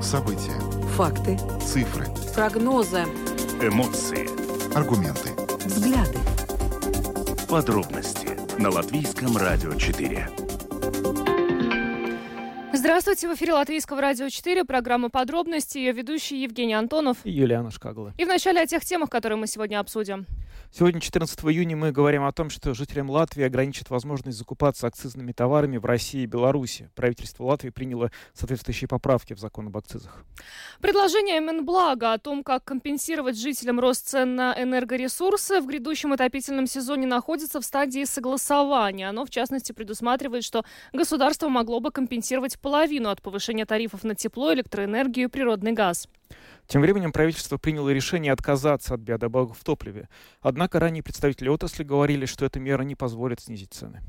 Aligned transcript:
События. 0.00 0.52
Факты. 0.96 1.38
Цифры. 1.60 2.06
Прогнозы. 2.34 3.04
Эмоции. 3.60 4.28
Аргументы. 4.76 5.30
Взгляды. 5.64 6.18
Подробности 7.48 8.28
на 8.60 8.70
Латвийском 8.70 9.36
радио 9.36 9.74
4. 9.74 10.28
Здравствуйте, 12.74 13.28
в 13.28 13.34
эфире 13.34 13.54
Латвийского 13.54 14.00
радио 14.00 14.28
4, 14.28 14.64
программа 14.64 15.08
«Подробности», 15.10 15.78
ее 15.78 15.92
ведущий 15.92 16.42
Евгений 16.42 16.74
Антонов. 16.74 17.18
И 17.24 17.30
Юлиана 17.30 17.70
Шкагла. 17.70 18.12
И 18.18 18.24
вначале 18.24 18.60
о 18.60 18.66
тех 18.66 18.84
темах, 18.84 19.10
которые 19.10 19.38
мы 19.38 19.46
сегодня 19.46 19.80
обсудим. 19.80 20.26
Сегодня, 20.74 21.02
14 21.02 21.38
июня, 21.40 21.76
мы 21.76 21.92
говорим 21.92 22.24
о 22.24 22.32
том, 22.32 22.48
что 22.48 22.72
жителям 22.72 23.10
Латвии 23.10 23.44
ограничат 23.44 23.90
возможность 23.90 24.38
закупаться 24.38 24.86
акцизными 24.86 25.32
товарами 25.32 25.76
в 25.76 25.84
России 25.84 26.22
и 26.22 26.26
Беларуси. 26.26 26.88
Правительство 26.94 27.44
Латвии 27.44 27.68
приняло 27.68 28.10
соответствующие 28.32 28.88
поправки 28.88 29.34
в 29.34 29.38
закон 29.38 29.66
об 29.66 29.76
акцизах. 29.76 30.24
Предложение 30.80 31.40
Минблага 31.40 32.14
о 32.14 32.18
том, 32.18 32.42
как 32.42 32.64
компенсировать 32.64 33.38
жителям 33.38 33.80
рост 33.80 34.08
цен 34.08 34.34
на 34.34 34.54
энергоресурсы 34.58 35.60
в 35.60 35.66
грядущем 35.66 36.14
отопительном 36.14 36.66
сезоне 36.66 37.06
находится 37.06 37.60
в 37.60 37.66
стадии 37.66 38.04
согласования. 38.04 39.10
Оно, 39.10 39.26
в 39.26 39.30
частности, 39.30 39.72
предусматривает, 39.72 40.42
что 40.42 40.64
государство 40.94 41.50
могло 41.50 41.80
бы 41.80 41.90
компенсировать 41.90 42.58
половину 42.58 43.10
от 43.10 43.20
повышения 43.20 43.66
тарифов 43.66 44.04
на 44.04 44.14
тепло, 44.14 44.54
электроэнергию 44.54 45.28
и 45.28 45.30
природный 45.30 45.72
газ. 45.72 46.08
Тем 46.66 46.80
временем 46.80 47.12
правительство 47.12 47.58
приняло 47.58 47.90
решение 47.90 48.32
отказаться 48.32 48.94
от 48.94 49.00
биодобавок 49.00 49.54
в 49.54 49.62
топливе. 49.62 50.08
Однако 50.40 50.80
ранее 50.80 51.02
представители 51.02 51.48
отрасли 51.48 51.82
говорили, 51.82 52.24
что 52.24 52.46
эта 52.46 52.60
мера 52.60 52.82
не 52.82 52.94
позволит 52.94 53.40
снизить 53.40 53.74
цены. 53.74 54.00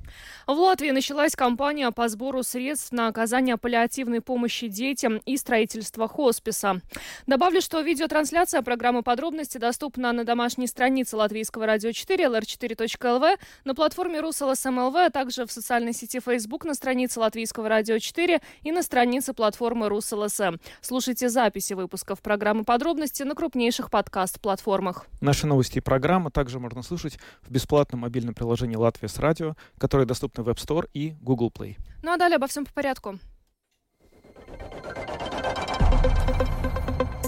В 0.47 0.51
Латвии 0.51 0.91
началась 0.91 1.35
кампания 1.35 1.91
по 1.91 2.07
сбору 2.07 2.43
средств 2.43 2.91
на 2.91 3.07
оказание 3.07 3.57
паллиативной 3.57 4.21
помощи 4.21 4.67
детям 4.67 5.17
и 5.25 5.35
строительство 5.35 6.07
хосписа. 6.07 6.79
Добавлю, 7.27 7.61
что 7.61 7.81
видеотрансляция 7.81 8.61
программы 8.61 9.03
«Подробности» 9.03 9.57
доступна 9.57 10.13
на 10.13 10.23
домашней 10.23 10.67
странице 10.67 11.17
Латвийского 11.17 11.65
радио 11.65 11.91
4, 11.91 12.25
lr4.lv, 12.25 13.39
на 13.65 13.75
платформе 13.75 14.21
РусЛСМЛВ, 14.21 14.95
а 14.95 15.09
также 15.09 15.45
в 15.45 15.51
социальной 15.51 15.93
сети 15.93 16.19
Facebook 16.19 16.65
на 16.65 16.75
странице 16.75 17.19
Латвийского 17.19 17.67
радио 17.67 17.99
4 17.99 18.39
и 18.61 18.71
на 18.71 18.83
странице 18.83 19.33
платформы 19.33 19.89
РусЛСМ. 19.89 20.57
Слушайте 20.81 21.29
записи 21.29 21.73
выпусков 21.73 22.12
программы 22.21 22.63
«Подробности» 22.63 23.23
на 23.23 23.35
крупнейших 23.35 23.89
подкаст-платформах. 23.89 25.05
Наши 25.21 25.47
новости 25.47 25.77
и 25.77 25.81
программы 25.81 26.31
также 26.31 26.59
можно 26.59 26.83
слушать 26.83 27.19
в 27.41 27.51
бесплатном 27.51 28.01
мобильном 28.01 28.33
приложении 28.33 28.75
«Латвия 28.75 29.09
с 29.09 29.17
радио», 29.19 29.55
которое 29.77 30.05
доступно 30.05 30.43
в 30.43 30.49
App 30.49 30.57
Store 30.57 30.89
и 30.93 31.15
Google 31.21 31.51
Play. 31.53 31.77
Ну 32.01 32.11
а 32.11 32.17
далее 32.17 32.35
обо 32.35 32.47
всем 32.47 32.65
по 32.65 32.73
порядку. 32.73 33.19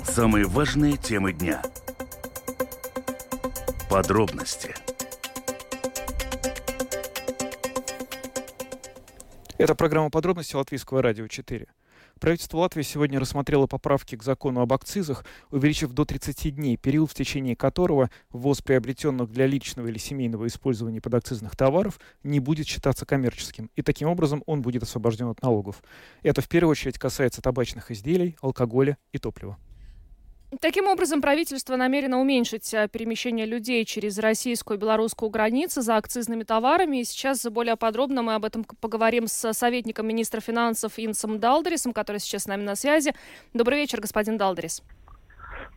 Самые 0.03 0.45
важные 0.45 0.97
темы 0.97 1.33
дня. 1.33 1.61
Подробности. 3.89 4.73
Это 9.57 9.73
программа 9.73 10.09
«Подробности» 10.09 10.55
Латвийского 10.55 11.01
радио 11.01 11.27
4. 11.27 11.67
Правительство 12.19 12.59
Латвии 12.59 12.81
сегодня 12.81 13.19
рассмотрело 13.19 13.67
поправки 13.67 14.15
к 14.15 14.23
закону 14.23 14.61
об 14.61 14.71
акцизах, 14.71 15.25
увеличив 15.51 15.91
до 15.91 16.05
30 16.05 16.55
дней 16.55 16.77
период, 16.77 17.11
в 17.11 17.13
течение 17.13 17.57
которого 17.57 18.09
ввоз 18.31 18.61
приобретенных 18.61 19.29
для 19.29 19.47
личного 19.47 19.87
или 19.87 19.97
семейного 19.97 20.47
использования 20.47 21.01
подакцизных 21.01 21.57
товаров 21.57 21.99
не 22.23 22.39
будет 22.39 22.67
считаться 22.67 23.05
коммерческим, 23.05 23.69
и 23.75 23.81
таким 23.81 24.07
образом 24.07 24.43
он 24.45 24.61
будет 24.61 24.83
освобожден 24.83 25.27
от 25.27 25.41
налогов. 25.41 25.83
Это 26.23 26.41
в 26.41 26.47
первую 26.47 26.71
очередь 26.71 26.97
касается 26.97 27.41
табачных 27.41 27.91
изделий, 27.91 28.37
алкоголя 28.41 28.97
и 29.11 29.17
топлива. 29.17 29.57
Таким 30.61 30.87
образом, 30.87 31.21
правительство 31.21 31.75
намерено 31.75 32.19
уменьшить 32.19 32.73
э, 32.73 32.87
перемещение 32.87 33.45
людей 33.45 33.83
через 33.83 34.19
российскую 34.19 34.77
и 34.77 34.79
белорусскую 34.79 35.29
границу 35.29 35.81
за 35.81 35.97
акцизными 35.97 36.43
товарами. 36.43 36.97
И 36.97 37.03
сейчас 37.03 37.43
более 37.45 37.75
подробно 37.75 38.21
мы 38.21 38.35
об 38.35 38.45
этом 38.45 38.63
поговорим 38.63 39.27
с 39.27 39.53
советником 39.53 40.07
министра 40.07 40.39
финансов 40.41 40.93
Инсом 40.97 41.39
Далдерисом, 41.39 41.93
который 41.93 42.19
сейчас 42.19 42.43
с 42.43 42.47
нами 42.47 42.61
на 42.61 42.75
связи. 42.75 43.13
Добрый 43.53 43.79
вечер, 43.79 43.99
господин 44.01 44.37
Далдерис. 44.37 44.83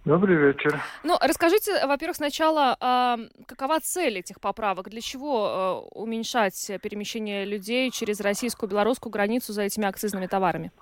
Добрый 0.04 0.36
вечер. 0.36 0.80
Ну, 1.02 1.16
расскажите, 1.20 1.86
во-первых, 1.86 2.16
сначала, 2.16 2.76
а, 2.80 3.18
какова 3.46 3.80
цель 3.80 4.18
этих 4.18 4.40
поправок? 4.40 4.88
Для 4.90 5.00
чего 5.00 5.46
а, 5.46 5.80
уменьшать 5.92 6.70
перемещение 6.82 7.44
людей 7.44 7.90
через 7.90 8.20
российскую 8.20 8.68
и 8.68 8.70
белорусскую 8.70 9.10
границу 9.10 9.52
за 9.52 9.62
этими 9.62 9.86
акцизными 9.86 10.26
товарами? 10.26 10.72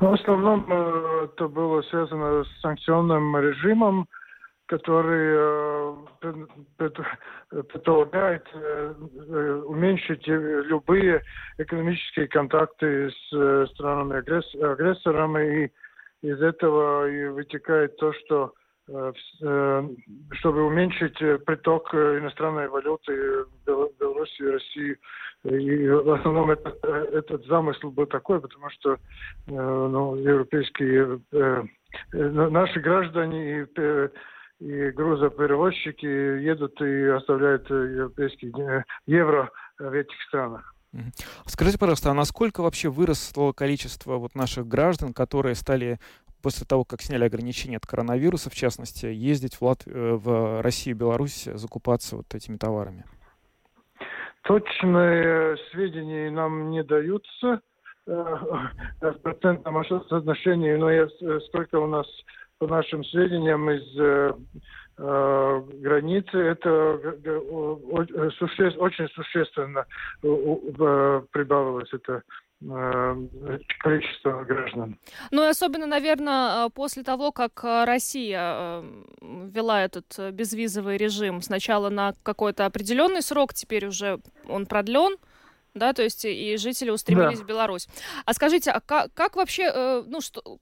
Ну, 0.00 0.10
в 0.10 0.14
основном 0.14 0.64
э, 0.68 1.24
это 1.24 1.48
было 1.48 1.82
связано 1.82 2.44
с 2.44 2.60
санкционным 2.60 3.36
режимом, 3.38 4.06
который 4.66 5.96
э, 6.22 6.46
предполагает 6.76 8.46
э, 8.52 8.94
уменьшить 9.66 10.26
любые 10.26 11.22
экономические 11.58 12.28
контакты 12.28 13.10
с 13.10 13.70
странами 13.74 14.18
агрессорами, 14.18 15.64
и 15.64 15.72
из 16.26 16.42
этого 16.42 17.08
и 17.08 17.26
вытекает 17.28 17.96
то, 17.96 18.12
что 18.12 18.52
чтобы 18.88 20.64
уменьшить 20.64 21.18
приток 21.44 21.92
иностранной 21.92 22.68
валюты 22.68 23.44
в 23.44 23.90
Беларуси 23.98 24.40
и 24.40 24.50
России 24.50 24.96
и 25.44 25.88
в 25.88 26.10
основном 26.10 26.50
этот, 26.50 26.84
этот 26.84 27.46
замысел 27.46 27.90
был 27.90 28.06
такой, 28.06 28.40
потому 28.40 28.68
что 28.70 28.94
э, 28.94 28.96
ну, 29.46 30.16
европейские 30.16 31.20
э, 31.32 31.64
э, 32.12 32.28
наши 32.28 32.80
граждане 32.80 33.62
и, 33.62 34.08
и 34.64 34.90
грузоперевозчики 34.90 36.06
едут 36.06 36.80
и 36.80 37.04
оставляют 37.06 37.70
европейские 37.70 38.84
евро 39.06 39.50
в 39.78 39.92
этих 39.92 40.20
странах. 40.26 40.74
Скажите, 41.46 41.78
пожалуйста, 41.78 42.10
а 42.10 42.14
насколько 42.14 42.62
вообще 42.62 42.88
выросло 42.88 43.52
количество 43.52 44.16
вот 44.16 44.34
наших 44.34 44.66
граждан, 44.66 45.12
которые 45.12 45.54
стали 45.54 46.00
после 46.42 46.66
того, 46.66 46.84
как 46.84 47.02
сняли 47.02 47.24
ограничения 47.24 47.76
от 47.76 47.86
коронавируса, 47.86 48.50
в 48.50 48.54
частности, 48.54 49.06
ездить 49.06 49.56
в, 49.56 49.62
Лат... 49.62 49.82
в 49.86 50.62
Россию 50.62 50.96
и 50.96 50.98
Беларусь, 50.98 51.44
закупаться 51.44 52.16
вот 52.16 52.34
этими 52.34 52.56
товарами? 52.56 53.04
Точные 54.42 55.56
сведения 55.70 56.30
нам 56.30 56.70
не 56.70 56.82
даются 56.82 57.60
э, 58.06 58.36
в 59.00 59.18
процентном 59.22 59.84
соотношении, 59.84 60.74
но 60.76 60.90
я, 60.90 61.08
сколько 61.48 61.76
у 61.76 61.86
нас 61.86 62.06
по 62.58 62.66
нашим 62.66 63.04
сведениям 63.04 63.70
из 63.70 63.98
э, 63.98 64.32
э 64.98 65.62
границы, 65.80 66.38
это 66.38 66.94
очень 68.78 69.08
существенно 69.10 69.86
прибавилось 70.22 71.92
это 71.92 72.22
Э, 72.22 72.47
количество 72.60 74.42
граждан. 74.44 74.98
Ну 75.30 75.44
и 75.44 75.48
особенно, 75.48 75.86
наверное, 75.86 76.66
э, 76.66 76.70
после 76.70 77.04
того, 77.04 77.30
как 77.30 77.62
э, 77.62 77.84
Россия 77.84 78.82
ввела 79.20 79.84
этот 79.84 80.32
безвизовый 80.32 80.96
режим 80.96 81.40
сначала 81.40 81.88
на 81.88 82.14
какой-то 82.22 82.66
определенный 82.66 83.22
срок, 83.22 83.54
теперь 83.54 83.86
уже 83.86 84.18
он 84.48 84.66
продлен, 84.66 85.16
да, 85.74 85.92
то 85.92 86.02
есть 86.02 86.24
и 86.24 86.56
жители 86.56 86.90
устремились 86.90 87.38
да. 87.38 87.44
в 87.44 87.46
Беларусь. 87.46 87.86
А 88.24 88.34
скажите, 88.34 88.72
а 88.72 88.80
как, 88.80 89.14
как 89.14 89.36
вообще, 89.36 90.02
ну, 90.06 90.20
что, 90.20 90.58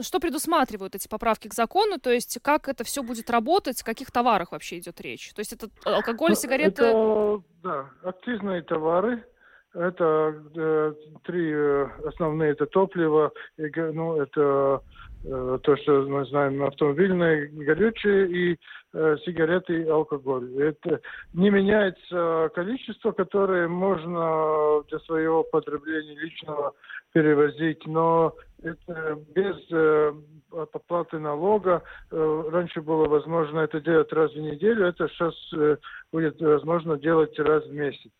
что 0.00 0.20
предусматривают 0.20 0.94
эти 0.94 1.08
поправки 1.08 1.48
к 1.48 1.54
закону, 1.54 1.98
то 1.98 2.10
есть 2.10 2.38
как 2.40 2.68
это 2.68 2.84
все 2.84 3.02
будет 3.02 3.28
работать, 3.28 3.82
о 3.82 3.84
каких 3.84 4.10
товарах 4.10 4.52
вообще 4.52 4.78
идет 4.78 4.98
речь? 5.02 5.32
То 5.34 5.40
есть 5.40 5.52
это 5.52 5.68
алкоголь, 5.84 6.30
ну, 6.30 6.36
сигареты? 6.36 6.84
Это, 6.84 7.42
да, 7.62 7.90
акцизные 8.02 8.62
товары, 8.62 9.26
это 9.74 10.34
э, 10.54 10.94
три 11.24 11.50
э, 11.52 11.88
основные, 12.06 12.52
это 12.52 12.66
топливо, 12.66 13.32
и, 13.56 13.70
ну, 13.76 14.20
это 14.20 14.80
э, 15.24 15.58
то, 15.62 15.76
что 15.76 16.02
мы 16.02 16.24
знаем, 16.26 16.62
автомобильные, 16.62 17.48
горючие 17.48 18.28
и 18.28 18.58
э, 18.92 19.16
сигареты 19.24 19.82
и 19.82 19.88
алкоголь. 19.88 20.50
Это 20.62 21.00
не 21.32 21.50
меняется 21.50 22.50
количество, 22.54 23.12
которое 23.12 23.68
можно 23.68 24.82
для 24.88 24.98
своего 25.00 25.42
потребления 25.42 26.16
личного 26.18 26.74
перевозить, 27.12 27.86
но 27.86 28.34
это 28.62 29.18
без 29.34 29.56
э, 29.70 30.12
оплаты 30.52 31.18
налога. 31.18 31.82
Э, 32.10 32.44
раньше 32.50 32.80
было 32.80 33.06
возможно 33.08 33.60
это 33.60 33.80
делать 33.80 34.12
раз 34.12 34.32
в 34.32 34.38
неделю, 34.38 34.86
это 34.86 35.08
сейчас 35.08 35.34
э, 35.54 35.76
будет 36.12 36.40
возможно 36.40 36.96
делать 36.96 37.38
раз 37.38 37.64
в 37.66 37.72
месяц. 37.72 38.12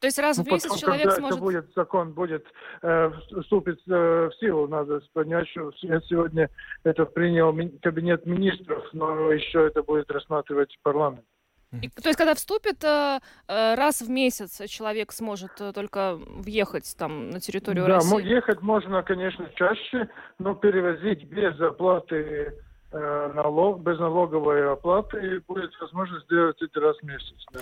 То 0.00 0.06
есть 0.06 0.18
раз 0.18 0.38
ну, 0.38 0.44
в 0.44 0.46
месяц 0.46 0.64
потом, 0.64 0.78
человек 0.78 1.02
когда 1.04 1.16
сможет... 1.16 1.36
Это 1.36 1.44
будет, 1.44 1.74
закон 1.74 2.12
будет 2.12 2.46
э, 2.82 3.10
вступит 3.40 3.80
э, 3.88 4.28
в 4.28 4.32
силу, 4.38 4.68
надо 4.68 5.00
понять, 5.12 5.48
что 5.48 5.72
сегодня 5.72 6.50
это 6.84 7.04
принял 7.04 7.52
кабинет 7.82 8.24
министров, 8.24 8.84
но 8.92 9.32
еще 9.32 9.66
это 9.66 9.82
будет 9.82 10.10
рассматривать 10.10 10.78
парламент. 10.82 11.24
И, 11.82 11.88
то 11.88 12.08
есть, 12.08 12.16
когда 12.16 12.34
вступит, 12.34 12.82
э, 12.82 13.20
э, 13.46 13.74
раз 13.74 14.00
в 14.00 14.08
месяц 14.08 14.62
человек 14.70 15.12
сможет 15.12 15.50
э, 15.60 15.72
только 15.74 16.16
въехать 16.16 16.94
там 16.96 17.28
на 17.28 17.40
территорию 17.40 17.86
да, 17.86 17.96
России? 17.96 18.16
Да, 18.16 18.20
ехать 18.22 18.62
можно, 18.62 19.02
конечно, 19.02 19.50
чаще, 19.54 20.08
но 20.38 20.54
перевозить 20.54 21.24
без 21.24 21.60
оплаты 21.60 22.54
э, 22.90 23.32
налог, 23.34 23.80
без 23.80 23.98
налоговой 23.98 24.72
оплаты 24.72 25.42
будет 25.46 25.70
возможно 25.78 26.18
сделать 26.20 26.56
это 26.62 26.80
раз 26.80 26.96
в 26.98 27.02
месяц. 27.02 27.44
Да. 27.52 27.60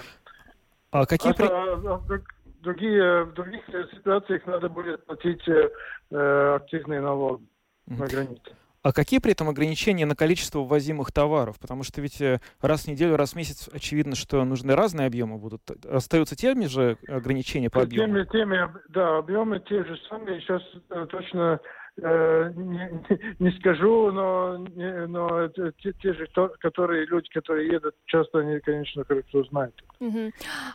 А 0.90 1.06
какие... 1.06 1.32
А, 1.32 1.34
при... 1.34 1.46
а, 1.46 1.94
а, 1.94 2.20
другие, 2.60 3.24
в 3.24 3.34
других 3.34 3.62
ситуациях 3.92 4.46
надо 4.46 4.68
будет 4.68 5.04
платить 5.06 5.42
э, 5.48 6.56
акцизный 6.56 7.00
налог 7.00 7.40
mm-hmm. 7.40 7.98
на 7.98 8.06
границе. 8.06 8.56
А 8.86 8.92
какие 8.92 9.18
при 9.18 9.32
этом 9.32 9.48
ограничения 9.48 10.06
на 10.06 10.14
количество 10.14 10.60
ввозимых 10.60 11.10
товаров? 11.10 11.58
Потому 11.58 11.82
что 11.82 12.00
ведь 12.00 12.20
э, 12.20 12.38
раз 12.60 12.82
в 12.82 12.86
неделю, 12.86 13.16
раз 13.16 13.32
в 13.32 13.36
месяц 13.36 13.68
очевидно, 13.72 14.14
что 14.14 14.44
нужны 14.44 14.76
разные 14.76 15.08
объемы 15.08 15.38
будут. 15.38 15.62
Остаются 15.84 16.36
теми 16.36 16.66
же 16.66 16.96
ограничения 17.08 17.68
по 17.68 17.82
объему? 17.82 18.14
Теми, 18.14 18.24
теми, 18.26 18.70
да, 18.88 19.18
объемы 19.18 19.58
те 19.58 19.82
же 19.82 19.96
самые. 20.08 20.40
Сейчас 20.40 20.62
э, 20.90 21.06
точно 21.10 21.58
э, 22.00 22.52
не, 22.54 23.36
не 23.38 23.50
скажу, 23.58 24.12
но, 24.12 24.58
не, 24.74 25.06
но 25.06 25.48
те, 25.48 25.92
те 26.00 26.12
же, 26.12 26.28
которые 26.60 27.06
люди, 27.06 27.28
которые 27.30 27.68
едут, 27.68 27.94
часто 28.06 28.40
они, 28.40 28.60
конечно, 28.60 29.04
хорошо 29.04 29.44
знают. 29.44 29.74
Угу. 30.00 30.32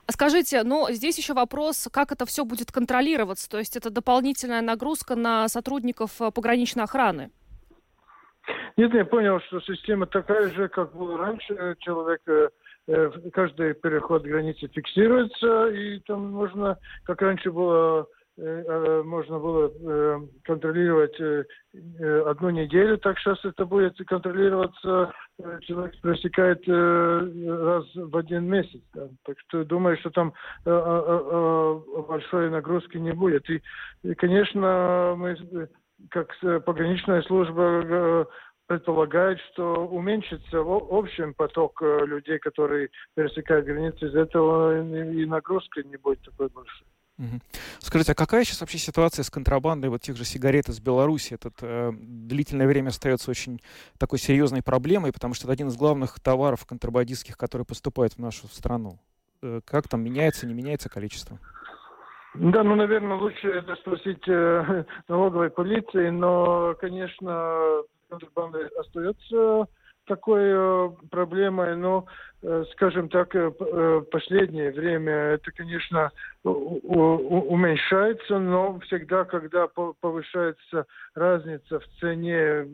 А 0.07 0.11
скажите, 0.11 0.63
ну 0.63 0.87
здесь 0.89 1.17
еще 1.17 1.33
вопрос, 1.33 1.87
как 1.91 2.11
это 2.11 2.25
все 2.25 2.45
будет 2.45 2.71
контролироваться? 2.71 3.49
То 3.49 3.59
есть 3.59 3.77
это 3.77 3.89
дополнительная 3.89 4.61
нагрузка 4.61 5.15
на 5.15 5.47
сотрудников 5.47 6.11
пограничной 6.33 6.83
охраны? 6.83 7.31
Нет, 8.77 8.93
я 8.93 9.05
понял, 9.05 9.39
что 9.41 9.59
система 9.61 10.05
такая 10.05 10.49
же, 10.49 10.67
как 10.69 10.95
была 10.95 11.17
раньше. 11.17 11.75
Человек 11.79 12.21
э, 12.27 12.49
э, 12.87 13.11
каждый 13.33 13.73
переход 13.73 14.23
границы 14.23 14.67
фиксируется, 14.67 15.67
и 15.67 15.99
там 15.99 16.31
можно, 16.31 16.77
как 17.03 17.21
раньше 17.21 17.51
было, 17.51 18.01
э, 18.01 18.05
можно 19.03 19.39
было 19.39 20.27
контролировать 20.43 21.15
одну 22.25 22.49
неделю, 22.49 22.97
так 22.97 23.19
сейчас 23.19 23.43
это 23.45 23.65
будет 23.65 23.97
контролироваться, 24.07 25.13
человек 25.61 25.93
просекает 26.01 26.67
раз 26.67 27.85
в 27.93 28.17
один 28.17 28.45
месяц. 28.45 28.81
Да. 28.93 29.07
Так 29.25 29.37
что 29.47 29.63
думаю, 29.63 29.97
что 29.97 30.09
там 30.09 30.33
большой 30.65 32.49
нагрузки 32.49 32.97
не 32.97 33.11
будет. 33.11 33.49
И, 33.49 33.61
и 34.03 34.15
конечно, 34.15 35.15
мы 35.17 35.35
как 36.09 36.35
пограничная 36.65 37.21
служба 37.23 38.27
предполагает, 38.71 39.37
что 39.51 39.85
уменьшится 39.85 40.61
в 40.61 40.93
общем 40.93 41.33
поток 41.33 41.81
э, 41.81 42.05
людей, 42.05 42.39
которые 42.39 42.89
пересекают 43.15 43.65
границы, 43.65 44.07
из 44.07 44.15
этого 44.15 44.81
и 44.81 45.25
нагрузка 45.25 45.83
не 45.83 45.97
будет 45.97 46.21
такой 46.21 46.47
большой. 46.47 46.87
Скажите, 47.79 48.13
а 48.13 48.15
какая 48.15 48.43
сейчас 48.43 48.61
вообще 48.61 48.77
ситуация 48.77 49.23
с 49.23 49.29
контрабандой 49.29 49.89
вот 49.89 50.01
тех 50.01 50.15
же 50.15 50.25
сигарет 50.25 50.69
из 50.69 50.79
Беларуси? 50.79 51.35
Это 51.35 51.51
э, 51.61 51.91
длительное 51.93 52.67
время 52.67 52.89
остается 52.89 53.29
очень 53.31 53.61
такой 53.97 54.19
серьезной 54.19 54.61
проблемой, 54.61 55.11
потому 55.11 55.33
что 55.33 55.45
это 55.45 55.53
один 55.53 55.67
из 55.67 55.77
главных 55.77 56.19
товаров 56.19 56.65
контрабандистских, 56.65 57.37
которые 57.37 57.65
поступают 57.65 58.13
в 58.13 58.19
нашу 58.19 58.47
страну. 58.47 58.99
Э, 59.41 59.61
как 59.65 59.87
там 59.87 60.03
меняется, 60.03 60.47
не 60.47 60.53
меняется 60.53 60.89
количество? 60.89 61.39
Да, 62.33 62.63
ну, 62.63 62.75
наверное, 62.75 63.17
лучше 63.17 63.49
это 63.49 63.75
спросить 63.75 64.27
э, 64.27 64.85
налоговой 65.07 65.49
полиции, 65.49 66.09
но, 66.09 66.75
конечно, 66.79 67.81
контрабанда 68.09 68.69
остается 68.79 69.67
такой 70.05 70.41
э, 70.43 70.89
проблемой, 71.09 71.75
но, 71.75 72.05
э, 72.41 72.63
скажем 72.73 73.09
так, 73.09 73.35
э, 73.35 73.51
последнее 74.11 74.71
время 74.71 75.13
это, 75.13 75.51
конечно, 75.51 76.11
уменьшается, 76.43 78.39
но 78.39 78.79
всегда, 78.79 79.25
когда 79.25 79.67
повышается 79.67 80.85
разница 81.13 81.79
в 81.79 81.87
цене 81.99 82.65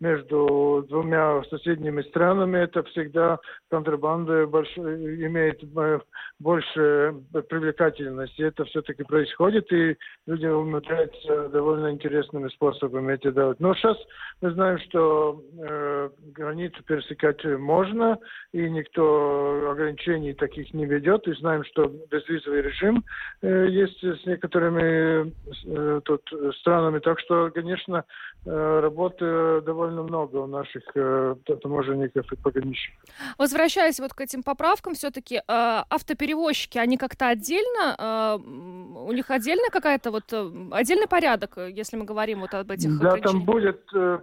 между 0.00 0.84
двумя 0.88 1.42
соседними 1.50 2.02
странами, 2.02 2.58
это 2.58 2.82
всегда 2.84 3.38
контрабанда 3.70 4.46
больш... 4.46 4.68
имеет 4.76 5.62
э, 5.62 6.00
больше 6.38 7.14
привлекательности. 7.48 8.42
Это 8.42 8.64
все-таки 8.64 9.04
происходит, 9.04 9.70
и 9.72 9.96
люди 10.26 10.46
умудряются 10.46 11.48
довольно 11.50 11.90
интересными 11.90 12.48
способами 12.48 13.12
это 13.12 13.30
делать. 13.30 13.60
Но 13.60 13.74
сейчас 13.74 13.96
мы 14.40 14.52
знаем, 14.52 14.78
что 14.88 15.42
э, 15.58 16.10
границу 16.34 16.82
пересекать 16.84 17.44
можно, 17.44 18.18
и 18.52 18.68
никто 18.70 19.70
ограничений 19.70 20.32
таких 20.32 20.72
не 20.72 20.86
ведет, 20.86 21.28
и 21.28 21.34
знаем, 21.34 21.62
что 21.64 21.92
безвизовый 22.10 22.62
режим 22.62 23.04
э, 23.42 23.66
есть 23.68 24.02
с 24.02 24.26
некоторыми 24.26 25.32
э, 25.66 26.00
тут 26.04 26.22
странами. 26.58 27.00
Так 27.00 27.20
что, 27.20 27.50
конечно, 27.50 28.04
э, 28.46 28.80
работы 28.80 29.60
довольно 29.60 29.89
много 29.90 30.36
у 30.36 30.46
наших 30.46 30.82
э, 30.94 31.34
таможенников 31.62 32.32
и 32.32 32.36
пограничников. 32.36 33.08
Возвращаясь 33.38 34.00
вот 34.00 34.12
к 34.14 34.20
этим 34.20 34.42
поправкам, 34.42 34.94
все-таки 34.94 35.36
э, 35.36 35.42
автоперевозчики, 35.46 36.78
они 36.78 36.96
как-то 36.96 37.28
отдельно, 37.28 37.96
э, 37.98 38.38
у 38.38 39.12
них 39.12 39.30
отдельно 39.30 39.68
какая-то 39.70 40.10
вот, 40.10 40.32
э, 40.32 40.50
отдельный 40.72 41.08
порядок, 41.08 41.56
если 41.56 41.96
мы 41.96 42.04
говорим 42.04 42.40
вот 42.40 42.54
об 42.54 42.70
этих 42.70 42.98
Да, 42.98 43.16
там 43.16 43.44
будет 43.44 43.82
э, 43.94 44.18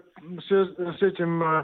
с, 0.48 0.52
с 0.52 1.02
этим... 1.02 1.44
Э, 1.44 1.64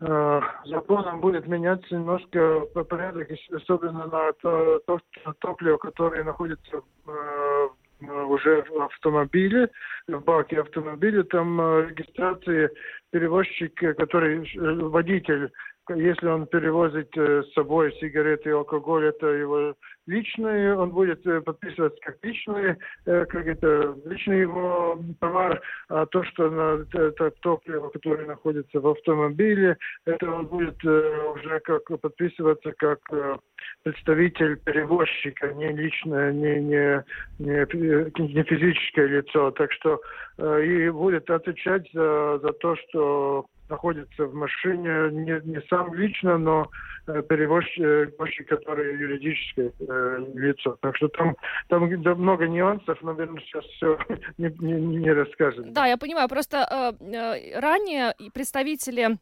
э 0.00 0.40
законом 0.66 1.20
будет 1.20 1.48
меняться 1.48 1.92
немножко 1.92 2.60
порядок, 2.88 3.28
особенно 3.52 4.06
на 4.06 4.32
то, 4.34 4.78
то 4.86 5.00
топливо, 5.40 5.76
которое 5.76 6.22
находится 6.22 6.76
э, 7.06 7.47
уже 8.00 8.62
в 8.62 8.82
автомобиле, 8.82 9.68
в 10.06 10.20
баке 10.20 10.60
автомобиля, 10.60 11.24
там 11.24 11.60
э, 11.60 11.88
регистрации 11.88 12.70
перевозчик, 13.10 13.74
который 13.96 14.48
водитель 14.90 15.50
если 15.96 16.26
он 16.26 16.46
перевозит 16.46 17.16
э, 17.16 17.42
с 17.42 17.52
собой 17.54 17.92
сигареты 18.00 18.50
и 18.50 18.52
алкоголь, 18.52 19.06
это 19.06 19.26
его 19.26 19.74
личные, 20.06 20.76
он 20.76 20.90
будет 20.90 21.26
э, 21.26 21.40
подписываться 21.40 21.98
как 22.02 22.16
личный, 22.22 22.76
э, 23.06 23.24
как 23.26 23.46
это 23.46 23.96
личный 24.04 24.40
его 24.40 24.98
товар, 25.20 25.60
а 25.88 26.06
то, 26.06 26.22
что 26.24 26.84
это 26.92 27.30
топливо, 27.42 27.88
которое 27.88 28.26
находится 28.26 28.80
в 28.80 28.88
автомобиле, 28.88 29.76
это 30.04 30.30
он 30.30 30.46
будет 30.46 30.82
уже 30.84 31.60
как 31.60 31.84
подписываться 32.00 32.72
как 32.72 32.98
представитель 33.82 34.56
перевозчика, 34.58 35.52
не 35.54 35.68
личное, 35.72 36.32
не, 36.32 36.60
не, 36.60 37.04
не, 37.38 38.34
не 38.34 38.42
физическое 38.44 39.06
лицо. 39.06 39.50
Так 39.52 39.72
что 39.72 40.00
и 40.38 40.88
будет 40.90 41.28
отвечать 41.30 41.88
за, 41.92 42.38
за 42.38 42.52
то, 42.52 42.76
что 42.76 43.46
находится 43.68 44.26
в 44.26 44.34
машине 44.34 45.10
не, 45.10 45.40
не 45.44 45.60
сам 45.68 45.94
лично, 45.94 46.38
но 46.38 46.70
э, 47.06 47.22
перевозчик, 47.22 48.48
который 48.48 48.98
юридическое 48.98 49.72
э, 49.78 50.18
лицо. 50.34 50.76
Так 50.80 50.96
что 50.96 51.08
там, 51.08 51.36
там 51.68 51.84
много 51.84 52.46
нюансов, 52.46 53.00
наверное, 53.02 53.40
сейчас 53.42 53.64
все 53.64 53.98
не, 54.38 54.50
не, 54.58 54.98
не 54.98 55.12
расскажем. 55.12 55.72
Да, 55.72 55.86
я 55.86 55.96
понимаю. 55.96 56.28
Просто 56.28 56.94
э, 57.00 57.04
э, 57.04 57.60
ранее 57.60 58.14
представители 58.32 59.18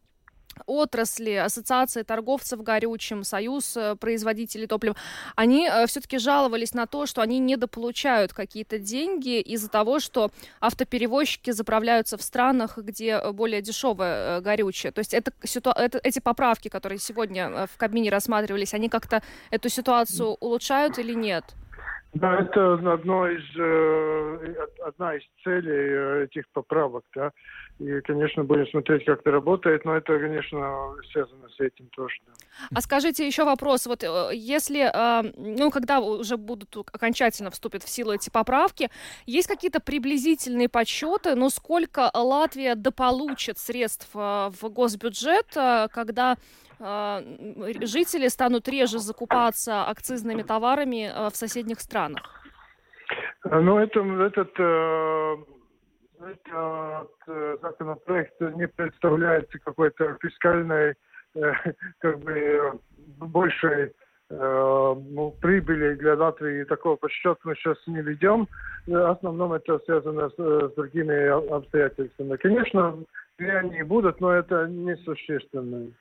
отрасли, 0.67 1.33
ассоциации 1.33 2.03
торговцев 2.03 2.63
горючим, 2.63 3.25
союз 3.25 3.77
э, 3.77 3.97
производителей 3.97 4.67
топлива, 4.67 4.97
они 5.35 5.69
э, 5.69 5.87
все-таки 5.87 6.19
жаловались 6.19 6.75
на 6.75 6.87
то, 6.87 7.07
что 7.07 7.21
они 7.23 7.39
недополучают 7.39 8.33
какие-то 8.33 8.79
деньги 8.79 9.41
из-за 9.41 9.69
того, 9.69 10.01
что 10.01 10.31
автоперевозчики 10.61 11.51
заправляются 11.51 12.17
в 12.17 12.23
странах, 12.23 12.79
где 12.79 13.21
э, 13.23 13.33
более 13.33 13.63
дешевое 13.63 14.41
горючее. 14.41 14.93
То 14.93 15.01
есть 15.01 15.15
это, 15.15 15.33
это, 15.43 16.01
эти 16.03 16.19
поправки, 16.19 16.69
которые 16.69 16.99
сегодня 16.99 17.67
в 17.67 17.77
Кабмине 17.77 18.11
рассматривались, 18.11 18.75
они 18.75 18.89
как-то 18.89 19.23
эту 19.51 19.69
ситуацию 19.69 20.37
улучшают 20.41 20.99
или 20.99 21.13
нет? 21.13 21.45
Да, 22.15 22.41
это 22.41 22.75
одно 22.75 23.29
из, 23.29 23.45
одна 24.81 25.17
из 25.17 25.23
целей 25.45 26.25
этих 26.25 26.49
поправок, 26.49 27.05
да. 27.15 27.33
И, 27.79 28.01
конечно, 28.01 28.43
будем 28.43 28.67
смотреть, 28.69 29.05
как 29.05 29.21
это 29.21 29.31
работает, 29.31 29.85
но 29.85 29.97
это, 29.97 30.19
конечно, 30.19 30.95
связано 31.13 31.47
с 31.51 31.61
этим 31.61 31.89
тоже. 31.95 32.15
Да. 32.27 32.33
А 32.75 32.81
скажите 32.81 33.27
еще 33.27 33.45
вопрос. 33.45 33.87
Вот 33.87 34.03
э, 34.03 34.31
если, 34.33 34.91
э, 34.91 35.33
ну, 35.37 35.71
когда 35.71 36.01
уже 36.01 36.39
будут 36.39 36.75
окончательно 36.91 37.51
вступят 37.51 37.83
в 37.83 37.89
силу 37.91 38.13
эти 38.13 38.31
поправки, 38.31 38.89
есть 39.27 39.47
какие-то 39.47 39.81
приблизительные 39.81 40.71
подсчеты, 40.71 41.35
ну, 41.35 41.51
сколько 41.51 42.11
Латвия 42.15 42.77
дополучит 42.77 43.59
средств 43.59 44.09
э, 44.15 44.51
в 44.59 44.71
госбюджет, 44.71 45.49
когда 45.53 46.37
жители 46.79 48.29
станут 48.29 48.69
реже 48.69 48.99
закупаться 48.99 49.85
акцизными 49.85 50.43
товарами 50.43 51.31
в 51.31 51.37
соседних 51.37 51.81
странах? 51.81 52.23
Ну, 53.45 53.79
это, 53.79 54.01
этот 54.01 54.51
этот 56.19 57.11
э, 57.27 57.57
законопроект 57.61 58.41
не 58.41 58.67
представляет 58.69 59.51
какой-то 59.65 60.17
фискальной 60.21 60.95
как 61.99 62.19
бы 62.21 62.81
большей 63.19 63.93
ну, 64.29 65.35
прибыли 65.41 65.95
для 65.95 66.17
Латвии 66.17 66.65
такого 66.65 66.97
подсчета 66.97 67.39
мы 67.45 67.55
сейчас 67.55 67.77
не 67.87 68.03
ведем. 68.03 68.49
В 68.87 69.11
основном 69.11 69.53
это 69.53 69.79
связано 69.85 70.31
с, 70.31 70.35
с 70.35 70.75
другими 70.75 71.29
обстоятельствами. 71.55 72.37
Конечно, 72.37 72.99
они 73.39 73.83
будут, 73.85 74.21
но 74.21 74.33
это 74.33 74.67
несущественно. 74.67 75.93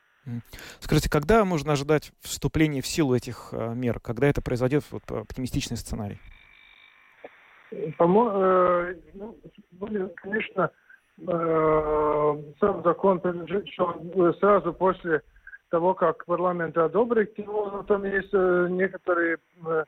Скажите, 0.79 1.10
когда 1.10 1.46
можно 1.46 1.74
ожидать 1.74 2.12
вступления 2.22 2.82
в 2.82 2.88
силу 2.88 3.15
этих 3.15 3.53
мер? 3.53 4.00
Когда 4.00 4.27
это 4.27 4.41
произойдет, 4.41 4.84
вот, 4.91 5.03
оптимистичный 5.10 5.77
сценарий? 5.77 6.20
По-моему, 7.98 8.32
э, 8.34 8.96
ну, 9.13 9.38
конечно, 10.15 10.72
э, 11.20 12.44
сам 12.60 12.84
закон 12.84 13.22
сразу 14.39 14.74
после 14.74 15.22
того, 15.70 15.94
как 15.94 16.25
парламент 16.25 16.77
одобрит 16.77 17.38
его, 17.38 17.70
но 17.72 17.84
там 17.84 18.03
есть 18.05 18.34
э, 18.34 18.67
некоторые 18.70 19.38
э, 19.65 19.84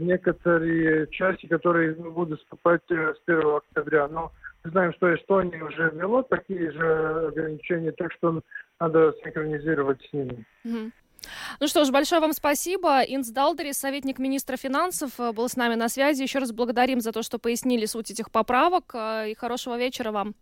некоторые 0.00 1.06
части, 1.08 1.46
которые 1.46 1.94
будут 1.94 2.40
вступать 2.40 2.82
с 2.88 3.16
1 3.26 3.56
октября. 3.56 4.08
Но 4.08 4.32
знаем, 4.64 4.92
что 4.94 5.14
Эстония 5.14 5.62
уже 5.62 5.90
ввела 5.90 6.22
такие 6.22 6.70
же 6.70 7.28
ограничения, 7.28 7.92
так 7.92 8.12
что 8.12 8.40
надо 8.80 9.14
синхронизировать 9.22 10.00
с 10.02 10.12
ними. 10.12 10.44
Mm-hmm. 10.64 10.92
Ну 11.60 11.68
что 11.68 11.84
ж, 11.84 11.90
большое 11.90 12.20
вам 12.20 12.32
спасибо. 12.32 13.00
Инс 13.02 13.30
Далдери, 13.30 13.72
советник 13.72 14.18
министра 14.18 14.56
финансов, 14.56 15.18
э, 15.18 15.32
был 15.32 15.48
с 15.48 15.56
нами 15.56 15.74
на 15.74 15.88
связи. 15.88 16.22
Еще 16.22 16.40
раз 16.40 16.52
благодарим 16.52 17.00
за 17.00 17.12
то, 17.12 17.22
что 17.22 17.38
пояснили 17.38 17.86
суть 17.86 18.10
этих 18.10 18.30
поправок. 18.30 18.92
Э, 18.94 19.30
и 19.30 19.34
хорошего 19.34 19.78
вечера 19.78 20.10
вам. 20.10 20.34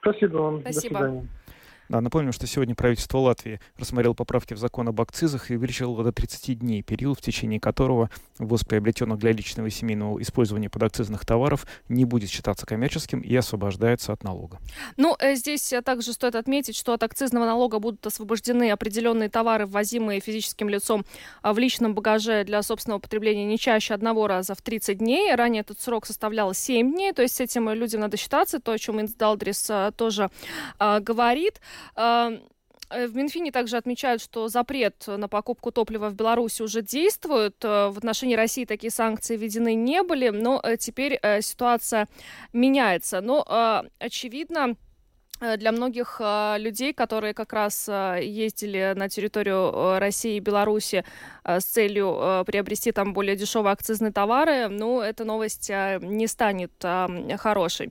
Спасибо 0.00 0.38
вам. 0.38 0.60
Спасибо. 0.62 0.98
До 0.98 1.04
свидания. 1.04 1.28
Да, 1.90 2.00
напомним, 2.00 2.30
что 2.30 2.46
сегодня 2.46 2.76
правительство 2.76 3.18
Латвии 3.18 3.58
рассмотрело 3.76 4.14
поправки 4.14 4.54
в 4.54 4.58
закон 4.58 4.86
об 4.86 5.00
акцизах 5.00 5.50
и 5.50 5.56
увеличило 5.56 6.04
до 6.04 6.12
30 6.12 6.60
дней 6.60 6.82
период, 6.82 7.18
в 7.18 7.20
течение 7.20 7.58
которого 7.58 8.10
ввоз 8.38 8.62
приобретенных 8.62 9.18
для 9.18 9.32
личного 9.32 9.66
и 9.66 9.70
семейного 9.70 10.22
использования 10.22 10.70
подакцизных 10.70 11.26
товаров 11.26 11.66
не 11.88 12.04
будет 12.04 12.30
считаться 12.30 12.64
коммерческим 12.64 13.18
и 13.18 13.34
освобождается 13.34 14.12
от 14.12 14.22
налога. 14.22 14.60
Ну, 14.96 15.16
э, 15.18 15.34
здесь 15.34 15.74
также 15.84 16.12
стоит 16.12 16.36
отметить, 16.36 16.76
что 16.76 16.92
от 16.92 17.02
акцизного 17.02 17.44
налога 17.44 17.80
будут 17.80 18.06
освобождены 18.06 18.70
определенные 18.70 19.28
товары, 19.28 19.66
ввозимые 19.66 20.20
физическим 20.20 20.68
лицом 20.68 21.04
а, 21.42 21.52
в 21.52 21.58
личном 21.58 21.96
багаже 21.96 22.44
для 22.44 22.62
собственного 22.62 23.00
потребления 23.00 23.46
не 23.46 23.58
чаще 23.58 23.94
одного 23.94 24.28
раза 24.28 24.54
в 24.54 24.62
30 24.62 24.98
дней. 24.98 25.34
Ранее 25.34 25.62
этот 25.62 25.80
срок 25.80 26.06
составлял 26.06 26.54
7 26.54 26.92
дней, 26.92 27.12
то 27.12 27.22
есть 27.22 27.34
с 27.34 27.40
этим 27.40 27.68
людям 27.70 28.00
надо 28.02 28.16
считаться, 28.16 28.60
то, 28.60 28.70
о 28.70 28.78
чем 28.78 29.00
Инсдалдрис 29.00 29.66
а, 29.70 29.90
тоже 29.90 30.30
а, 30.78 31.00
говорит. 31.00 31.60
Э, 31.96 32.38
в 32.90 33.14
Минфине 33.14 33.52
также 33.52 33.76
отмечают, 33.76 34.20
что 34.20 34.48
запрет 34.48 35.04
на 35.06 35.28
покупку 35.28 35.70
топлива 35.70 36.08
в 36.08 36.14
Беларуси 36.14 36.62
уже 36.62 36.82
действует. 36.82 37.56
Э, 37.64 37.88
в 37.88 37.98
отношении 37.98 38.34
России 38.34 38.64
такие 38.64 38.90
санкции 38.90 39.36
введены 39.36 39.74
не 39.74 40.02
были, 40.02 40.30
но 40.30 40.60
э, 40.62 40.76
теперь 40.76 41.20
ситуация 41.40 42.08
меняется. 42.52 43.20
Но, 43.20 43.44
очевидно, 43.98 44.70
Э, 44.70 44.89
для 45.56 45.72
многих 45.72 46.16
э, 46.20 46.56
людей, 46.58 46.92
которые 46.92 47.34
как 47.34 47.52
раз 47.52 47.88
э, 47.88 48.20
ездили 48.22 48.92
на 48.96 49.08
территорию 49.08 49.98
России 49.98 50.36
и 50.36 50.40
Беларуси 50.40 51.04
с 51.44 51.64
целью 51.64 52.44
приобрести 52.46 52.92
там 52.92 53.12
более 53.14 53.34
дешевые 53.34 53.72
акцизные 53.72 54.12
товары, 54.12 54.68
ну, 54.68 55.00
эта 55.00 55.24
новость 55.24 55.70
не 55.70 56.26
станет 56.26 56.72
хорошей. 57.38 57.90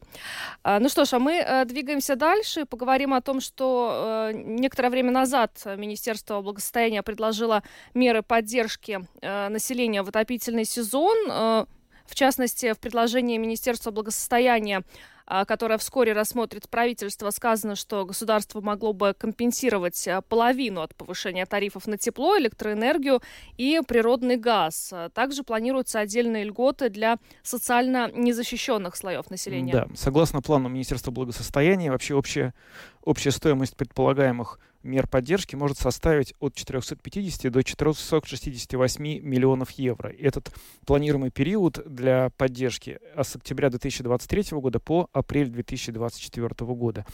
Ну 0.64 0.88
что 0.88 1.06
ж, 1.06 1.14
а 1.14 1.20
мы 1.20 1.66
двигаемся 1.66 2.16
дальше, 2.16 2.66
поговорим 2.66 3.14
о 3.14 3.22
том, 3.22 3.42
что 3.42 4.30
некоторое 4.34 4.90
время 4.90 5.12
назад 5.12 5.52
Министерство 5.66 6.42
благосостояния 6.42 7.02
предложило 7.02 7.64
меры 7.96 8.22
поддержки 8.22 9.02
населения 9.22 10.04
в 10.04 10.10
отопительный 10.10 10.66
сезон. 10.66 11.18
В 11.28 12.16
частности, 12.16 12.74
в 12.74 12.80
предложении 12.80 13.38
Министерства 13.38 13.92
благосостояния 13.92 14.84
а, 15.30 15.46
которая 15.46 15.78
вскоре 15.78 16.14
рассмотрит 16.14 16.68
правительство, 16.68 17.30
сказано, 17.30 17.76
что 17.76 18.04
государство 18.04 18.62
могло 18.62 18.94
бы 18.94 19.14
компенсировать 19.18 20.08
а, 20.08 20.22
половину 20.22 20.82
от 20.82 20.96
повышения 20.96 21.46
тарифов 21.46 21.86
на 21.86 21.98
тепло, 21.98 22.36
электроэнергию 22.38 23.22
и 23.56 23.80
природный 23.88 24.38
газ. 24.38 24.92
Также 25.14 25.44
планируются 25.44 26.00
отдельные 26.00 26.46
льготы 26.46 26.90
для 26.90 27.18
социально 27.44 28.12
незащищенных 28.12 28.96
слоев 28.96 29.30
населения. 29.30 29.72
Да, 29.72 29.88
согласно 29.96 30.42
плану 30.42 30.68
Министерства 30.68 31.12
благосостояния, 31.12 31.92
вообще 31.92 32.16
общая, 32.16 32.56
общая 33.04 33.32
стоимость 33.32 33.78
предполагаемых 33.78 34.60
мер 34.84 35.08
поддержки 35.08 35.56
может 35.56 35.78
составить 35.78 36.34
от 36.40 36.56
450 36.56 37.52
до 37.52 37.64
468 37.64 39.04
миллионов 39.22 39.72
евро. 39.72 40.10
Этот 40.10 40.52
планируемый 40.86 41.32
период 41.32 41.82
для 41.86 42.30
поддержки 42.38 43.00
с 43.16 43.36
октября 43.36 43.70
2023 43.70 44.58
года 44.60 44.80
по 44.80 45.10
апрель 45.14 45.50
2024 45.50 46.50
года. 46.74 47.06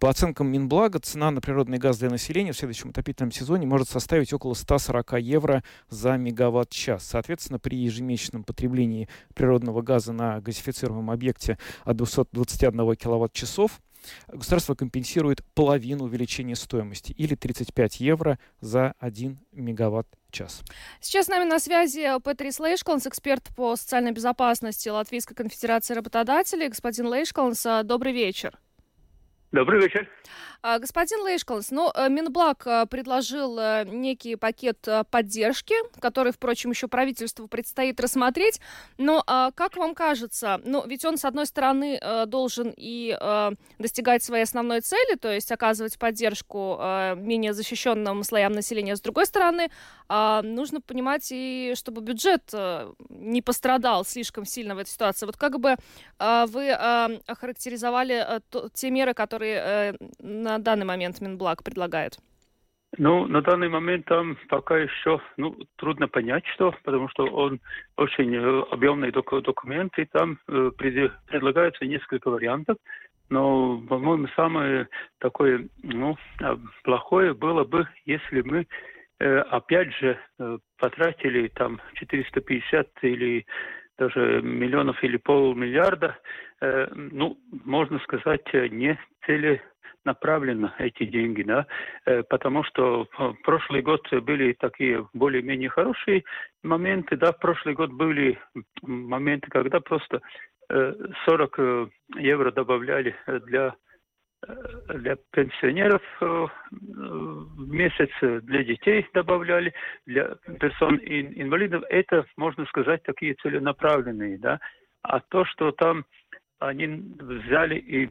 По 0.00 0.10
оценкам 0.10 0.48
Минблага, 0.48 0.98
цена 0.98 1.30
на 1.30 1.40
природный 1.40 1.78
газ 1.78 1.98
для 1.98 2.10
населения 2.10 2.52
в 2.52 2.56
следующем 2.56 2.90
отопительном 2.90 3.32
сезоне 3.32 3.66
может 3.66 3.88
составить 3.88 4.32
около 4.32 4.54
140 4.54 5.20
евро 5.20 5.62
за 5.88 6.16
мегаватт-час. 6.16 7.04
Соответственно, 7.04 7.58
при 7.58 7.76
ежемесячном 7.76 8.44
потреблении 8.44 9.08
природного 9.34 9.82
газа 9.82 10.12
на 10.12 10.40
газифицируемом 10.40 11.10
объекте 11.10 11.58
от 11.84 11.96
221 11.96 12.96
киловатт-часов 12.96 13.80
государство 14.28 14.74
компенсирует 14.74 15.44
половину 15.54 16.04
увеличения 16.04 16.56
стоимости 16.56 17.12
или 17.12 17.34
35 17.34 18.00
евро 18.00 18.38
за 18.60 18.94
1 18.98 19.38
мегаватт-час. 19.52 20.62
Сейчас 21.00 21.26
с 21.26 21.28
нами 21.28 21.48
на 21.48 21.58
связи 21.58 22.06
Петрис 22.24 22.60
Лейшкалнс, 22.60 23.06
эксперт 23.06 23.44
по 23.56 23.76
социальной 23.76 24.12
безопасности 24.12 24.88
Латвийской 24.88 25.34
конфедерации 25.34 25.94
работодателей. 25.94 26.68
Господин 26.68 27.06
Лейшкалнс, 27.08 27.66
добрый 27.84 28.12
вечер. 28.12 28.58
Добрый 29.52 29.80
вечер. 29.80 30.08
А, 30.62 30.78
господин 30.78 31.22
Лейшкалс, 31.24 31.70
ну, 31.70 31.90
э, 31.94 32.08
Минблаг 32.08 32.66
э, 32.66 32.86
предложил 32.86 33.58
э, 33.58 33.84
некий 33.86 34.36
пакет 34.36 34.86
поддержки, 35.10 35.74
который, 36.00 36.32
впрочем, 36.32 36.70
еще 36.70 36.88
правительству 36.88 37.48
предстоит 37.48 38.00
рассмотреть. 38.00 38.60
Но 38.98 39.22
а, 39.26 39.50
как 39.52 39.76
вам 39.76 39.94
кажется, 39.94 40.60
ну, 40.64 40.86
ведь 40.86 41.04
он, 41.04 41.18
с 41.18 41.24
одной 41.24 41.46
стороны, 41.46 42.00
должен 42.26 42.72
и 42.76 43.16
достигать 43.78 44.22
своей 44.22 44.44
основной 44.44 44.80
цели, 44.80 45.16
то 45.16 45.32
есть 45.32 45.50
оказывать 45.52 45.98
поддержку 45.98 46.78
менее 47.16 47.52
защищенным 47.52 48.22
слоям 48.24 48.52
населения, 48.52 48.96
с 48.96 49.00
другой 49.00 49.26
стороны, 49.26 49.70
а, 50.08 50.42
нужно 50.42 50.80
понимать 50.80 51.28
и 51.30 51.74
чтобы 51.76 52.00
бюджет 52.00 52.52
не 53.08 53.42
пострадал 53.42 54.04
слишком 54.04 54.44
сильно 54.44 54.74
в 54.74 54.78
этой 54.78 54.90
ситуации. 54.90 55.26
Вот 55.26 55.36
как 55.36 55.58
бы 55.58 55.76
вы 56.18 56.70
охарактеризовали 56.72 58.40
те 58.74 58.90
меры, 58.90 59.14
которые 59.14 59.96
на 60.18 60.55
на 60.56 60.62
данный 60.62 60.86
момент 60.86 61.20
Минблаг 61.20 61.62
предлагает? 61.62 62.18
Ну, 62.98 63.26
на 63.26 63.42
данный 63.42 63.68
момент 63.68 64.06
там 64.06 64.38
пока 64.48 64.78
еще 64.78 65.20
ну, 65.36 65.54
трудно 65.76 66.08
понять, 66.08 66.46
что, 66.54 66.74
потому 66.82 67.08
что 67.10 67.26
он 67.26 67.60
очень 67.96 68.34
э, 68.34 68.62
объемный 68.70 69.12
док 69.12 69.42
документ, 69.42 69.98
и 69.98 70.06
там 70.06 70.38
э, 70.48 70.70
предлагается 70.78 71.84
несколько 71.84 72.30
вариантов. 72.30 72.78
Но, 73.28 73.82
по-моему, 73.88 74.28
самое 74.36 74.88
такое 75.18 75.68
ну, 75.82 76.16
а, 76.40 76.58
плохое 76.84 77.34
было 77.34 77.64
бы, 77.64 77.86
если 78.06 78.40
мы 78.40 78.66
э, 79.18 79.38
опять 79.40 79.92
же 79.96 80.16
э, 80.38 80.58
потратили 80.78 81.48
там 81.48 81.80
450 81.94 82.88
или 83.02 83.44
даже 83.98 84.40
миллионов 84.42 85.02
или 85.02 85.16
полмиллиарда, 85.16 86.16
э, 86.60 86.86
ну, 86.94 87.36
можно 87.64 87.98
сказать, 87.98 88.46
не 88.70 88.98
цели 89.26 89.60
направленно 90.06 90.74
эти 90.78 91.04
деньги, 91.04 91.42
да, 91.42 91.66
э, 92.06 92.22
потому 92.22 92.64
что 92.64 93.06
прошлый 93.44 93.82
год 93.82 94.08
были 94.22 94.54
такие 94.54 95.06
более-менее 95.12 95.68
хорошие 95.68 96.24
моменты, 96.62 97.16
да, 97.16 97.32
прошлый 97.32 97.74
год 97.74 97.90
были 97.92 98.38
моменты, 98.82 99.48
когда 99.50 99.80
просто 99.80 100.22
40 100.68 101.58
э, 101.58 101.86
евро 102.16 102.50
добавляли 102.52 103.14
для 103.46 103.74
для 104.94 105.16
пенсионеров 105.32 106.02
в 106.20 106.50
месяц, 107.72 108.10
для 108.20 108.62
детей 108.62 109.04
добавляли, 109.14 109.72
для 110.04 110.36
персон 110.60 111.00
инвалидов, 111.00 111.82
это, 111.88 112.26
можно 112.36 112.64
сказать, 112.66 113.02
такие 113.02 113.34
целенаправленные, 113.42 114.38
да. 114.38 114.60
А 115.02 115.20
то, 115.20 115.46
что 115.46 115.72
там 115.72 116.04
они 116.58 116.86
взяли 117.18 117.76
и 117.76 118.10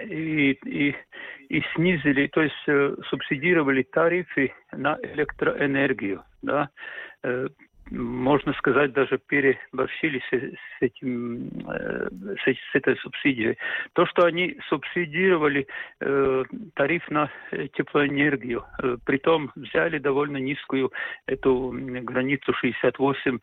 и, 0.00 0.52
и, 0.52 0.94
и 1.48 1.62
снизили, 1.74 2.26
то 2.28 2.42
есть 2.42 2.54
э, 2.66 2.96
субсидировали 3.08 3.82
тарифы 3.82 4.52
на 4.72 4.98
электроэнергию. 5.02 6.22
Да? 6.42 6.68
Э, 7.22 7.48
можно 7.90 8.52
сказать, 8.54 8.92
даже 8.92 9.18
переборщили 9.18 10.20
с, 10.30 10.32
с, 10.32 10.82
этим, 10.82 11.48
э, 11.68 12.08
с, 12.44 12.44
с 12.44 12.74
этой 12.74 12.96
субсидией. 12.96 13.58
То, 13.92 14.06
что 14.06 14.24
они 14.24 14.56
субсидировали 14.68 15.66
э, 16.00 16.44
тариф 16.74 17.08
на 17.10 17.30
теплоэнергию, 17.74 18.64
э, 18.82 18.96
притом 19.04 19.52
взяли 19.54 19.98
довольно 19.98 20.38
низкую 20.38 20.92
эту 21.26 21.74
границу 21.74 22.52
68 22.54 23.36
э, 23.36 23.38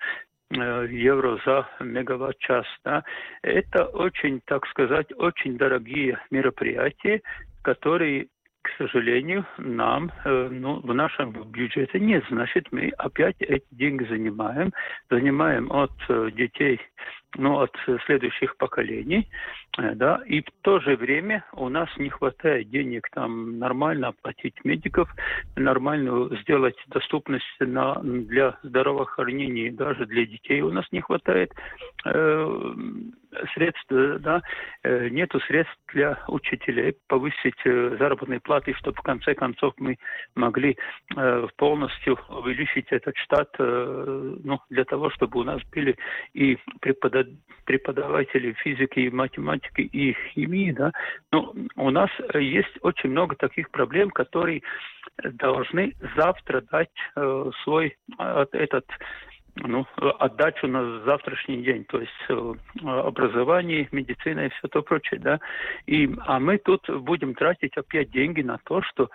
евро 0.52 1.40
за 1.46 1.68
мегаватт-час. 1.80 2.66
Да. 2.84 3.04
Это 3.42 3.86
очень, 3.86 4.42
так 4.46 4.66
сказать, 4.68 5.08
очень 5.18 5.58
дорогие 5.58 6.20
мероприятия, 6.30 7.22
которые 7.64 8.28
к 8.64 8.70
сожалению, 8.78 9.46
нам 9.58 10.12
э, 10.24 10.50
ну, 10.52 10.82
в 10.82 10.94
нашем 10.94 11.32
бюджете 11.32 12.00
нет. 12.00 12.24
Значит, 12.30 12.68
мы 12.72 12.92
опять 12.98 13.38
эти 13.40 13.66
деньги 13.72 14.04
занимаем, 14.04 14.72
занимаем 15.10 15.72
от 15.72 15.92
э, 16.10 16.30
детей, 16.32 16.80
ну, 17.38 17.60
от 17.60 17.76
следующих 18.06 18.58
поколений, 18.58 19.30
э, 19.78 19.96
да, 19.96 20.22
и 20.26 20.42
в 20.42 20.52
то 20.62 20.80
же 20.80 20.96
время 20.96 21.46
у 21.54 21.70
нас 21.70 21.90
не 21.98 22.10
хватает 22.10 22.70
денег 22.70 23.10
там 23.12 23.58
нормально 23.58 24.10
оплатить 24.10 24.56
медиков, 24.66 25.10
нормально 25.56 26.30
сделать 26.42 26.76
доступность 26.88 27.46
на, 27.60 27.96
для 28.02 28.58
здравоохранения, 28.64 29.72
даже 29.72 30.06
для 30.06 30.26
детей 30.26 30.62
у 30.62 30.72
нас 30.72 30.86
не 30.92 31.02
хватает 31.02 31.54
э, 32.06 32.74
средств, 33.54 33.86
да, 33.90 34.42
э, 34.84 35.10
нету 35.10 35.40
средств 35.42 35.78
для 35.94 36.20
учителей 36.28 36.98
повысить 37.08 37.60
э, 37.66 37.96
заработные 37.98 38.40
платы, 38.40 38.74
чтобы 38.74 38.98
в 38.98 39.02
конце 39.02 39.34
концов 39.36 39.74
мы 39.78 39.98
могли 40.36 40.78
э, 41.16 41.48
полностью 41.56 42.20
увеличить 42.30 42.88
этот 42.92 43.16
штат, 43.18 43.50
ну, 43.58 44.60
для 44.70 44.84
того, 44.86 45.10
чтобы 45.12 45.40
у 45.40 45.44
нас 45.44 45.62
были 45.72 45.96
и 46.34 46.58
преподаватели 46.80 47.21
физики, 48.64 49.00
и 49.00 49.10
математики, 49.10 49.82
и 49.82 50.16
химии, 50.34 50.72
да. 50.72 50.92
Но 51.32 51.54
у 51.76 51.90
нас 51.90 52.10
есть 52.34 52.78
очень 52.82 53.12
много 53.12 53.36
таких 53.36 53.70
проблем, 53.72 54.10
которые 54.10 54.62
должны 55.24 55.94
завтра 56.16 56.62
дать 56.62 56.90
свой 57.64 57.96
этот 58.52 58.86
ну, 59.56 59.86
отдачу 60.20 60.68
на 60.68 61.02
завтрашний 61.02 61.64
день, 61.64 61.86
то 61.86 62.00
есть 62.00 62.12
э, 62.30 62.54
образование, 62.84 63.88
медицина 63.92 64.46
и 64.46 64.50
все 64.50 64.68
то 64.70 64.82
прочее, 64.82 65.20
да. 65.20 65.40
И, 65.86 66.10
а 66.26 66.40
мы 66.40 66.58
тут 66.58 66.90
будем 66.90 67.34
тратить 67.34 67.76
опять 67.78 68.12
деньги 68.12 68.42
на 68.42 68.60
то, 68.64 68.82
что, 68.82 69.10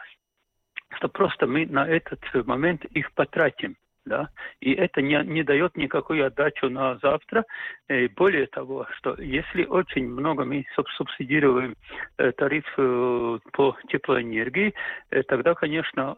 что 0.96 1.08
просто 1.08 1.46
мы 1.46 1.66
на 1.66 1.86
этот 1.86 2.20
момент 2.46 2.84
их 2.86 3.12
потратим. 3.12 3.76
Да? 4.06 4.30
И 4.60 4.72
это 4.72 5.02
не, 5.02 5.20
не 5.24 5.42
дает 5.42 5.76
никакой 5.76 6.24
отдачу 6.24 6.70
на 6.70 6.96
завтра. 6.98 7.44
И 7.88 8.06
более 8.08 8.46
того, 8.46 8.86
что 8.96 9.20
если 9.20 9.64
очень 9.64 10.08
много 10.08 10.44
мы 10.44 10.64
субсидируем 10.96 11.74
э, 12.18 12.32
тариф 12.32 12.64
э, 12.78 13.38
по 13.52 13.76
теплоэнергии, 13.88 14.74
э, 15.10 15.22
тогда, 15.24 15.54
конечно, 15.54 16.16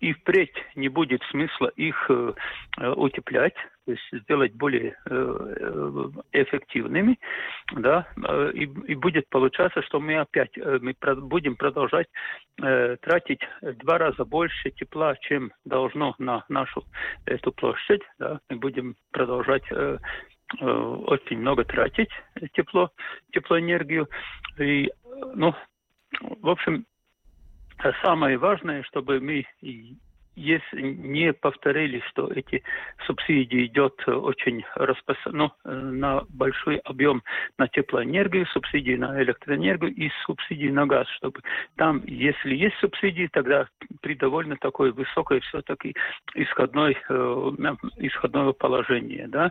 и 0.00 0.12
впредь 0.12 0.54
не 0.74 0.88
будет 0.88 1.22
смысла 1.30 1.68
их 1.76 1.94
э, 2.08 2.32
э, 2.78 2.90
утеплять, 2.92 3.54
то 3.84 3.92
есть 3.92 4.24
сделать 4.24 4.52
более 4.54 4.96
эффективными, 6.32 7.20
да, 7.72 8.08
и, 8.52 8.64
и 8.64 8.94
будет 8.96 9.28
получаться, 9.28 9.80
что 9.82 10.00
мы 10.00 10.16
опять 10.16 10.56
мы 10.56 10.94
будем 11.20 11.54
продолжать 11.54 12.08
тратить 12.56 13.40
два 13.62 13.98
раза 13.98 14.24
больше 14.24 14.72
тепла, 14.72 15.14
чем 15.20 15.52
должно 15.64 16.16
на 16.18 16.44
нашу 16.48 16.82
эту 17.26 17.52
площадь, 17.52 18.02
да, 18.18 18.40
мы 18.50 18.56
будем 18.56 18.96
продолжать 19.12 19.64
очень 20.60 21.38
много 21.38 21.64
тратить 21.64 22.10
тепло, 22.54 22.90
теплоэнергию. 23.32 24.08
И, 24.58 24.90
ну, 25.34 25.54
в 26.20 26.48
общем, 26.48 26.86
самое 28.02 28.38
важное, 28.38 28.82
чтобы 28.84 29.20
мы 29.20 29.46
если 30.36 30.82
не 30.82 31.32
повторили, 31.32 32.02
что 32.10 32.28
эти 32.28 32.62
субсидии 33.06 33.66
идет 33.66 34.06
очень 34.06 34.64
распос... 34.74 35.16
ну, 35.26 35.50
на 35.64 36.22
большой 36.28 36.76
объем 36.78 37.22
на 37.58 37.68
теплоэнергию, 37.68 38.46
субсидии 38.46 38.96
на 38.96 39.20
электроэнергию 39.22 39.94
и 39.94 40.10
субсидии 40.24 40.68
на 40.68 40.86
газ, 40.86 41.08
чтобы 41.16 41.40
там, 41.76 42.02
если 42.06 42.54
есть 42.54 42.76
субсидии, 42.76 43.28
тогда 43.32 43.66
при 44.02 44.14
довольно 44.14 44.56
такой 44.56 44.92
высокой 44.92 45.40
все-таки 45.40 45.94
исходной, 46.34 46.96
э, 47.08 47.52
исходного 47.96 48.52
положения, 48.52 49.26
да, 49.28 49.50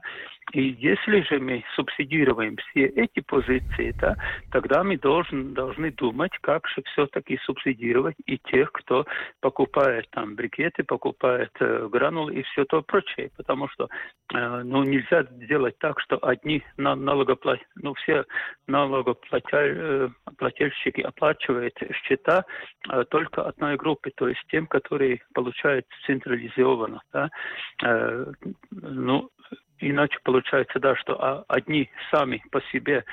и 0.53 0.75
если 0.79 1.21
же 1.21 1.39
мы 1.39 1.63
субсидируем 1.75 2.57
все 2.57 2.85
эти 2.85 3.21
позиции, 3.21 3.95
да, 3.99 4.15
тогда 4.51 4.83
мы 4.83 4.97
должен, 4.97 5.53
должны 5.53 5.91
думать, 5.91 6.31
как 6.41 6.67
же 6.67 6.83
все-таки 6.83 7.39
субсидировать 7.43 8.15
и 8.25 8.37
тех, 8.37 8.71
кто 8.71 9.05
покупает 9.41 10.07
там 10.11 10.35
брикеты, 10.75 10.83
покупает 10.83 11.51
э, 11.59 11.87
гранулы 11.91 12.35
и 12.35 12.43
все 12.43 12.63
то 12.65 12.81
прочее. 12.81 13.31
Потому 13.37 13.67
что 13.69 13.87
э, 14.33 14.63
ну, 14.63 14.83
нельзя 14.83 15.23
делать 15.31 15.77
так, 15.79 15.99
что 16.01 16.19
одни 16.21 16.63
на, 16.77 16.95
налогоплат... 16.95 17.59
ну, 17.75 17.93
все 17.95 18.25
налогоплательщики 18.67 21.01
э, 21.01 21.03
оплачивают 21.03 21.75
счета 22.03 22.45
только 23.09 23.43
одной 23.43 23.77
группе, 23.77 24.11
то 24.15 24.27
есть 24.27 24.41
тем, 24.49 24.67
которые 24.67 25.21
получают 25.33 25.87
централизованно. 26.05 27.01
Да? 27.11 27.31
Ну, 28.71 29.29
Иначе 29.79 30.17
получается, 30.23 30.79
да, 30.79 30.95
что 30.95 31.21
а, 31.21 31.43
одни 31.47 31.89
сами 32.11 32.41
по 32.51 32.61
себе 32.71 33.03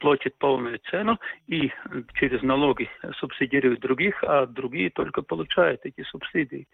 платят 0.00 0.36
полную 0.38 0.80
цену 0.90 1.18
и 1.46 1.72
через 2.14 2.42
налоги 2.42 2.90
субсидируют 3.18 3.80
других, 3.80 4.22
а 4.24 4.46
другие 4.46 4.90
только 4.90 5.22
получают 5.22 5.80
эти 5.84 6.02
субсидии. 6.02 6.66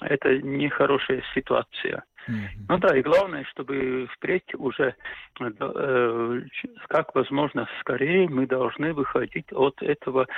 Это 0.00 0.38
нехорошая 0.38 1.22
ситуация. 1.34 2.04
Mm-hmm. 2.28 2.66
Ну 2.68 2.78
да, 2.78 2.96
и 2.96 3.02
главное, 3.02 3.44
чтобы 3.50 4.06
впредь 4.14 4.54
уже 4.54 4.94
э, 5.40 6.40
как 6.88 7.14
возможно 7.14 7.68
скорее 7.80 8.28
мы 8.28 8.46
должны 8.46 8.92
выходить 8.92 9.52
от 9.52 9.82
этого, 9.82 10.28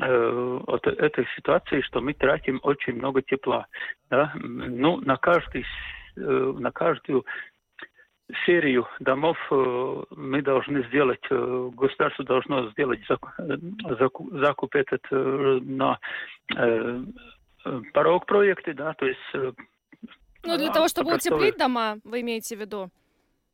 э, 0.00 0.60
от 0.66 0.86
этой 0.86 1.26
ситуации, 1.34 1.80
что 1.80 2.00
мы 2.00 2.14
тратим 2.14 2.60
очень 2.62 2.94
много 2.94 3.22
тепла. 3.22 3.66
Да? 4.08 4.32
Ну, 4.36 4.98
на 5.00 5.16
каждый 5.16 5.64
э, 6.16 6.20
на 6.20 6.70
каждую 6.70 7.24
серию 8.46 8.86
домов 9.00 9.36
э, 9.50 10.02
мы 10.10 10.42
должны 10.42 10.86
сделать, 10.88 11.22
э, 11.30 11.70
государство 11.74 12.24
должно 12.24 12.70
сделать 12.70 13.00
закуп, 13.98 14.32
закуп 14.32 14.74
этот 14.74 15.02
э, 15.10 15.60
на 15.62 15.98
порог 17.92 18.26
проекты, 18.26 18.74
да, 18.74 18.92
то 18.94 19.06
есть... 19.06 19.20
Ну, 19.34 20.58
для 20.58 20.72
того, 20.72 20.88
чтобы 20.88 21.14
утеплить 21.14 21.56
дома, 21.56 21.98
вы 22.02 22.22
имеете 22.22 22.56
в 22.56 22.60
виду? 22.60 22.90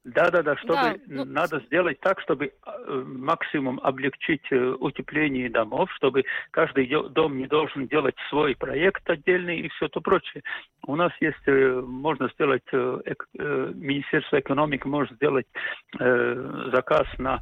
Да, 0.05 0.31
да, 0.31 0.43
да, 0.43 0.57
чтобы 0.57 0.75
да, 0.75 0.97
ну... 1.07 1.25
надо 1.25 1.61
сделать 1.67 2.01
так, 2.01 2.21
чтобы 2.21 2.47
э, 2.47 3.05
максимум 3.05 3.81
облегчить 3.83 4.47
э, 4.51 4.57
утепление 4.57 5.51
домов, 5.51 5.91
чтобы 5.97 6.25
каждый 6.53 6.89
дом 7.11 7.37
не 7.37 7.47
должен 7.47 7.89
делать 7.89 8.15
свой 8.29 8.55
проект 8.55 9.09
отдельный 9.11 9.59
и 9.59 9.69
все 9.69 9.89
то 9.89 10.01
прочее. 10.01 10.43
У 10.87 10.95
нас 10.95 11.13
есть, 11.21 11.37
э, 11.47 11.83
можно 11.85 12.29
сделать, 12.31 12.63
Министерство 12.73 14.39
экономики 14.39 14.87
может 14.87 15.15
сделать 15.17 15.47
заказ 15.93 17.07
на 17.19 17.41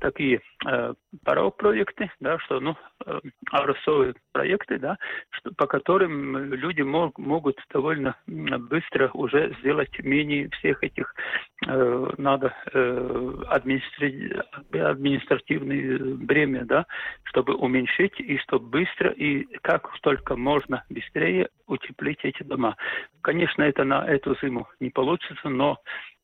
такие 0.00 0.40
порог 1.24 1.56
проекты, 1.56 2.10
да, 2.20 2.38
что, 2.40 2.60
ну, 2.60 2.76
образцовые 3.50 4.14
проекты, 4.32 4.78
да, 4.78 4.96
что, 5.30 5.52
по 5.54 5.66
которым 5.66 6.54
люди 6.54 6.82
мог, 6.82 7.18
могут 7.18 7.58
довольно 7.72 8.16
быстро 8.26 9.10
уже 9.12 9.54
сделать 9.60 9.98
менее 10.00 10.48
всех 10.50 10.82
этих 10.82 11.14
надо 12.18 12.52
э, 12.72 13.34
административное 13.48 16.16
бремя, 16.16 16.64
да, 16.64 16.86
чтобы 17.24 17.54
уменьшить 17.54 18.20
и 18.20 18.38
чтобы 18.38 18.66
быстро 18.66 19.10
и 19.10 19.44
как 19.62 19.90
только 20.00 20.36
можно 20.36 20.84
быстрее 20.88 21.48
утеплить 21.66 22.20
эти 22.22 22.42
дома. 22.42 22.76
Конечно, 23.22 23.62
это 23.62 23.84
на 23.84 24.06
эту 24.06 24.36
зиму 24.42 24.68
не 24.80 24.90
получится, 24.90 25.48
но 25.48 25.78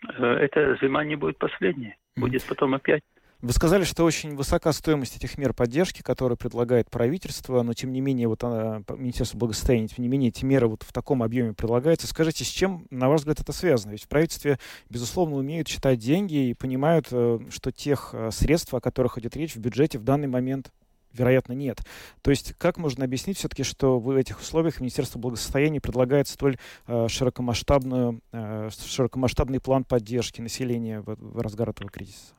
э, 0.09 0.25
эта 0.25 0.77
зима 0.81 1.05
не 1.05 1.17
будет 1.17 1.39
последней. 1.39 1.95
Будет 2.17 2.45
потом 2.49 2.75
опять. 2.75 3.03
Вы 3.43 3.53
сказали, 3.53 3.85
что 3.85 4.05
очень 4.05 4.35
высока 4.35 4.73
стоимость 4.73 5.17
этих 5.17 5.37
мер 5.37 5.53
поддержки, 5.53 6.01
которые 6.01 6.39
предлагает 6.39 6.91
правительство, 6.91 7.63
но 7.63 7.75
тем 7.75 7.93
не 7.93 8.01
менее, 8.01 8.29
вот 8.29 8.43
она, 8.43 8.83
Министерство 8.97 9.37
благосостояния, 9.37 9.89
тем 9.89 10.03
не 10.03 10.09
менее, 10.09 10.29
эти 10.31 10.45
меры 10.45 10.69
вот 10.69 10.83
в 10.83 10.93
таком 10.93 11.23
объеме 11.23 11.53
предлагаются. 11.53 12.07
Скажите, 12.07 12.45
с 12.45 12.49
чем, 12.49 12.87
на 12.91 13.11
ваш 13.11 13.21
взгляд, 13.21 13.39
это 13.41 13.53
связано? 13.53 13.93
Ведь 13.93 14.05
в 14.05 14.09
правительстве, 14.09 14.59
безусловно, 14.89 15.37
умеют 15.37 15.69
считать 15.69 15.99
деньги 15.99 16.49
и 16.49 16.55
понимают, 16.55 17.09
э, 17.11 17.41
что 17.51 17.73
тех 17.73 18.11
э, 18.15 18.31
средств, 18.33 18.73
о 18.73 18.81
которых 18.81 19.19
идет 19.19 19.37
речь 19.37 19.55
в 19.55 19.59
бюджете 19.59 19.99
в 19.99 20.05
данный 20.05 20.29
момент, 20.29 20.73
Вероятно, 21.13 21.55
нет. 21.55 21.81
То 22.21 22.31
есть 22.31 22.53
как 22.59 22.77
можно 22.77 23.05
объяснить 23.05 23.39
все-таки, 23.39 23.63
что 23.63 23.99
в 23.99 24.11
этих 24.11 24.39
условиях 24.39 24.81
Министерство 24.81 25.19
благосостояния 25.19 25.81
предлагает 25.81 26.29
столь 26.29 26.59
э, 26.87 27.09
широкомасштабную, 27.09 28.21
э, 28.33 28.69
широкомасштабный 28.85 29.61
план 29.61 29.85
поддержки 29.85 30.43
населения 30.43 31.01
в, 31.01 31.17
в 31.19 31.41
разгар 31.41 31.71
этого 31.71 31.89
кризиса? 31.89 32.36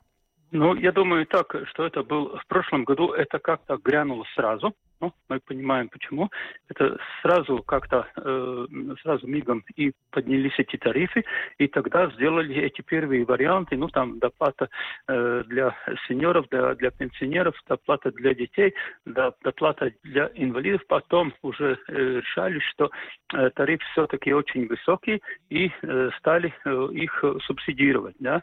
Ну, 0.52 0.76
я 0.76 0.92
думаю 0.92 1.26
так, 1.26 1.56
что 1.68 1.86
это 1.86 2.04
был 2.04 2.38
в 2.38 2.48
прошлом 2.48 2.86
году, 2.86 3.12
это 3.12 3.38
как-то 3.40 3.78
грянуло 3.78 4.26
сразу. 4.36 4.74
Ну, 5.00 5.14
мы 5.30 5.40
понимаем, 5.40 5.90
почему. 5.90 6.30
Это 6.70 6.98
сразу 7.22 7.62
как-то, 7.64 8.08
э, 8.16 8.66
сразу 9.04 9.28
мигом 9.28 9.64
и 9.76 9.92
поднялись 10.10 10.58
эти 10.58 10.78
тарифы, 10.78 11.24
и 11.60 11.68
тогда 11.68 12.10
сделали 12.12 12.56
эти 12.56 12.82
первые 12.82 13.24
варианты, 13.26 13.78
ну, 13.78 13.90
там, 13.90 14.18
доплата 14.18 14.70
э, 15.08 15.44
для 15.48 15.76
сеньоров, 16.08 16.48
для, 16.50 16.74
для 16.76 16.90
пенсионеров, 16.90 17.56
доплата 17.68 18.12
для 18.12 18.34
детей, 18.34 18.74
доплата 19.06 19.92
для 20.04 20.32
инвалидов. 20.34 20.82
Потом 20.88 21.34
уже 21.44 21.78
э, 21.88 21.94
решали, 21.94 22.60
что 22.72 22.90
э, 23.34 23.50
тариф 23.52 23.82
все-таки 23.92 24.34
очень 24.34 24.68
высокий, 24.68 25.22
и 25.50 25.72
э, 25.84 26.10
стали 26.18 26.54
э, 26.66 26.88
их 26.94 27.24
субсидировать, 27.42 28.16
да. 28.20 28.42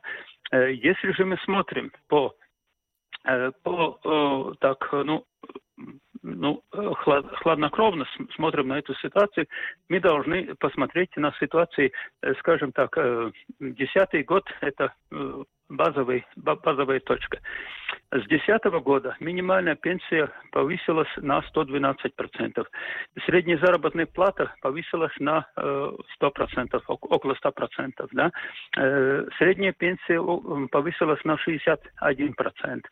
Э, 0.53 0.73
если 0.73 1.13
же 1.13 1.25
мы 1.25 1.37
смотрим 1.39 1.93
по 2.09 2.35
э, 3.25 3.53
по 3.63 3.99
э, 4.05 4.55
так 4.61 4.89
ну 4.93 5.25
ну, 6.23 6.63
хладнокровно 6.73 8.07
смотрим 8.35 8.69
на 8.69 8.79
эту 8.79 8.95
ситуацию, 8.95 9.47
мы 9.91 10.01
должны 10.01 10.55
посмотреть 10.55 11.15
на 11.17 11.33
ситуацию, 11.39 11.91
скажем 12.39 12.73
так, 12.73 12.97
десятый 13.61 14.23
год– 14.23 14.45
это 14.63 14.95
базовый, 15.69 16.25
базовая 16.37 17.01
точка. 17.01 17.41
С 18.11 18.23
2010 18.27 18.65
года 18.83 19.17
минимальная 19.19 19.75
пенсия 19.75 20.31
повысилась 20.53 21.09
на 21.17 21.41
112%. 21.41 22.67
Средняя 23.27 23.59
заработная 23.59 24.07
плата 24.07 24.55
повысилась 24.61 25.13
на 25.19 25.47
100%, 25.57 26.83
около 26.87 27.35
100%. 27.35 28.09
Да? 28.13 28.31
Средняя 29.39 29.73
пенсия 29.73 30.21
повысилась 30.69 31.25
на 31.25 31.35
61%. 31.35 32.85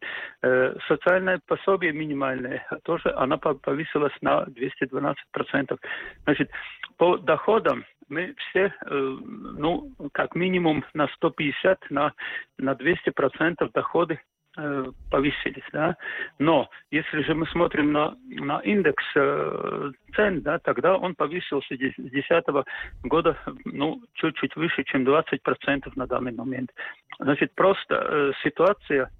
Социальное 0.88 1.40
пособие 1.46 1.92
минимальное 1.92 2.66
тоже 2.84 3.12
она 3.14 3.36
повысилась 3.38 4.16
на 4.22 4.44
212%. 4.44 5.78
Значит, 6.24 6.50
по 6.96 7.16
доходам 7.16 7.84
мы 8.12 8.34
все, 8.36 8.66
э, 8.66 9.16
ну, 9.58 9.90
как 10.12 10.34
минимум 10.34 10.84
на 10.94 11.08
150, 11.08 11.90
на, 11.90 12.12
на 12.58 12.72
200% 12.72 13.70
доходы 13.72 14.20
э, 14.58 14.84
повысились, 15.10 15.64
да. 15.72 15.96
Но 16.38 16.68
если 16.90 17.22
же 17.22 17.34
мы 17.34 17.46
смотрим 17.46 17.92
на, 17.92 18.14
на 18.28 18.60
индекс 18.60 19.04
э, 19.16 19.90
цен, 20.14 20.42
да, 20.42 20.58
тогда 20.58 20.96
он 20.96 21.14
повысился 21.14 21.74
с 21.74 21.78
2010 21.78 22.44
года, 23.04 23.38
ну, 23.64 24.02
чуть-чуть 24.14 24.54
выше, 24.56 24.84
чем 24.84 25.04
20% 25.04 25.92
на 25.96 26.06
данный 26.06 26.32
момент. 26.32 26.70
Значит, 27.18 27.54
просто 27.54 27.94
э, 27.94 28.32
ситуация 28.44 29.10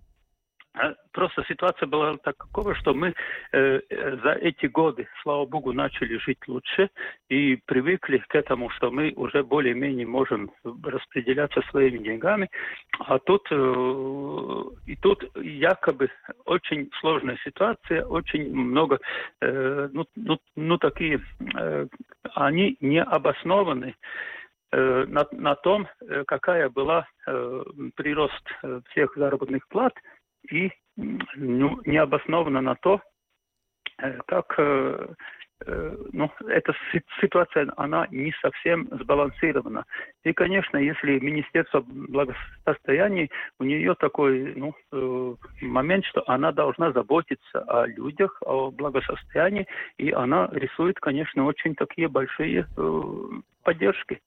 просто 1.13 1.45
ситуация 1.45 1.87
была 1.87 2.17
такого, 2.19 2.75
что 2.75 2.95
мы 2.95 3.15
э, 3.53 3.81
за 4.23 4.33
эти 4.33 4.67
годы, 4.67 5.07
слава 5.23 5.45
богу, 5.45 5.73
начали 5.73 6.17
жить 6.17 6.39
лучше 6.49 6.91
и 7.29 7.57
привыкли 7.67 8.19
к 8.29 8.35
этому, 8.35 8.71
что 8.71 8.91
мы 8.91 9.13
уже 9.17 9.43
более-менее 9.43 10.07
можем 10.07 10.51
распределяться 10.65 11.61
своими 11.71 11.99
деньгами. 11.99 12.49
А 12.99 13.19
тут 13.19 13.47
э, 13.51 14.65
и 14.87 14.97
тут 14.97 15.25
якобы 15.37 16.11
очень 16.47 16.91
сложная 17.01 17.39
ситуация, 17.45 18.05
очень 18.07 18.55
много, 18.55 18.99
э, 19.41 19.89
ну, 19.93 20.07
ну, 20.17 20.39
ну 20.57 20.79
такие, 20.79 21.21
э, 21.55 21.87
они 22.35 22.77
не 22.81 23.03
обоснованы 23.03 23.95
э, 24.71 25.05
на, 25.07 25.27
на 25.33 25.55
том, 25.57 25.87
э, 26.01 26.25
какая 26.27 26.71
была 26.71 27.07
э, 27.27 27.63
прирост 27.95 28.49
э, 28.63 28.81
всех 28.91 29.15
заработных 29.17 29.69
плат– 29.69 29.93
и 30.51 30.71
ну, 30.97 31.81
не 31.85 31.97
обосновано 31.97 32.61
на 32.61 32.75
то, 32.77 33.01
э, 33.99 34.19
как 34.27 34.55
э, 34.59 35.07
э, 35.67 35.97
ну, 36.13 36.31
эта 36.49 36.75
ситуация, 37.21 37.73
она 37.77 38.07
не 38.11 38.33
совсем 38.43 38.89
сбалансирована. 38.91 39.85
И, 40.25 40.33
конечно, 40.33 40.77
если 40.77 41.19
Министерство 41.19 41.81
благосостояния, 41.87 43.29
у 43.59 43.65
нее 43.65 43.95
такой 43.95 44.55
ну, 44.55 45.39
момент, 45.61 46.05
что 46.07 46.25
она 46.27 46.53
должна 46.53 46.93
заботиться 46.93 47.61
о 47.61 47.87
людях, 47.87 48.37
о 48.43 48.71
благосостоянии, 48.71 49.67
и 49.99 50.11
она 50.11 50.49
рисует, 50.53 50.99
конечно, 51.01 51.47
очень 51.47 51.75
такие 51.75 52.09
большие 52.09 52.67
поддержки. 53.63 54.21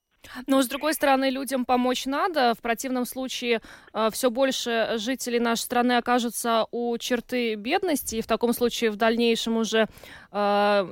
Но, 0.46 0.62
с 0.62 0.68
другой 0.68 0.94
стороны, 0.94 1.30
людям 1.30 1.64
помочь 1.64 2.06
надо. 2.06 2.54
В 2.54 2.62
противном 2.62 3.04
случае 3.04 3.60
э, 3.92 4.08
все 4.12 4.30
больше 4.30 4.94
жителей 4.96 5.40
нашей 5.40 5.62
страны 5.62 5.96
окажутся 5.96 6.66
у 6.70 6.96
черты 6.98 7.54
бедности, 7.54 8.16
и 8.16 8.22
в 8.22 8.26
таком 8.26 8.52
случае 8.52 8.90
в 8.90 8.96
дальнейшем 8.96 9.56
уже 9.56 9.86
э, 10.32 10.36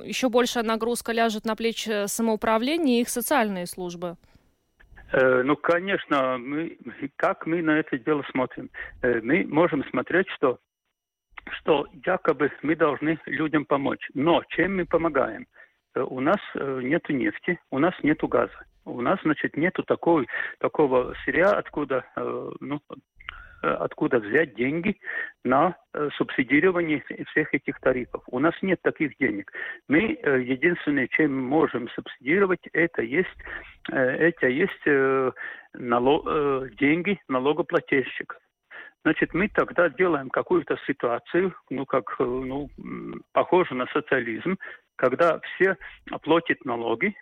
еще 0.05 0.29
большая 0.29 0.63
нагрузка 0.63 1.11
ляжет 1.11 1.45
на 1.45 1.55
плечи 1.55 2.07
самоуправления 2.07 2.99
и 2.99 3.01
их 3.01 3.09
социальные 3.09 3.67
службы. 3.67 4.17
Э, 5.11 5.43
ну, 5.43 5.55
конечно, 5.55 6.37
мы, 6.37 6.77
как 7.15 7.45
мы 7.45 7.61
на 7.61 7.79
это 7.79 7.97
дело 7.97 8.23
смотрим? 8.31 8.69
Мы 9.01 9.45
можем 9.45 9.83
смотреть, 9.89 10.27
что, 10.35 10.59
что 11.59 11.87
якобы 12.05 12.51
мы 12.61 12.75
должны 12.75 13.19
людям 13.25 13.65
помочь. 13.65 14.09
Но 14.13 14.43
чем 14.49 14.77
мы 14.77 14.85
помогаем? 14.85 15.47
У 15.95 16.19
нас 16.19 16.39
нет 16.55 17.07
нефти, 17.07 17.57
у 17.71 17.79
нас 17.79 17.93
нет 18.03 18.19
газа 18.23 18.65
у 18.85 19.01
нас, 19.01 19.19
значит, 19.23 19.57
нету 19.57 19.83
такой, 19.83 20.27
такого 20.59 21.15
сырья, 21.25 21.51
откуда, 21.51 22.05
э, 22.15 22.49
ну, 22.59 22.79
э, 23.63 23.67
откуда 23.67 24.19
взять 24.19 24.55
деньги 24.55 24.97
на 25.43 25.75
э, 25.93 26.09
субсидирование 26.17 27.03
всех 27.31 27.53
этих 27.53 27.79
тарифов. 27.79 28.23
У 28.27 28.39
нас 28.39 28.53
нет 28.61 28.79
таких 28.83 29.17
денег. 29.17 29.51
Мы 29.87 30.13
э, 30.13 30.41
единственное, 30.41 31.07
чем 31.07 31.35
можем 31.35 31.89
субсидировать, 31.89 32.67
это 32.73 33.01
есть, 33.01 33.37
это 33.87 34.47
есть 34.47 34.85
налог, 35.73 36.25
деньги 36.75 37.19
налогоплательщиков. 37.27 38.39
Значит, 39.03 39.35
мы 39.35 39.49
тогда 39.49 39.89
делаем 39.89 40.29
какую-то 40.29 40.77
ситуацию, 40.87 41.53
ну, 41.69 41.85
как, 41.85 42.15
ну, 42.17 42.69
похоже 43.33 43.75
на 43.75 43.85
социализм, 43.93 44.57
когда 44.95 45.39
все 45.41 45.77
платят 46.23 46.65
налоги, 46.65 47.13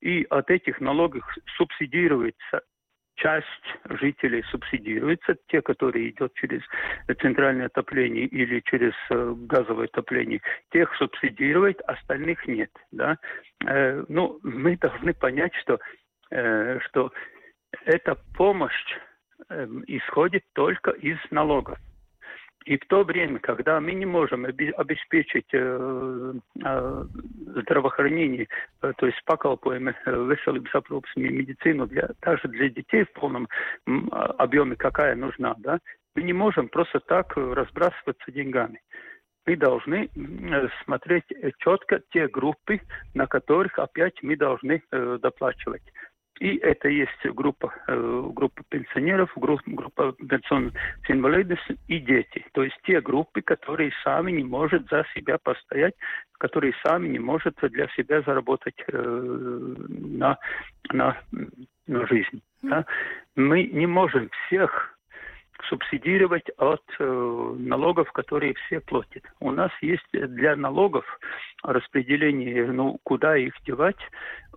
и 0.00 0.24
от 0.30 0.50
этих 0.50 0.80
налогов 0.80 1.24
субсидируется 1.56 2.62
часть 3.16 3.46
жителей 3.84 4.42
субсидируется, 4.50 5.36
те, 5.48 5.62
которые 5.62 6.10
идут 6.10 6.34
через 6.34 6.62
центральное 7.20 7.66
отопление 7.66 8.26
или 8.26 8.60
через 8.60 8.92
э, 9.10 9.34
газовое 9.36 9.86
отопление, 9.86 10.40
тех 10.70 10.94
субсидирует, 10.96 11.80
остальных 11.86 12.46
нет. 12.46 12.70
Да? 12.92 13.16
Э, 13.66 14.04
ну, 14.08 14.38
мы 14.42 14.76
должны 14.76 15.14
понять, 15.14 15.54
что, 15.56 15.78
э, 16.30 16.78
что 16.80 17.12
эта 17.84 18.16
помощь 18.36 18.96
э, 19.48 19.66
исходит 19.86 20.44
только 20.52 20.90
из 20.90 21.18
налогов. 21.30 21.78
И 22.66 22.76
в 22.78 22.86
то 22.88 23.04
время, 23.04 23.38
когда 23.38 23.80
мы 23.80 23.92
не 23.92 24.06
можем 24.06 24.44
обеспечить 24.44 25.46
э, 25.52 26.32
э, 26.64 27.04
здравоохранение, 27.62 28.48
э, 28.82 28.92
то 28.96 29.06
есть 29.06 29.22
pakalpojumi 29.24 29.94
veselības 30.04 30.74
aprūpas 30.74 31.14
медицину 31.14 31.86
для, 31.86 32.10
даже 32.22 32.48
для 32.48 32.68
детей 32.68 33.04
в 33.04 33.12
полном 33.12 33.48
объеме, 33.86 34.74
какая 34.74 35.14
нужна, 35.14 35.54
да, 35.58 35.78
мы 36.16 36.24
не 36.24 36.32
можем 36.32 36.68
просто 36.68 36.98
так 36.98 37.36
разбрасываться 37.36 38.32
деньгами. 38.32 38.80
Мы 39.46 39.54
должны 39.54 40.10
смотреть 40.84 41.24
четко 41.58 42.00
те 42.10 42.26
группы, 42.26 42.80
на 43.14 43.28
которых 43.28 43.78
опять 43.78 44.20
мы 44.22 44.34
должны 44.36 44.82
доплачивать. 44.90 45.84
И 46.40 46.56
это 46.58 46.88
есть 46.88 47.24
группа, 47.24 47.74
э, 47.86 48.30
группа 48.34 48.62
пенсионеров, 48.68 49.32
группа, 49.36 49.62
группа 49.66 50.12
пенсионных 50.12 50.74
инвалидов 51.08 51.58
и 51.88 51.98
дети. 51.98 52.44
То 52.52 52.62
есть 52.62 52.76
те 52.84 53.00
группы, 53.00 53.40
которые 53.40 53.92
сами 54.04 54.32
не 54.32 54.44
могут 54.44 54.88
за 54.90 55.04
себя 55.14 55.38
постоять, 55.38 55.94
которые 56.38 56.74
сами 56.84 57.08
не 57.08 57.18
могут 57.18 57.56
для 57.62 57.88
себя 57.96 58.20
заработать 58.22 58.76
э, 58.88 59.74
на, 59.88 60.38
на, 60.92 61.16
на 61.86 62.06
жизнь. 62.06 62.42
Да? 62.62 62.84
Мы 63.34 63.64
не 63.64 63.86
можем 63.86 64.28
всех 64.46 64.92
субсидировать 65.70 66.50
от 66.58 66.82
э, 66.98 67.54
налогов, 67.58 68.12
которые 68.12 68.52
все 68.66 68.80
платят. 68.80 69.22
У 69.40 69.50
нас 69.50 69.70
есть 69.80 70.06
для 70.12 70.54
налогов 70.54 71.06
распределение, 71.62 72.70
ну, 72.70 72.98
куда 73.04 73.38
их 73.38 73.54
девать, 73.64 73.96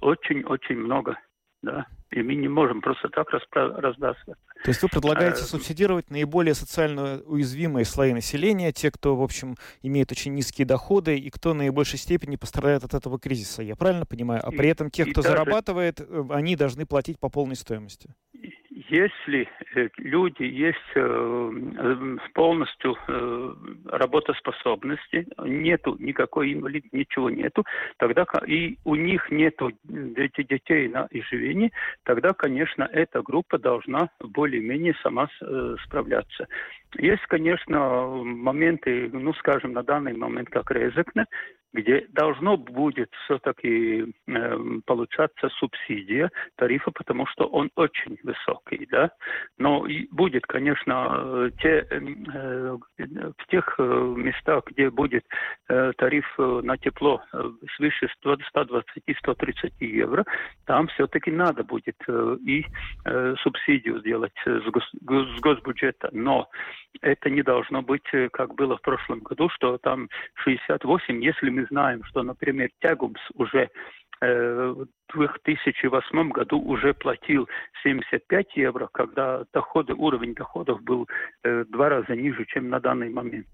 очень-очень 0.01 0.77
много 0.77 1.17
да. 1.61 1.87
И 2.11 2.23
мы 2.23 2.33
не 2.35 2.47
можем 2.47 2.81
просто 2.81 3.07
так 3.09 3.27
раздаться. 3.31 4.25
То 4.63 4.69
есть 4.69 4.81
вы 4.81 4.89
предлагаете 4.89 5.41
а, 5.41 5.45
субсидировать 5.45 6.09
наиболее 6.09 6.55
социально 6.55 7.21
уязвимые 7.25 7.85
слои 7.85 8.13
населения, 8.13 8.71
те, 8.71 8.89
кто, 8.91 9.15
в 9.15 9.21
общем, 9.21 9.55
имеет 9.83 10.11
очень 10.11 10.33
низкие 10.33 10.65
доходы 10.65 11.17
и 11.17 11.29
кто 11.29 11.53
наибольшей 11.53 11.99
степени 11.99 12.35
пострадает 12.35 12.83
от 12.83 12.95
этого 12.95 13.19
кризиса. 13.19 13.61
Я 13.61 13.75
правильно 13.75 14.05
понимаю? 14.05 14.41
А 14.43 14.49
при 14.51 14.69
этом 14.69 14.89
тех, 14.89 15.11
кто 15.11 15.21
даже... 15.21 15.35
зарабатывает, 15.35 16.01
э, 16.01 16.25
они 16.31 16.55
должны 16.55 16.85
платить 16.85 17.19
по 17.19 17.29
полной 17.29 17.55
стоимости 17.55 18.09
если 18.87 19.49
э, 19.75 19.89
люди 19.97 20.43
есть 20.43 20.77
э, 20.95 22.17
полностью 22.33 22.95
э, 23.07 23.53
работоспособности, 23.85 25.27
нету 25.43 25.97
никакой 25.99 26.53
инвалид, 26.53 26.85
ничего 26.93 27.29
нету, 27.29 27.65
тогда 27.97 28.25
и 28.47 28.77
у 28.85 28.95
них 28.95 29.29
нету 29.31 29.71
этих 30.15 30.47
детей 30.47 30.87
на 30.87 31.07
изживение, 31.11 31.71
тогда, 32.03 32.29
конечно, 32.33 32.83
эта 32.91 33.21
группа 33.21 33.57
должна 33.57 34.09
более-менее 34.19 34.95
сама 35.03 35.27
справляться. 35.85 36.47
Есть, 36.97 37.23
конечно, 37.27 38.07
моменты, 38.23 39.09
ну, 39.11 39.33
скажем, 39.33 39.73
на 39.73 39.83
данный 39.83 40.15
момент, 40.15 40.49
как 40.49 40.71
Резекне, 40.71 41.25
где 41.73 42.05
должно 42.09 42.57
будет 42.57 43.11
все-таки 43.25 44.13
э, 44.27 44.57
получаться 44.85 45.49
субсидия 45.49 46.31
тарифа, 46.55 46.91
потому 46.91 47.25
что 47.27 47.45
он 47.45 47.69
очень 47.75 48.17
высокий, 48.23 48.87
да. 48.87 49.11
Но 49.57 49.85
будет, 50.11 50.45
конечно, 50.47 51.51
те, 51.61 51.87
э, 51.89 52.77
в 52.97 53.47
тех 53.49 53.75
э, 53.77 53.83
местах, 54.17 54.63
где 54.67 54.89
будет 54.89 55.25
э, 55.67 55.91
тариф 55.97 56.25
э, 56.37 56.61
на 56.63 56.77
тепло 56.77 57.21
э, 57.33 57.51
свыше 57.75 58.09
120-130 58.25 59.71
евро, 59.79 60.25
там 60.65 60.87
все-таки 60.87 61.31
надо 61.31 61.63
будет 61.63 61.97
э, 62.07 62.37
и 62.45 62.65
э, 63.05 63.35
субсидию 63.41 63.99
сделать 63.99 64.33
с, 64.45 64.71
гос, 64.71 64.89
с 64.91 65.39
госбюджета. 65.39 66.09
Но 66.11 66.49
это 67.01 67.29
не 67.29 67.43
должно 67.43 67.81
быть, 67.81 68.07
э, 68.13 68.29
как 68.29 68.55
было 68.55 68.77
в 68.77 68.81
прошлом 68.81 69.19
году, 69.19 69.49
что 69.49 69.77
там 69.77 70.09
68, 70.35 71.23
если 71.23 71.49
мы 71.49 71.58
знаем, 71.65 72.03
что, 72.05 72.23
например, 72.23 72.69
Тягумс 72.81 73.19
уже 73.35 73.69
э, 74.21 74.75
в 75.13 75.39
2008 75.45 76.29
году 76.29 76.59
уже 76.59 76.93
платил 76.93 77.47
75 77.83 78.55
евро, 78.55 78.89
когда 78.91 79.43
доходы, 79.53 79.93
уровень 79.93 80.33
доходов 80.33 80.81
был 80.83 81.07
э, 81.43 81.65
два 81.65 81.89
раза 81.89 82.15
ниже, 82.15 82.45
чем 82.45 82.69
на 82.69 82.79
данный 82.79 83.09
момент. 83.09 83.47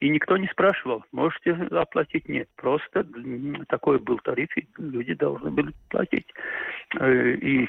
И 0.00 0.08
никто 0.08 0.36
не 0.36 0.46
спрашивал, 0.48 1.04
можете 1.12 1.52
оплатить? 1.52 2.28
Нет. 2.28 2.48
Просто 2.56 3.06
такой 3.68 3.98
был 3.98 4.18
тариф, 4.18 4.48
и 4.56 4.66
люди 4.78 5.14
должны 5.14 5.50
были 5.50 5.72
платить. 5.90 6.26
Э, 6.98 7.32
и, 7.34 7.68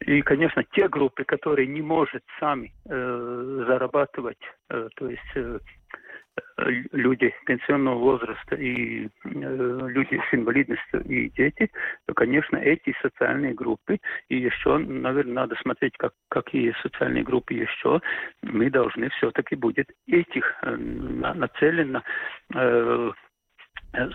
и 0.00 0.22
конечно, 0.22 0.64
те 0.72 0.88
группы, 0.88 1.24
которые 1.24 1.66
не 1.66 1.82
могут 1.82 2.22
сами 2.38 2.72
э, 2.88 3.64
зарабатывать, 3.66 4.38
э, 4.70 4.88
то 4.96 5.08
есть 5.08 5.22
э, 5.34 5.58
люди 6.92 7.34
пенсионного 7.46 7.98
возраста 7.98 8.56
и 8.56 9.06
э, 9.06 9.08
люди 9.24 10.20
с 10.30 10.34
инвалидностью 10.34 11.02
и 11.04 11.28
дети, 11.30 11.70
то, 12.06 12.14
конечно, 12.14 12.56
эти 12.56 12.94
социальные 13.02 13.54
группы, 13.54 13.98
и 14.28 14.36
еще, 14.36 14.78
наверное, 14.78 15.34
надо 15.34 15.56
смотреть, 15.56 15.96
как, 15.98 16.12
какие 16.28 16.74
социальные 16.82 17.24
группы 17.24 17.54
еще, 17.54 18.00
мы 18.42 18.70
должны 18.70 19.08
все-таки 19.10 19.56
будет 19.56 19.90
этих 20.06 20.44
э, 20.62 20.76
нацеленно 20.76 22.02
э, 22.54 22.62
Э, 22.62 23.10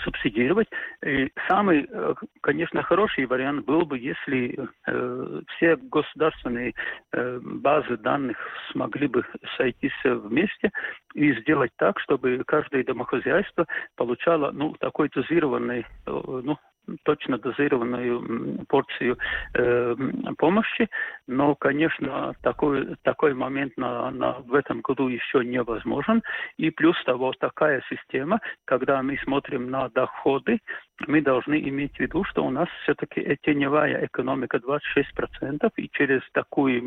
субсидировать. 0.04 0.68
И 1.06 1.32
самый, 1.48 1.88
э, 1.90 2.14
конечно, 2.42 2.82
хороший 2.84 3.26
вариант 3.26 3.66
был 3.66 3.86
бы, 3.86 3.98
если 3.98 4.58
э, 4.88 5.42
все 5.56 5.76
государственные 5.76 6.74
э, 7.14 7.40
базы 7.42 7.98
данных 7.98 8.38
смогли 8.72 9.08
бы 9.08 9.24
сойтись 9.58 9.94
вместе 10.04 10.72
и 11.14 11.34
сделать 11.42 11.72
так, 11.78 12.00
чтобы 12.00 12.44
каждое 12.46 12.84
домохозяйство 12.84 13.66
получало 13.96 14.52
ну, 14.52 14.76
такой 14.80 15.10
дозированный 15.10 15.82
э, 15.82 15.86
ну, 16.06 16.58
точно 17.04 17.38
дозированную 17.38 18.66
порцию 18.68 19.18
э, 19.54 19.96
помощи, 20.38 20.90
но, 21.28 21.56
конечно, 21.56 22.34
такой, 22.42 22.96
такой 23.04 23.34
момент 23.34 23.76
на, 23.78 24.12
на, 24.12 24.34
в 24.40 24.54
этом 24.54 24.82
году 24.82 25.08
еще 25.08 25.44
невозможен. 25.44 26.24
И 26.58 26.70
плюс 26.70 26.96
того, 27.04 27.34
такая 27.40 27.84
система, 27.90 28.40
когда 28.66 29.02
мы 29.02 29.18
смотрим 29.24 29.70
на 29.70 29.90
доходы, 29.90 30.60
мы 31.06 31.22
должны 31.22 31.60
иметь 31.70 31.96
в 31.96 32.00
виду, 32.00 32.24
что 32.24 32.44
у 32.44 32.50
нас 32.50 32.68
все-таки 32.84 33.38
теневая 33.44 34.06
экономика 34.06 34.58
26%, 34.58 35.72
и 35.76 35.90
через 35.92 36.22
такой, 36.32 36.84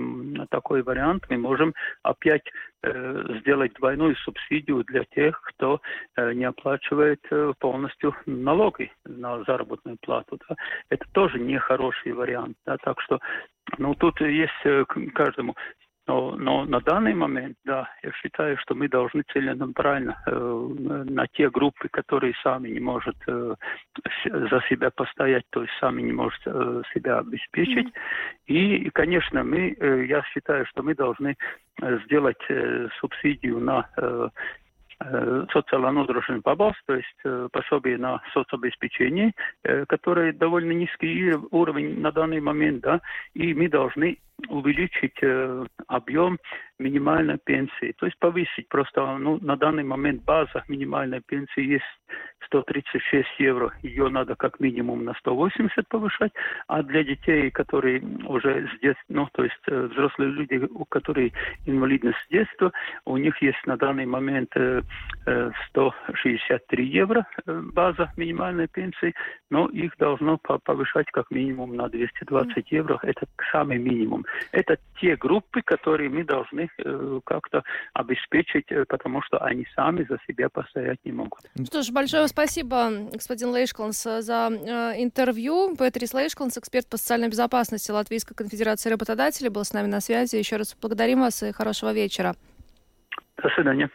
такой 0.51 0.83
вариант 0.83 1.27
мы 1.29 1.39
можем 1.39 1.75
опять 2.03 2.43
э, 2.83 3.39
сделать 3.41 3.75
двойную 3.75 4.17
субсидию 4.17 4.85
для 4.85 5.05
тех, 5.05 5.41
кто 5.43 5.81
э, 6.17 6.33
не 6.33 6.45
оплачивает 6.45 7.21
э, 7.31 7.53
полностью 7.59 8.15
налоги 8.27 8.91
на 9.05 9.45
заработную 9.45 9.97
плату. 10.01 10.39
Да. 10.49 10.57
Это 10.89 11.07
тоже 11.13 11.39
не 11.39 11.59
хороший 11.59 12.13
вариант. 12.13 12.57
Да. 12.67 12.77
Так 12.79 13.01
что 13.01 13.21
ну, 13.79 13.95
тут 13.95 14.21
есть 14.21 14.53
э, 14.65 14.85
каждому 15.15 15.55
но, 16.07 16.35
но 16.37 16.65
на 16.65 16.81
данный 16.81 17.15
момент, 17.15 17.57
да, 17.65 17.89
я 18.03 18.13
считаю, 18.13 18.57
что 18.59 18.75
мы 18.75 18.89
должны 18.89 19.23
целенаправленно 19.33 20.17
э, 20.27 21.05
на 21.09 21.27
те 21.29 21.51
группы, 21.51 21.89
которые 21.89 22.35
сами 22.43 22.69
не 22.69 22.81
могут 22.81 23.17
э, 23.27 23.55
за 24.25 24.61
себя 24.69 24.91
постоять, 24.91 25.45
то 25.51 25.63
есть 25.63 25.73
сами 25.79 26.03
не 26.03 26.13
могут 26.13 26.41
э, 26.47 26.83
себя 26.95 27.19
обеспечить. 27.19 27.87
Mm-hmm. 27.87 28.47
И, 28.47 28.91
конечно, 28.91 29.45
мы, 29.45 29.77
э, 29.79 30.07
я 30.07 30.23
считаю, 30.33 30.67
что 30.67 30.83
мы 30.83 30.95
должны 30.95 31.37
э, 31.83 31.99
сделать 32.07 32.43
э, 32.49 32.89
субсидию 32.99 33.61
на 33.61 33.89
э, 33.97 34.01
э 34.03 34.29
социально 35.53 35.93
нудрошен 35.93 36.43
побас, 36.43 36.75
то 36.87 36.95
есть 36.95 37.21
э, 37.25 37.49
пособие 37.53 37.97
на 37.97 38.21
соцобеспечение, 38.35 39.33
э, 39.65 39.87
которое 39.87 40.33
довольно 40.33 40.73
низкий 40.73 41.33
уровень 41.51 42.01
на 42.01 42.13
данный 42.13 42.41
момент, 42.41 42.83
да, 42.83 43.01
и 43.33 43.55
мы 43.55 43.69
должны 43.69 44.19
увеличить 44.49 45.17
э, 45.23 45.67
объем 45.87 46.39
минимальной 46.81 47.39
пенсии, 47.39 47.95
то 47.99 48.07
есть 48.07 48.19
повысить 48.19 48.69
просто, 48.69 49.19
ну, 49.19 49.39
на 49.41 49.57
данный 49.57 49.85
момент 49.85 50.25
база 50.25 50.65
минимальной 50.69 51.21
пенсии 51.21 51.63
есть 51.63 51.85
136 52.47 53.29
евро, 53.39 53.73
ее 53.83 54.09
надо 54.09 54.35
как 54.35 54.59
минимум 54.61 55.05
на 55.05 55.15
180 55.15 55.87
повышать, 55.89 56.33
а 56.67 56.83
для 56.83 57.05
детей, 57.05 57.51
которые 57.51 58.03
уже 58.27 58.69
с 58.69 58.81
детства, 58.81 59.05
ну, 59.09 59.29
то 59.33 59.45
есть 59.45 59.61
э, 59.69 59.89
взрослые 59.93 60.31
люди, 60.31 60.67
у 60.71 60.85
которых 60.85 61.33
инвалидность 61.67 62.19
с 62.27 62.29
детства, 62.31 62.73
у 63.05 63.17
них 63.17 63.41
есть 63.43 63.65
на 63.67 63.77
данный 63.77 64.07
момент 64.07 64.51
э, 64.57 64.83
163 65.69 66.83
э, 66.83 66.87
евро 66.87 67.27
э, 67.47 67.61
база 67.73 68.13
минимальной 68.17 68.69
пенсии, 68.69 69.15
но 69.51 69.69
их 69.69 69.97
должно 69.99 70.39
повышать 70.39 71.07
как 71.13 71.31
минимум 71.31 71.77
на 71.77 71.89
220 71.89 72.73
евро, 72.73 72.99
это 73.03 73.27
самый 73.53 73.79
минимум. 73.79 74.25
Это 74.53 74.77
те 75.01 75.17
группы, 75.17 75.63
которые 75.63 76.09
мы 76.09 76.25
должны 76.25 76.70
э, 76.79 77.21
как-то 77.25 77.63
обеспечить, 77.93 78.71
э, 78.71 78.85
потому 78.89 79.23
что 79.23 79.39
они 79.39 79.67
сами 79.75 80.07
за 80.09 80.19
себя 80.27 80.49
постоять 80.49 80.99
не 81.05 81.13
могут. 81.13 81.41
Ну 81.57 81.65
что 81.67 81.83
ж, 81.83 81.91
большое 81.91 82.29
спасибо, 82.29 82.91
господин 83.13 83.51
Лейшкланс, 83.51 84.03
за 84.03 84.51
э, 84.51 85.03
интервью. 85.03 85.77
Петрис 85.77 86.15
Лейшкланс, 86.15 86.59
эксперт 86.59 86.89
по 86.89 86.97
социальной 86.97 87.29
безопасности 87.29 87.91
Латвийской 87.91 88.35
конфедерации 88.35 88.91
работодателей, 88.91 89.51
был 89.51 89.65
с 89.65 89.73
нами 89.73 89.87
на 89.87 90.01
связи. 90.01 90.37
Еще 90.37 90.57
раз 90.57 90.77
благодарим 90.81 91.21
вас 91.21 91.43
и 91.43 91.53
хорошего 91.53 91.93
вечера. 91.93 92.35
До 93.43 93.49
свидания. 93.51 93.91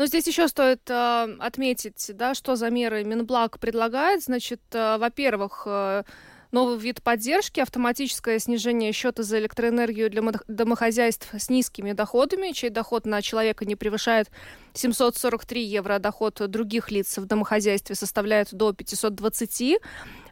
Но 0.00 0.06
здесь 0.06 0.26
еще 0.26 0.48
стоит 0.48 0.88
э, 0.88 1.36
отметить, 1.40 2.10
да, 2.14 2.32
что 2.34 2.56
за 2.56 2.70
меры 2.70 3.04
Минблаг 3.04 3.58
предлагает. 3.58 4.22
Значит, 4.22 4.60
э, 4.72 4.96
во-первых, 4.96 5.64
э, 5.66 6.04
Новый 6.52 6.78
вид 6.78 7.00
поддержки– 7.00 7.60
автоматическое 7.60 8.40
снижение 8.40 8.90
счета 8.92 9.22
за 9.22 9.38
электроэнергию 9.38 10.10
для 10.10 10.22
домохозяйств 10.48 11.28
с 11.32 11.48
низкими 11.48 11.92
доходами, 11.92 12.50
чей 12.50 12.70
доход 12.70 13.06
на 13.06 13.22
человека 13.22 13.64
не 13.64 13.76
превышает 13.76 14.28
743 14.74 15.62
евро, 15.62 15.94
а 15.94 15.98
доход 15.98 16.40
других 16.48 16.90
лиц 16.90 17.18
в 17.18 17.26
домохозяйстве 17.26 17.94
составляет 17.94 18.52
до 18.52 18.72
520. 18.72 19.78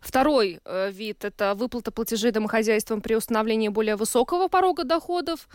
Второй 0.00 0.60
э, 0.64 0.90
вид– 0.90 1.24
это 1.26 1.54
выплата 1.54 1.90
платежей 1.90 2.30
домохозяйствам 2.30 3.00
при 3.00 3.14
установлении 3.14 3.68
более 3.68 3.96
высокого 3.96 4.48
порога 4.48 4.84
доходов. 4.84 5.48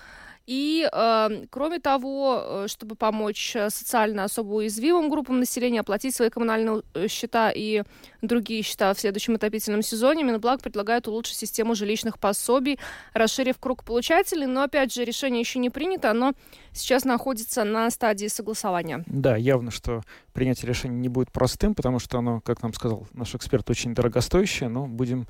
И, 0.45 0.89
э, 0.91 1.45
кроме 1.49 1.79
того, 1.79 2.43
э, 2.43 2.67
чтобы 2.67 2.95
помочь 2.95 3.55
э, 3.55 3.69
социально 3.69 4.25
особо 4.25 4.55
уязвимым 4.55 5.09
группам 5.09 5.39
населения 5.39 5.79
оплатить 5.79 6.13
свои 6.13 6.29
коммунальные 6.29 6.83
счета 7.07 7.49
и 7.49 7.83
другие 8.21 8.61
счета 8.61 8.93
в 8.93 8.99
следующем 8.99 9.35
отопительном 9.35 9.81
сезоне, 9.81 10.23
Минблаг 10.23 10.61
предлагает 10.61 11.07
улучшить 11.07 11.37
систему 11.37 11.75
жилищных 11.75 12.19
пособий, 12.19 12.77
расширив 13.13 13.57
круг 13.57 13.85
получателей. 13.85 14.45
Но, 14.45 14.63
опять 14.63 14.93
же, 14.93 15.05
решение 15.05 15.39
еще 15.39 15.59
не 15.59 15.69
принято, 15.69 16.11
оно 16.11 16.33
сейчас 16.73 17.05
находится 17.05 17.63
на 17.63 17.89
стадии 17.89 18.27
согласования. 18.27 19.03
Да, 19.07 19.35
явно, 19.35 19.71
что 19.71 20.01
принятие 20.33 20.67
решения 20.67 20.99
не 20.99 21.09
будет 21.09 21.31
простым, 21.31 21.75
потому 21.75 21.99
что 21.99 22.19
оно, 22.19 22.41
как 22.41 22.61
нам 22.61 22.73
сказал 22.73 23.07
наш 23.13 23.35
эксперт, 23.35 23.69
очень 23.69 23.93
дорогостоящее, 23.93 24.69
но 24.69 24.87
будем 24.87 25.27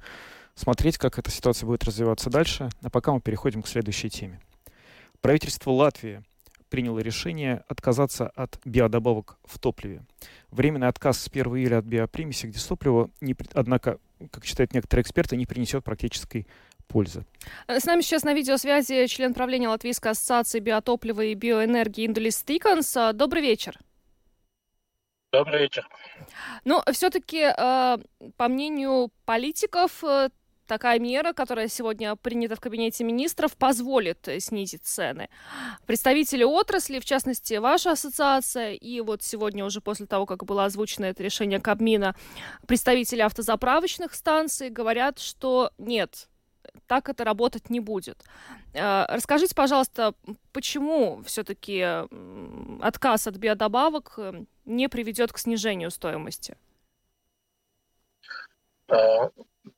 смотреть, 0.55 0.97
как 0.97 1.19
эта 1.19 1.31
ситуация 1.31 1.67
будет 1.67 1.83
развиваться 1.83 2.29
дальше. 2.29 2.69
А 2.81 2.89
пока 2.89 3.13
мы 3.13 3.21
переходим 3.21 3.61
к 3.61 3.67
следующей 3.67 4.09
теме. 4.09 4.39
Правительство 5.21 5.71
Латвии 5.71 6.23
приняло 6.69 6.99
решение 6.99 7.63
отказаться 7.67 8.29
от 8.29 8.59
биодобавок 8.65 9.37
в 9.45 9.59
топливе. 9.59 10.01
Временный 10.49 10.87
отказ 10.87 11.19
с 11.19 11.27
1 11.27 11.45
июля 11.55 11.77
от 11.77 11.85
биопримеси 11.85 12.47
к 12.47 12.49
дистопливу, 12.49 13.11
не, 13.21 13.35
однако, 13.53 13.99
как 14.31 14.43
считают 14.43 14.73
некоторые 14.73 15.03
эксперты, 15.03 15.37
не 15.37 15.45
принесет 15.45 15.83
практической 15.83 16.47
пользы. 16.87 17.25
Э, 17.67 17.79
с 17.79 17.85
нами 17.85 18.01
сейчас 18.01 18.23
на 18.23 18.33
видеосвязи 18.33 19.07
член 19.07 19.33
правления 19.33 19.69
Латвийской 19.69 20.09
ассоциации 20.09 20.59
биотоплива 20.59 21.21
и 21.21 21.33
биоэнергии 21.33 22.05
Индулис 22.05 22.43
Тиканс. 22.43 22.95
Добрый 23.13 23.41
вечер. 23.41 23.79
Добрый 25.31 25.61
вечер. 25.61 25.87
Ну, 26.63 26.81
все-таки, 26.91 27.39
э, 27.39 27.97
по 28.37 28.47
мнению 28.47 29.09
политиков, 29.25 30.03
э, 30.03 30.29
такая 30.67 30.99
мера, 30.99 31.33
которая 31.33 31.67
сегодня 31.67 32.15
принята 32.15 32.55
в 32.55 32.59
Кабинете 32.59 33.03
министров, 33.03 33.57
позволит 33.57 34.27
снизить 34.39 34.83
цены. 34.83 35.29
Представители 35.85 36.43
отрасли, 36.43 36.99
в 36.99 37.05
частности, 37.05 37.55
ваша 37.55 37.91
ассоциация, 37.91 38.73
и 38.73 39.01
вот 39.01 39.23
сегодня 39.23 39.65
уже 39.65 39.81
после 39.81 40.05
того, 40.05 40.25
как 40.25 40.45
было 40.45 40.65
озвучено 40.65 41.05
это 41.05 41.23
решение 41.23 41.59
Кабмина, 41.59 42.15
представители 42.67 43.21
автозаправочных 43.21 44.13
станций 44.13 44.69
говорят, 44.69 45.19
что 45.19 45.71
нет, 45.77 46.27
так 46.87 47.09
это 47.09 47.23
работать 47.23 47.69
не 47.69 47.79
будет. 47.79 48.23
Э, 48.73 49.05
расскажите, 49.07 49.55
пожалуйста, 49.55 50.13
почему 50.51 51.21
все-таки 51.23 52.05
отказ 52.81 53.27
от 53.27 53.35
биодобавок 53.35 54.13
э, 54.17 54.45
не 54.65 54.89
приведет 54.89 55.31
к 55.31 55.37
снижению 55.37 55.91
стоимости? 55.91 56.57
Э, 58.89 59.29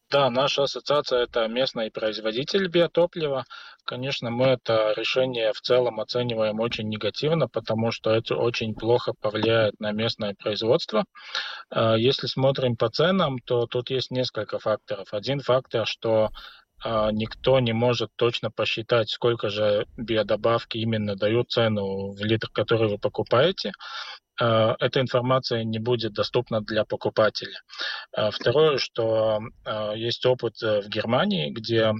да, 0.09 0.29
наша 0.29 0.63
ассоциация– 0.63 1.23
это 1.23 1.47
местный 1.47 1.91
производитель 1.91 2.67
биотоплива. 2.67 3.45
Конечно, 3.83 4.31
мы 4.31 4.47
это 4.47 4.93
решение 4.95 5.51
в 5.53 5.61
целом 5.61 5.99
оцениваем 5.99 6.59
очень 6.59 6.89
негативно, 6.89 7.47
потому 7.47 7.91
что 7.91 8.11
это 8.11 8.35
очень 8.35 8.73
плохо 8.73 9.13
повлияет 9.19 9.79
на 9.79 9.91
местное 9.91 10.33
производство. 10.33 11.05
Если 11.97 12.27
смотрим 12.27 12.77
по 12.77 12.89
ценам, 12.89 13.39
то 13.39 13.67
тут 13.67 13.91
есть 13.91 14.09
несколько 14.09 14.57
факторов. 14.57 15.13
Один 15.13 15.39
фактор, 15.39 15.85
что 15.85 16.29
никто 17.11 17.59
не 17.59 17.73
может 17.73 18.11
точно 18.15 18.51
посчитать, 18.51 19.09
сколько 19.09 19.49
же 19.49 19.87
биодобавки 19.97 20.77
именно 20.77 21.15
дают 21.15 21.49
цену 21.49 22.11
в 22.11 22.23
литр, 22.23 22.49
который 22.51 22.87
вы 22.87 22.97
покупаете. 22.99 23.71
А, 24.39 24.75
эта 24.79 25.01
информация 25.01 25.63
не 25.63 25.79
будет 25.79 26.13
доступна 26.13 26.61
для 26.61 26.85
покупателя. 26.85 27.59
А, 28.11 28.31
второе, 28.31 28.77
что 28.77 29.39
есть 29.95 30.25
опыт 30.25 30.61
э, 30.61 30.81
в 30.81 30.89
Германии, 30.89 31.51
где 31.51 31.93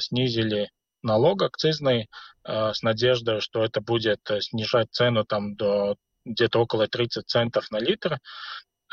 снизили 0.00 0.70
налог 1.02 1.42
акцизный 1.42 2.08
с 2.44 2.82
надеждой, 2.82 3.40
что 3.40 3.64
это 3.64 3.80
будет 3.80 4.20
э, 4.30 4.40
снижать 4.40 4.88
цену 4.92 5.24
там 5.24 5.56
до 5.56 5.96
где-то 6.24 6.60
около 6.60 6.88
30 6.88 7.26
центов 7.26 7.70
на 7.70 7.78
литр. 7.78 8.18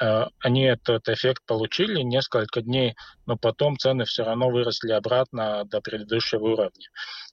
Э, 0.03 0.25
они 0.39 0.63
этот 0.63 1.07
эффект 1.07 1.43
получили 1.45 2.01
несколько 2.01 2.61
дней, 2.61 2.95
но 3.25 3.37
потом 3.37 3.77
цены 3.77 4.03
все 4.05 4.23
равно 4.23 4.49
выросли 4.49 4.91
обратно 4.91 5.63
до 5.65 5.79
предыдущего 5.79 6.43
уровня. 6.43 6.89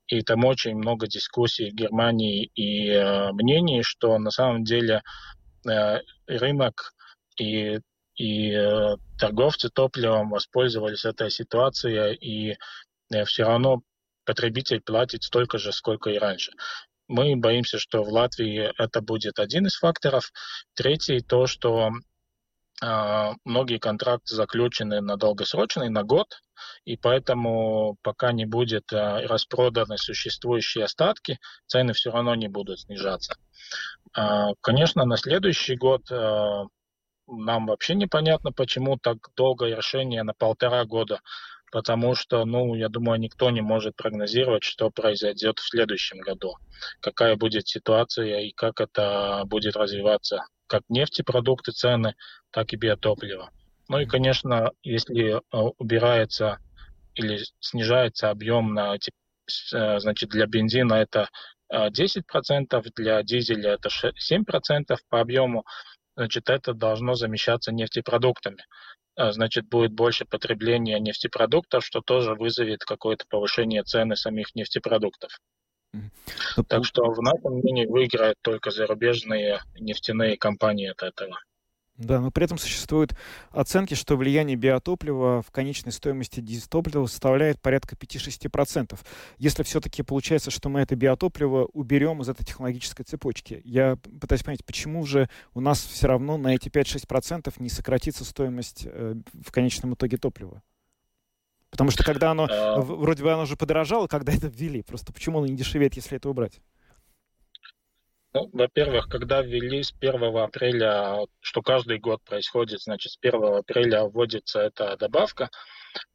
И 0.06 0.22
там 0.22 0.44
очень 0.44 0.76
много 0.76 1.08
дискуссий 1.08 1.70
в 1.70 1.74
Германии 1.74 2.44
и 2.54 2.90
э, 2.90 3.32
мнений, 3.32 3.82
что 3.82 4.18
на 4.18 4.30
самом 4.30 4.64
деле 4.64 5.02
э, 5.68 5.98
рынок 6.26 6.92
и, 7.38 7.80
и 8.14 8.52
э, 8.52 8.96
торговцы 9.18 9.68
топливом 9.68 10.30
воспользовались 10.30 11.04
этой 11.04 11.30
ситуацией, 11.30 12.14
и 12.14 12.56
э, 13.12 13.24
все 13.24 13.44
равно 13.44 13.82
потребитель 14.24 14.80
платит 14.80 15.24
столько 15.24 15.58
же, 15.58 15.72
сколько 15.72 16.10
и 16.10 16.18
раньше. 16.18 16.52
Мы 17.08 17.34
боимся, 17.34 17.80
что 17.80 18.04
в 18.04 18.08
Латвии 18.10 18.70
это 18.78 19.00
будет 19.00 19.40
один 19.40 19.66
из 19.66 19.76
факторов. 19.76 20.30
Третий, 20.74 21.18
то, 21.18 21.48
что 21.48 21.90
многие 22.82 23.78
контракты 23.78 24.34
заключены 24.34 25.00
на 25.00 25.16
долгосрочный, 25.16 25.90
на 25.90 26.02
год, 26.02 26.28
и 26.84 26.96
поэтому 26.96 27.96
пока 28.02 28.32
не 28.32 28.46
будет 28.46 28.92
а, 28.92 29.20
распроданы 29.26 29.98
существующие 29.98 30.84
остатки, 30.84 31.38
цены 31.66 31.92
все 31.92 32.10
равно 32.10 32.34
не 32.34 32.48
будут 32.48 32.80
снижаться. 32.80 33.36
А, 34.14 34.52
конечно, 34.60 35.04
на 35.04 35.16
следующий 35.16 35.76
год 35.76 36.10
нам 37.30 37.66
вообще 37.66 37.94
непонятно, 37.94 38.52
почему 38.52 38.98
так 38.98 39.18
долгое 39.36 39.76
решение 39.76 40.22
на 40.22 40.34
полтора 40.34 40.84
года, 40.84 41.20
потому 41.70 42.14
что, 42.14 42.44
ну, 42.44 42.74
я 42.74 42.88
думаю, 42.88 43.20
никто 43.20 43.50
не 43.50 43.60
может 43.60 43.96
прогнозировать, 43.96 44.64
что 44.64 44.90
произойдет 44.90 45.58
в 45.58 45.68
следующем 45.68 46.18
году, 46.18 46.54
какая 47.00 47.36
будет 47.36 47.68
ситуация 47.68 48.40
и 48.40 48.52
как 48.52 48.80
это 48.80 49.44
будет 49.46 49.76
развиваться 49.76 50.44
как 50.70 50.82
нефтепродукты 50.88 51.72
цены, 51.72 52.14
так 52.52 52.72
и 52.72 52.76
биотопливо. 52.76 53.50
Ну 53.88 53.98
и, 53.98 54.06
конечно, 54.06 54.70
если 54.84 55.34
э, 55.34 55.40
убирается 55.78 56.58
или 57.16 57.40
снижается 57.58 58.30
объем 58.30 58.72
на, 58.72 58.94
э, 58.94 59.98
значит, 59.98 60.30
для 60.30 60.46
бензина 60.46 60.94
это 60.94 61.28
10%, 61.72 62.86
э, 62.86 62.90
для 62.94 63.20
дизеля 63.24 63.72
это 63.72 63.88
7% 64.16 65.00
по 65.08 65.20
объему, 65.20 65.64
значит, 66.14 66.48
это 66.48 66.72
должно 66.72 67.14
замещаться 67.14 67.72
нефтепродуктами. 67.72 68.64
Значит, 69.16 69.68
будет 69.68 69.92
больше 69.92 70.24
потребления 70.24 71.00
нефтепродуктов, 71.00 71.84
что 71.84 72.00
тоже 72.00 72.34
вызовет 72.34 72.84
какое-то 72.84 73.24
повышение 73.28 73.82
цены 73.82 74.14
самих 74.14 74.54
нефтепродуктов. 74.54 75.32
Ну, 75.92 76.64
так 76.64 76.84
что 76.84 77.10
в 77.10 77.22
нашем 77.22 77.58
мнении 77.58 77.86
выиграют 77.86 78.38
только 78.42 78.70
зарубежные 78.70 79.60
нефтяные 79.78 80.36
компании 80.36 80.88
от 80.88 81.02
этого. 81.02 81.38
Да, 82.00 82.18
но 82.18 82.30
при 82.30 82.44
этом 82.44 82.56
существуют 82.56 83.14
оценки, 83.50 83.92
что 83.92 84.16
влияние 84.16 84.56
биотоплива 84.56 85.42
в 85.42 85.50
конечной 85.50 85.92
стоимости 85.92 86.40
дизтоплива 86.40 87.04
составляет 87.04 87.60
порядка 87.60 87.94
5-6%. 87.94 88.98
Если 89.36 89.62
все-таки 89.64 90.02
получается, 90.02 90.50
что 90.50 90.70
мы 90.70 90.80
это 90.80 90.96
биотопливо 90.96 91.66
уберем 91.74 92.22
из 92.22 92.30
этой 92.30 92.44
технологической 92.44 93.04
цепочки, 93.04 93.60
я 93.64 93.96
пытаюсь 94.18 94.42
понять, 94.42 94.64
почему 94.64 95.04
же 95.04 95.28
у 95.52 95.60
нас 95.60 95.84
все 95.84 96.06
равно 96.06 96.38
на 96.38 96.54
эти 96.54 96.70
5-6% 96.70 97.52
не 97.58 97.68
сократится 97.68 98.24
стоимость 98.24 98.86
э, 98.86 99.16
в 99.34 99.52
конечном 99.52 99.92
итоге 99.92 100.16
топлива? 100.16 100.62
Потому 101.70 101.90
что 101.90 102.04
когда 102.04 102.32
оно, 102.32 102.48
а... 102.50 102.80
вроде 102.80 103.22
бы 103.22 103.32
оно 103.32 103.42
уже 103.42 103.56
подорожало, 103.56 104.06
когда 104.06 104.32
это 104.32 104.48
ввели. 104.48 104.82
Просто 104.82 105.12
почему 105.12 105.38
оно 105.38 105.46
не 105.46 105.56
дешевеет, 105.56 105.94
если 105.94 106.16
это 106.16 106.28
убрать? 106.28 106.60
Ну, 108.32 108.48
во-первых, 108.52 109.08
когда 109.08 109.42
ввели 109.42 109.82
с 109.82 109.92
1 110.00 110.36
апреля, 110.36 111.26
что 111.40 111.62
каждый 111.62 111.98
год 111.98 112.22
происходит, 112.22 112.80
значит, 112.80 113.12
с 113.12 113.18
1 113.20 113.42
апреля 113.58 114.04
вводится 114.04 114.60
эта 114.60 114.96
добавка, 114.96 115.50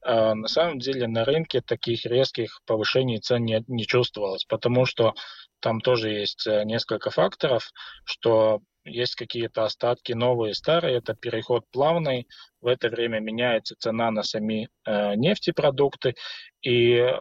э, 0.06 0.34
на 0.34 0.48
самом 0.48 0.80
деле 0.80 1.08
на 1.08 1.26
рынке 1.26 1.60
таких 1.60 2.06
резких 2.06 2.62
повышений 2.66 3.20
цен 3.20 3.44
не, 3.44 3.62
не 3.68 3.86
чувствовалось, 3.86 4.46
потому 4.46 4.86
что 4.86 5.14
там 5.60 5.82
тоже 5.82 6.10
есть 6.10 6.48
э, 6.48 6.64
несколько 6.64 7.10
факторов, 7.10 7.70
что 8.06 8.62
есть 8.86 9.16
какие-то 9.16 9.66
остатки 9.66 10.14
новые, 10.14 10.54
старые, 10.54 10.98
это 10.98 11.16
переход 11.16 11.66
плавный, 11.72 12.28
в 12.62 12.68
это 12.68 12.90
время 12.90 13.20
меняется 13.20 13.76
цена 13.78 14.12
на 14.12 14.24
сами 14.24 14.70
э, 14.86 15.16
нефтепродукты, 15.16 16.16
и 16.62 17.12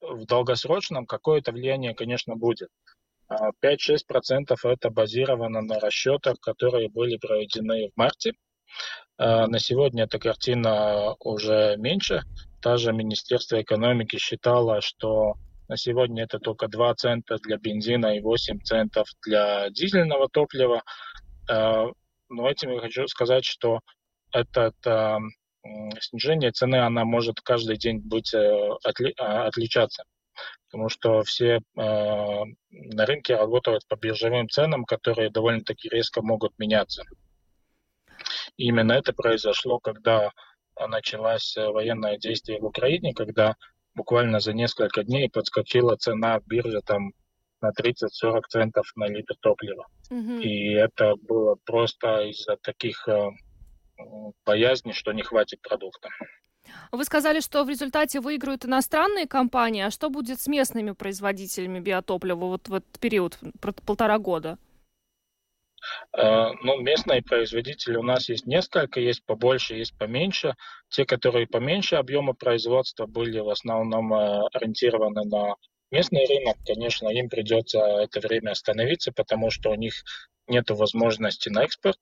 в 0.00 0.26
долгосрочном 0.26 1.06
какое-то 1.06 1.52
влияние, 1.52 1.94
конечно, 1.94 2.36
будет. 2.36 2.68
5-6% 3.30 4.54
а 4.62 4.68
это 4.68 4.90
базировано 4.90 5.62
на 5.62 5.80
расчетах, 5.80 6.38
которые 6.40 6.88
были 6.88 7.16
проведены 7.16 7.88
в 7.88 7.96
марте. 7.96 8.34
А, 9.16 9.46
на 9.46 9.58
сегодня 9.58 10.04
эта 10.04 10.18
картина 10.18 11.14
уже 11.20 11.76
меньше. 11.78 12.22
Та 12.60 12.76
же 12.76 12.92
Министерство 12.92 13.60
экономики 13.60 14.16
считало, 14.16 14.80
что 14.80 15.34
на 15.68 15.76
сегодня 15.76 16.24
это 16.24 16.38
только 16.38 16.68
2 16.68 16.94
цента 16.94 17.38
для 17.38 17.56
бензина 17.56 18.16
и 18.16 18.20
8 18.20 18.60
центов 18.60 19.08
для 19.24 19.70
дизельного 19.70 20.28
топлива. 20.28 20.82
А, 21.50 21.86
но 22.28 22.50
этим 22.50 22.72
я 22.72 22.80
хочу 22.80 23.06
сказать, 23.06 23.44
что 23.44 23.80
это, 24.32 24.72
это 24.82 25.18
снижение 26.00 26.52
цены, 26.52 26.76
она 26.76 27.04
может 27.04 27.40
каждый 27.40 27.78
день 27.78 27.98
быть 27.98 28.34
э, 28.34 28.68
отли, 28.84 29.14
отличаться 29.16 30.04
потому 30.66 30.88
что 30.88 31.22
все 31.22 31.58
э, 31.58 31.60
на 31.76 33.06
рынке 33.06 33.36
работают 33.36 33.86
по 33.86 33.94
биржевым 33.94 34.48
ценам, 34.48 34.84
которые 34.84 35.30
довольно-таки 35.30 35.88
резко 35.88 36.20
могут 36.20 36.58
меняться. 36.58 37.04
И 38.56 38.66
именно 38.66 38.92
это 38.92 39.12
произошло, 39.12 39.78
когда 39.78 40.32
началось 40.88 41.54
военное 41.56 42.18
действие 42.18 42.60
в 42.60 42.64
Украине, 42.64 43.14
когда 43.14 43.54
буквально 43.94 44.40
за 44.40 44.52
несколько 44.52 45.04
дней 45.04 45.28
подскочила 45.30 45.96
цена 45.96 46.40
биржи 46.46 46.80
там 46.84 47.12
на 47.60 47.70
30-40 47.70 48.40
центов 48.48 48.86
на 48.96 49.06
литр 49.06 49.34
топлива. 49.40 49.86
Mm-hmm. 50.10 50.42
И 50.42 50.72
это 50.74 51.14
было 51.16 51.56
просто 51.64 52.28
из-за 52.28 52.56
таких 52.56 53.08
э, 53.08 53.30
боязней, 54.44 54.92
что 54.92 55.12
не 55.12 55.22
хватит 55.22 55.60
продукта. 55.62 56.08
Вы 56.92 57.04
сказали, 57.04 57.40
что 57.40 57.64
в 57.64 57.68
результате 57.68 58.20
выиграют 58.20 58.64
иностранные 58.64 59.26
компании. 59.26 59.82
А 59.82 59.90
что 59.90 60.10
будет 60.10 60.40
с 60.40 60.46
местными 60.46 60.92
производителями 60.92 61.80
биотоплива 61.80 62.46
вот 62.46 62.68
в 62.68 62.74
этот 62.74 62.98
период, 63.00 63.38
полтора 63.86 64.18
года? 64.18 64.58
Э, 66.16 66.52
ну, 66.62 66.80
местные 66.80 67.22
производители 67.22 67.96
у 67.96 68.02
нас 68.02 68.28
есть 68.28 68.46
несколько, 68.46 69.00
есть 69.00 69.24
побольше, 69.24 69.74
есть 69.74 69.96
поменьше. 69.98 70.54
Те, 70.88 71.04
которые 71.04 71.46
поменьше 71.46 71.96
объема 71.96 72.34
производства, 72.34 73.06
были 73.06 73.38
в 73.40 73.48
основном 73.48 74.12
э, 74.14 74.42
ориентированы 74.52 75.24
на 75.24 75.54
местный 75.90 76.26
рынок. 76.26 76.56
Конечно, 76.66 77.08
им 77.08 77.28
придется 77.28 77.78
это 77.78 78.20
время 78.20 78.50
остановиться, 78.50 79.12
потому 79.12 79.50
что 79.50 79.70
у 79.70 79.74
них 79.74 79.94
нет 80.46 80.68
возможности 80.70 81.48
на 81.48 81.64
экспорт. 81.64 81.98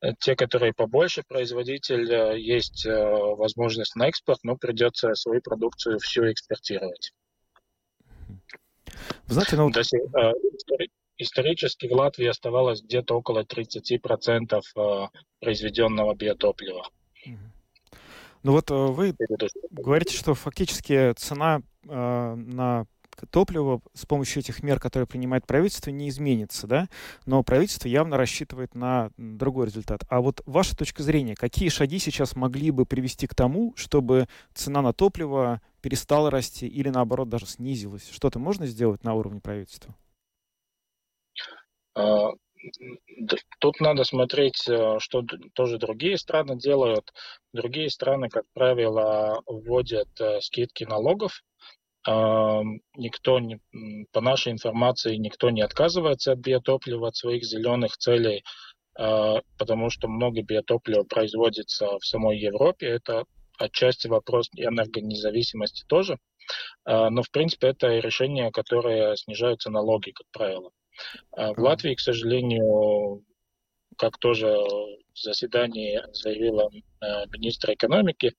Э, 0.00 0.12
те, 0.18 0.36
которые 0.36 0.72
побольше 0.72 1.22
производитель, 1.26 2.38
есть 2.38 2.86
возможность 2.86 3.96
на 3.96 4.08
экспорт, 4.08 4.40
но 4.42 4.56
придется 4.56 5.14
свою 5.14 5.40
продукцию 5.40 5.98
всю 5.98 6.30
экспортировать. 6.30 7.12
Знаете, 9.26 9.56
ну... 9.56 9.70
Исторически 11.18 11.88
в 11.88 11.92
Латвии 11.92 12.26
оставалось 12.26 12.80
где-то 12.80 13.16
около 13.16 13.42
30% 13.42 14.60
э, 14.76 15.06
произведенного 15.40 16.14
биотоплива. 16.14 16.88
Ну 18.44 18.52
вот 18.52 18.70
э, 18.70 18.74
вы 18.74 19.14
говорите, 19.70 20.16
что 20.16 20.34
фактически 20.34 21.12
цена 21.14 21.60
э, 21.88 22.34
на 22.34 22.86
топливо 23.30 23.80
с 23.94 24.06
помощью 24.06 24.40
этих 24.40 24.62
мер, 24.62 24.78
которые 24.78 25.08
принимает 25.08 25.44
правительство, 25.44 25.90
не 25.90 26.08
изменится, 26.08 26.68
да? 26.68 26.88
Но 27.26 27.42
правительство 27.42 27.88
явно 27.88 28.16
рассчитывает 28.16 28.76
на 28.76 29.10
другой 29.16 29.66
результат. 29.66 30.02
А 30.08 30.20
вот 30.20 30.42
ваша 30.46 30.76
точка 30.76 31.02
зрения, 31.02 31.34
какие 31.34 31.68
шаги 31.68 31.98
сейчас 31.98 32.36
могли 32.36 32.70
бы 32.70 32.86
привести 32.86 33.26
к 33.26 33.34
тому, 33.34 33.74
чтобы 33.76 34.28
цена 34.54 34.82
на 34.82 34.92
топливо 34.92 35.60
перестала 35.80 36.30
расти 36.30 36.68
или 36.68 36.90
наоборот 36.90 37.28
даже 37.28 37.46
снизилась? 37.46 38.08
Что-то 38.10 38.38
можно 38.38 38.66
сделать 38.66 39.02
на 39.02 39.14
уровне 39.14 39.40
правительства? 39.40 39.96
А, 41.98 42.32
тут 43.60 43.80
надо 43.80 44.04
смотреть, 44.04 44.68
э, 44.68 44.98
что 45.00 45.22
тоже 45.54 45.78
другие 45.78 46.16
страны 46.16 46.56
делают. 46.56 47.12
Другие 47.52 47.90
страны, 47.90 48.28
как 48.28 48.44
правило, 48.54 49.42
вводят 49.46 50.08
э, 50.20 50.40
скидки 50.40 50.84
налогов. 50.84 51.42
А, 52.06 52.62
никто, 52.96 53.40
не, 53.40 53.60
по 54.12 54.20
нашей 54.20 54.52
информации, 54.52 55.16
никто 55.16 55.50
не 55.50 55.62
отказывается 55.62 56.32
от 56.32 56.38
биотоплива, 56.38 57.08
от 57.08 57.16
своих 57.16 57.44
зеленых 57.44 57.96
целей, 57.96 58.44
а, 58.96 59.40
потому 59.58 59.90
что 59.90 60.08
много 60.08 60.42
биотоплива 60.42 61.02
производится 61.02 61.98
в 61.98 62.06
самой 62.06 62.38
Европе. 62.38 62.86
Это 62.86 63.24
отчасти 63.58 64.06
вопрос 64.06 64.48
энергонезависимости 64.54 65.84
тоже. 65.88 66.16
Но, 66.86 67.22
в 67.22 67.30
принципе, 67.32 67.68
это 67.68 67.98
решение, 67.98 68.52
которое 68.52 69.16
снижаются 69.16 69.68
налоги, 69.68 70.12
как 70.12 70.26
правило. 70.30 70.70
А 71.32 71.52
в 71.52 71.58
Латвии, 71.58 71.94
к 71.94 72.00
сожалению, 72.00 73.24
как 73.96 74.18
тоже 74.18 74.46
в 74.48 75.18
заседании 75.18 76.00
заявила 76.12 76.70
э, 76.72 77.26
министр 77.32 77.72
экономики, 77.72 78.34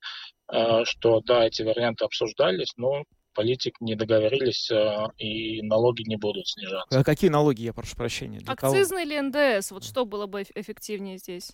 э, 0.51 0.85
что 0.85 1.21
да, 1.21 1.45
эти 1.45 1.61
варианты 1.61 2.05
обсуждались, 2.05 2.73
но 2.77 3.03
политик 3.33 3.79
не 3.81 3.95
договорились, 3.95 4.71
э, 4.71 5.07
и 5.17 5.61
налоги 5.61 6.03
не 6.07 6.15
будут 6.15 6.47
снижаться. 6.47 6.99
А 6.99 7.03
какие 7.03 7.29
налоги, 7.29 7.63
я 7.63 7.73
прошу 7.73 7.95
прощения? 7.95 8.39
Для 8.39 8.53
Акцизный 8.53 9.03
кого? 9.05 9.11
или 9.11 9.19
НДС? 9.19 9.71
Вот 9.71 9.83
что 9.83 10.05
было 10.05 10.25
бы 10.25 10.43
эффективнее 10.43 11.17
здесь? 11.17 11.51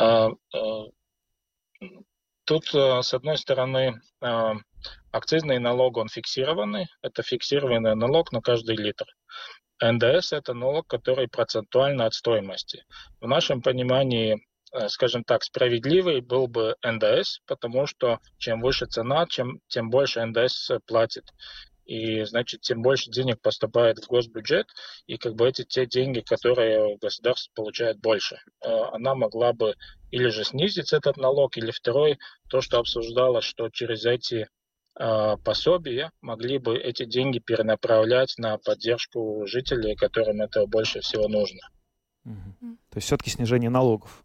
А, 0.00 0.30
а, 0.54 0.84
тут, 2.44 2.64
с 2.64 3.14
одной 3.14 3.36
стороны, 3.36 4.00
акцизный 5.10 5.58
налог, 5.58 5.96
он 5.96 6.08
фиксированный. 6.08 6.88
Это 7.02 7.22
фиксированный 7.22 7.94
налог 7.94 8.32
на 8.32 8.40
каждый 8.40 8.76
литр. 8.76 9.06
НДС– 9.82 10.32
это 10.32 10.54
налог, 10.54 10.86
который 10.86 11.28
процентуально 11.28 12.06
от 12.06 12.14
стоимости. 12.14 12.84
В 13.20 13.26
нашем 13.26 13.62
понимании, 13.62 14.40
э, 14.72 14.88
скажем 14.88 15.24
так, 15.24 15.42
справедливый 15.42 16.20
был 16.20 16.46
бы 16.46 16.76
НДС, 16.84 17.40
потому 17.46 17.86
что 17.86 18.20
чем 18.38 18.60
выше 18.60 18.86
цена, 18.86 19.26
чем, 19.26 19.60
тем 19.68 19.90
больше 19.90 20.24
НДС 20.24 20.70
платит. 20.86 21.24
И, 21.84 22.22
значит, 22.22 22.60
тем 22.60 22.80
больше 22.80 23.10
денег 23.10 23.40
поступает 23.42 23.98
в 23.98 24.06
госбюджет, 24.06 24.68
и 25.06 25.16
как 25.16 25.34
бы 25.34 25.48
эти 25.48 25.64
те 25.64 25.84
деньги, 25.84 26.20
которые 26.20 26.96
государство 26.98 27.50
получает 27.54 27.98
больше. 28.00 28.38
Э, 28.64 28.68
она 28.92 29.14
могла 29.16 29.52
бы 29.52 29.74
или 30.12 30.28
же 30.28 30.44
снизить 30.44 30.92
этот 30.92 31.16
налог, 31.16 31.56
или 31.56 31.72
второй, 31.72 32.18
то, 32.48 32.60
что 32.60 32.78
обсуждалось, 32.78 33.44
что 33.44 33.68
через 33.68 34.04
эти 34.04 34.48
пособия 34.94 36.12
могли 36.20 36.58
бы 36.58 36.76
эти 36.76 37.04
деньги 37.04 37.38
перенаправлять 37.38 38.34
на 38.38 38.58
поддержку 38.58 39.46
жителей, 39.46 39.96
которым 39.96 40.42
это 40.42 40.66
больше 40.66 41.00
всего 41.00 41.28
нужно. 41.28 41.60
Угу. 42.24 42.76
То 42.90 42.96
есть 42.96 43.06
все-таки 43.06 43.30
снижение 43.30 43.70
налогов. 43.70 44.22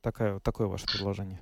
Такое, 0.00 0.38
такое 0.40 0.66
ваше 0.68 0.86
предложение. 0.86 1.40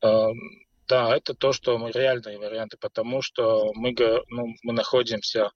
Да, 0.00 1.14
это 1.14 1.34
то, 1.34 1.52
что 1.52 1.76
мы 1.76 1.92
реальные 1.92 2.38
варианты, 2.38 2.78
потому 2.78 3.20
что 3.20 3.72
мы, 3.74 3.94
ну, 4.28 4.54
мы 4.62 4.72
находимся 4.72 5.50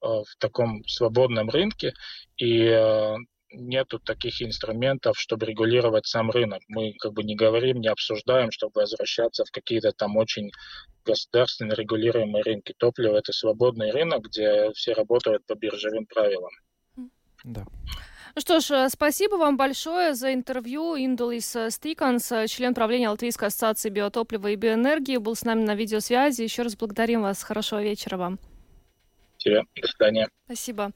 uh, 0.00 0.22
в 0.22 0.36
таком 0.38 0.84
свободном 0.86 1.50
рынке, 1.50 1.92
и 2.36 2.68
uh, 2.68 3.16
нету 3.50 3.98
таких 3.98 4.42
инструментов, 4.42 5.18
чтобы 5.18 5.46
регулировать 5.46 6.06
сам 6.06 6.30
рынок. 6.30 6.62
Мы 6.68 6.94
как 6.98 7.12
бы 7.12 7.22
не 7.22 7.34
говорим, 7.34 7.80
не 7.80 7.88
обсуждаем, 7.88 8.50
чтобы 8.50 8.72
возвращаться 8.80 9.44
в 9.44 9.50
какие-то 9.50 9.92
там 9.92 10.16
очень 10.16 10.50
государственно 11.04 11.74
регулируемые 11.74 12.42
рынки. 12.42 12.74
Топливо– 12.78 13.16
это 13.18 13.32
свободный 13.32 13.92
рынок, 13.92 14.24
где 14.24 14.70
все 14.72 14.92
работают 14.92 15.46
по 15.46 15.54
биржевым 15.54 16.06
правилам. 16.06 16.50
Да. 17.44 17.64
Ну 18.34 18.40
что 18.40 18.60
ж, 18.60 18.70
э, 18.72 18.88
спасибо 18.90 19.36
вам 19.36 19.56
большое 19.56 20.14
за 20.14 20.34
интервью. 20.34 20.96
Индулис 20.96 21.56
Стиканс, 21.70 22.32
э, 22.32 22.46
член 22.48 22.74
правления 22.74 23.08
Латвийской 23.08 23.48
ассоциации 23.48 23.88
биотоплива 23.88 24.48
и 24.48 24.56
биоэнергии, 24.56 25.16
был 25.16 25.34
с 25.34 25.44
нами 25.44 25.62
на 25.62 25.74
видеосвязи. 25.74 26.42
Еще 26.42 26.62
раз 26.62 26.76
благодарим 26.76 27.22
вас. 27.22 27.42
Хорошего 27.42 27.82
вечера 27.82 28.18
вам 28.18 28.38
тебе. 29.46 29.64
До 29.80 29.88
свидания. 29.88 30.28
Спасибо. 30.46 30.92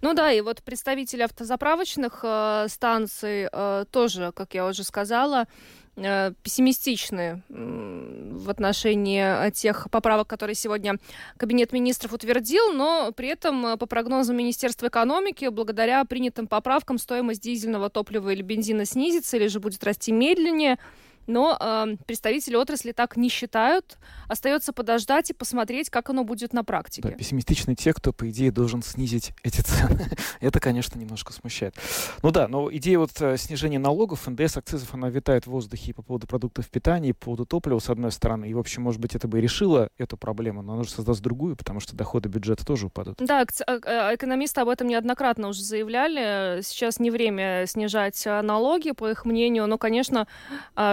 Ну 0.00 0.14
да, 0.14 0.32
и 0.32 0.40
вот 0.40 0.62
представители 0.62 1.22
автозаправочных 1.22 2.20
э, 2.22 2.66
станций 2.68 3.48
э, 3.50 3.84
тоже, 3.90 4.32
как 4.34 4.54
я 4.54 4.66
уже 4.66 4.84
сказала, 4.84 5.46
э, 5.96 6.32
пессимистичны 6.42 7.42
в 7.48 8.50
отношении 8.50 9.50
тех 9.50 9.88
поправок, 9.90 10.28
которые 10.28 10.54
сегодня 10.54 10.98
Кабинет 11.36 11.72
министров 11.72 12.12
утвердил, 12.12 12.72
но 12.72 13.12
при 13.12 13.28
этом, 13.28 13.66
э, 13.66 13.76
по 13.76 13.86
прогнозам 13.86 14.36
Министерства 14.36 14.88
экономики, 14.88 15.48
благодаря 15.48 16.04
принятым 16.04 16.46
поправкам 16.46 16.98
стоимость 16.98 17.42
дизельного 17.42 17.90
топлива 17.90 18.30
или 18.30 18.42
бензина 18.42 18.84
снизится 18.84 19.36
или 19.36 19.46
же 19.48 19.60
будет 19.60 19.82
расти 19.84 20.12
медленнее. 20.12 20.78
Но 21.26 21.56
э, 21.58 21.96
представители 22.06 22.56
отрасли 22.56 22.92
так 22.92 23.16
не 23.16 23.28
считают. 23.28 23.98
Остается 24.28 24.72
подождать 24.72 25.30
и 25.30 25.32
посмотреть, 25.32 25.90
как 25.90 26.10
оно 26.10 26.24
будет 26.24 26.52
на 26.52 26.64
практике. 26.64 27.08
Да, 27.08 27.14
пессимистичны 27.14 27.74
те, 27.74 27.92
кто, 27.92 28.12
по 28.12 28.28
идее, 28.30 28.50
должен 28.50 28.82
снизить 28.82 29.32
эти 29.42 29.60
цены. 29.60 30.10
Это, 30.40 30.60
конечно, 30.60 30.98
немножко 30.98 31.32
смущает. 31.32 31.74
Ну 32.22 32.30
да, 32.30 32.48
но 32.48 32.72
идея 32.72 32.98
вот 32.98 33.10
э, 33.20 33.36
снижения 33.36 33.78
налогов, 33.78 34.26
НДС, 34.26 34.56
акцизов, 34.56 34.92
она 34.94 35.08
витает 35.08 35.46
в 35.46 35.50
воздухе 35.50 35.90
и 35.90 35.92
по 35.92 36.02
поводу 36.02 36.26
продуктов 36.26 36.68
питания, 36.68 37.10
и 37.10 37.12
по 37.12 37.26
поводу 37.26 37.46
топлива, 37.46 37.78
с 37.78 37.88
одной 37.88 38.12
стороны. 38.12 38.48
И, 38.48 38.54
в 38.54 38.58
общем, 38.58 38.82
может 38.82 39.00
быть, 39.00 39.14
это 39.14 39.28
бы 39.28 39.38
и 39.38 39.40
решило 39.40 39.88
эту 39.98 40.16
проблему, 40.16 40.62
но 40.62 40.74
оно 40.74 40.82
же 40.84 40.90
создаст 40.90 41.22
другую, 41.22 41.56
потому 41.56 41.80
что 41.80 41.96
доходы 41.96 42.28
бюджета 42.28 42.64
тоже 42.66 42.86
упадут. 42.86 43.16
Да, 43.18 43.42
э, 43.42 43.46
э, 43.66 44.14
экономисты 44.14 44.60
об 44.60 44.68
этом 44.68 44.88
неоднократно 44.88 45.48
уже 45.48 45.62
заявляли. 45.62 46.60
Сейчас 46.62 47.00
не 47.00 47.10
время 47.10 47.66
снижать 47.66 48.24
налоги, 48.26 48.92
по 48.92 49.10
их 49.10 49.24
мнению, 49.24 49.66
но, 49.66 49.78
конечно, 49.78 50.26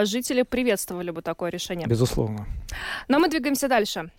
жить 0.03 0.20
жители 0.21 0.43
приветствовали 0.43 1.11
бы 1.11 1.21
такое 1.21 1.49
решение. 1.49 1.87
Безусловно. 1.87 2.47
Но 3.07 3.19
мы 3.19 3.27
двигаемся 3.27 3.67
дальше. 3.67 4.11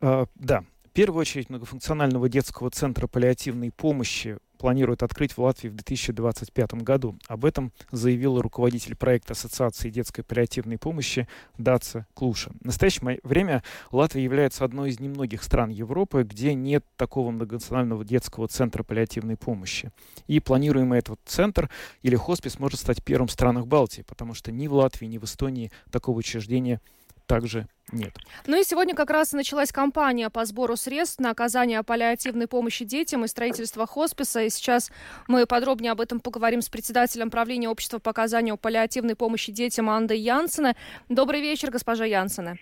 Uh, 0.00 0.28
да. 0.36 0.64
В 0.84 0.90
первую 0.90 1.20
очередь 1.20 1.50
многофункционального 1.50 2.28
детского 2.28 2.70
центра 2.70 3.08
паллиативной 3.08 3.72
помощи 3.72 4.38
планируют 4.64 5.02
открыть 5.02 5.32
в 5.32 5.42
Латвии 5.42 5.68
в 5.68 5.74
2025 5.74 6.72
году. 6.76 7.18
Об 7.28 7.44
этом 7.44 7.70
заявил 7.90 8.40
руководитель 8.40 8.96
проекта 8.96 9.34
Ассоциации 9.34 9.90
детской 9.90 10.22
паллиативной 10.22 10.78
помощи 10.78 11.28
Даца 11.58 12.06
Клуша. 12.14 12.50
В 12.62 12.64
настоящее 12.64 13.20
время 13.24 13.62
Латвия 13.90 14.24
является 14.24 14.64
одной 14.64 14.88
из 14.88 15.00
немногих 15.00 15.42
стран 15.42 15.68
Европы, 15.68 16.22
где 16.22 16.54
нет 16.54 16.82
такого 16.96 17.30
многонационального 17.30 18.06
детского 18.06 18.48
центра 18.48 18.82
паллиативной 18.82 19.36
помощи. 19.36 19.90
И 20.28 20.40
планируемый 20.40 20.98
этот 20.98 21.20
центр 21.26 21.68
или 22.00 22.16
хоспис 22.16 22.58
может 22.58 22.80
стать 22.80 23.04
первым 23.04 23.28
в 23.28 23.32
странах 23.32 23.66
Балтии, 23.66 24.00
потому 24.00 24.32
что 24.32 24.50
ни 24.50 24.66
в 24.66 24.72
Латвии, 24.72 25.04
ни 25.04 25.18
в 25.18 25.24
Эстонии 25.24 25.72
такого 25.90 26.16
учреждения 26.16 26.80
также 27.26 27.66
нет. 27.92 28.14
Ну 28.46 28.60
и 28.60 28.64
сегодня 28.64 28.94
как 28.94 29.10
раз 29.10 29.32
началась 29.32 29.72
кампания 29.72 30.30
по 30.30 30.44
сбору 30.44 30.76
средств 30.76 31.20
на 31.20 31.30
оказание 31.30 31.82
паллиативной 31.82 32.46
помощи 32.46 32.84
детям 32.84 33.24
и 33.24 33.28
строительство 33.28 33.86
хосписа. 33.86 34.42
И 34.42 34.50
сейчас 34.50 34.90
мы 35.28 35.46
подробнее 35.46 35.92
об 35.92 36.00
этом 36.00 36.20
поговорим 36.20 36.62
с 36.62 36.68
председателем 36.68 37.30
правления 37.30 37.68
общества 37.68 37.98
по 37.98 38.10
оказанию 38.10 38.56
паллиативной 38.56 39.16
помощи 39.16 39.52
детям 39.52 39.90
Андой 39.90 40.18
Янсена. 40.18 40.74
Добрый 41.08 41.40
вечер, 41.40 41.70
госпожа 41.70 42.04
Янсена. 42.04 42.56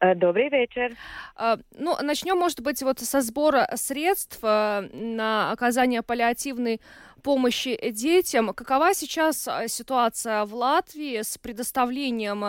Э, 0.00 0.14
добрый 0.14 0.48
вечер. 0.48 0.96
А, 1.34 1.58
ну, 1.76 1.96
начнем, 2.00 2.36
может 2.38 2.60
быть, 2.60 2.82
вот 2.82 3.00
со 3.00 3.20
сбора 3.20 3.68
средств 3.74 4.38
э, 4.42 4.88
на 4.92 5.50
оказание 5.50 6.02
паллиативной 6.02 6.80
помощи 7.22 7.78
детям. 7.90 8.54
Какова 8.54 8.94
сейчас 8.94 9.48
э, 9.48 9.66
ситуация 9.66 10.44
в 10.44 10.54
Латвии 10.54 11.20
с 11.22 11.36
предоставлением 11.38 12.44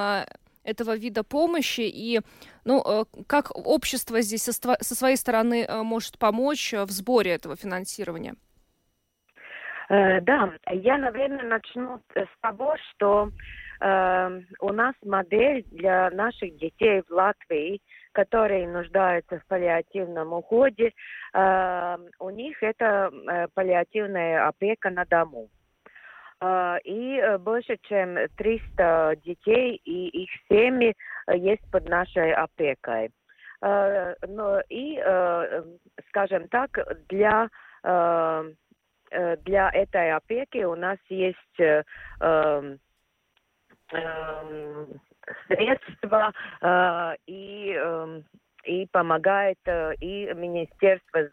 этого 0.64 0.96
вида 0.96 1.24
помощи 1.24 1.82
и 1.82 2.22
ну, 2.66 3.06
как 3.28 3.52
общество 3.56 4.22
здесь 4.22 4.44
со, 4.44 4.52
со 4.52 4.96
своей 4.96 5.16
стороны 5.16 5.68
может 5.84 6.20
помочь 6.20 6.74
в 6.74 6.90
сборе 6.92 7.32
этого 7.32 7.56
финансирования? 7.56 8.36
Да, 9.90 10.54
я, 10.72 10.98
наверное, 10.98 11.44
начну 11.46 12.00
с 12.14 12.42
того, 12.42 12.76
что 12.92 13.32
Э, 13.82 14.42
у 14.60 14.74
нас 14.74 14.94
модель 15.04 15.64
для 15.72 16.10
наших 16.12 16.58
детей 16.58 17.02
в 17.08 17.12
Латвии, 17.12 17.82
которые 18.12 18.68
нуждаются 18.68 19.40
в 19.40 19.46
паллиативном 19.48 20.34
уходе, 20.34 20.92
э, 21.34 21.98
у 22.20 22.30
них 22.30 22.62
это 22.62 23.10
э, 23.12 23.48
паллиативная 23.54 24.48
опека 24.48 24.90
на 24.90 25.06
дому. 25.06 25.50
Э, 26.42 26.78
и 26.84 27.18
э, 27.18 27.38
больше 27.38 27.78
чем 27.84 28.18
300 28.38 29.18
детей 29.26 29.82
и 29.84 30.24
их 30.24 30.30
семьи 30.50 30.96
э, 31.28 31.38
есть 31.38 31.70
под 31.72 31.88
нашей 31.90 32.34
опекой. 32.34 33.12
Э, 33.62 34.16
но 34.28 34.62
и, 34.70 35.02
э, 35.04 35.64
скажем 36.10 36.48
так, 36.50 36.78
для 37.10 37.50
для 39.46 39.72
этой 39.72 40.12
опеки 40.12 40.64
у 40.66 40.76
нас 40.76 40.98
есть 41.08 41.60
э, 41.60 41.84
э, 42.20 42.76
средства 45.48 46.34
и 47.26 47.74
э, 47.76 48.22
и 48.64 48.88
помогает 48.92 49.58
э, 49.66 49.94
и 50.02 50.32
Министерство 50.34 51.30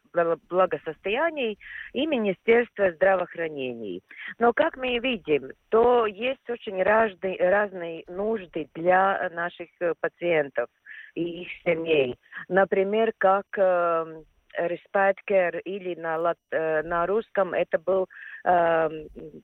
благосостояния, 0.49 1.57
и 1.93 2.07
Министерство 2.07 2.93
здравоохранения. 2.93 4.01
Но 4.39 4.53
как 4.53 4.77
мы 4.77 4.99
видим, 4.99 5.51
то 5.71 6.07
есть 6.07 6.49
очень 6.49 6.83
разные, 6.83 7.37
разные 7.39 8.05
нужды 8.09 8.69
для 8.75 9.31
наших 9.35 9.69
э, 9.81 9.95
пациентов 10.01 10.69
и 11.15 11.43
их 11.43 11.49
семей. 11.65 12.17
Например, 12.49 13.13
как 13.19 13.47
э, 13.57 14.23
Респайткер 14.57 15.59
или 15.59 15.95
на, 15.95 16.35
э, 16.51 16.83
на 16.83 17.07
русском 17.07 17.53
это 17.55 17.79
был 17.79 18.09
э, 18.45 18.89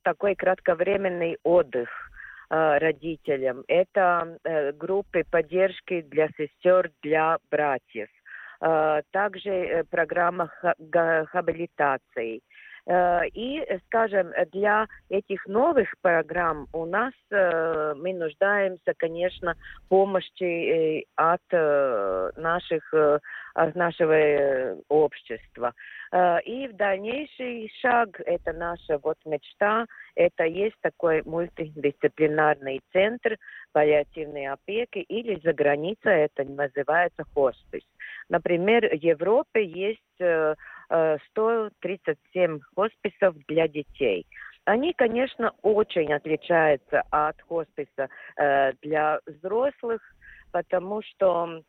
такой 0.02 0.34
кратковременный 0.34 1.38
отдых 1.42 1.88
родителям. 2.52 3.64
Это 3.66 4.36
э, 4.44 4.72
группы 4.72 5.24
поддержки 5.30 6.02
для 6.02 6.28
сестер, 6.36 6.90
для 7.02 7.38
братьев. 7.50 8.08
Э, 8.60 9.00
также 9.10 9.84
программа 9.90 10.50
хабилитации. 11.30 12.40
И, 12.84 13.78
скажем, 13.86 14.32
для 14.50 14.88
этих 15.08 15.46
новых 15.46 15.94
программ 16.00 16.66
у 16.72 16.84
нас 16.84 17.12
мы 17.30 18.12
нуждаемся, 18.12 18.92
конечно, 18.96 19.54
помощи 19.88 21.06
от 21.14 21.42
наших, 22.36 22.92
нашего 23.54 24.76
общества. 24.88 25.74
И 26.44 26.68
в 26.68 26.76
дальнейший 26.76 27.72
шаг, 27.80 28.20
это 28.26 28.52
наша 28.52 28.98
вот 28.98 29.16
мечта, 29.24 29.86
это 30.14 30.44
есть 30.44 30.76
такой 30.82 31.22
мультидисциплинарный 31.24 32.82
центр 32.92 33.38
паллиативной 33.72 34.46
опеки 34.46 34.98
или 34.98 35.40
за 35.40 35.52
границей 35.52 36.22
это 36.22 36.44
называется 36.44 37.24
хоспис. 37.34 37.82
Например, 38.28 38.88
в 38.88 39.02
Европе 39.02 39.64
есть 39.64 40.00
137 40.16 42.16
э, 42.36 42.58
хосписов 42.74 43.36
для 43.48 43.66
детей. 43.68 44.26
Они, 44.64 44.92
конечно, 44.92 45.52
очень 45.62 46.12
отличаются 46.12 47.02
от 47.10 47.40
хосписа 47.42 48.08
э, 48.36 48.72
для 48.82 49.18
взрослых, 49.26 50.00
потому 50.52 51.02
что 51.02 51.62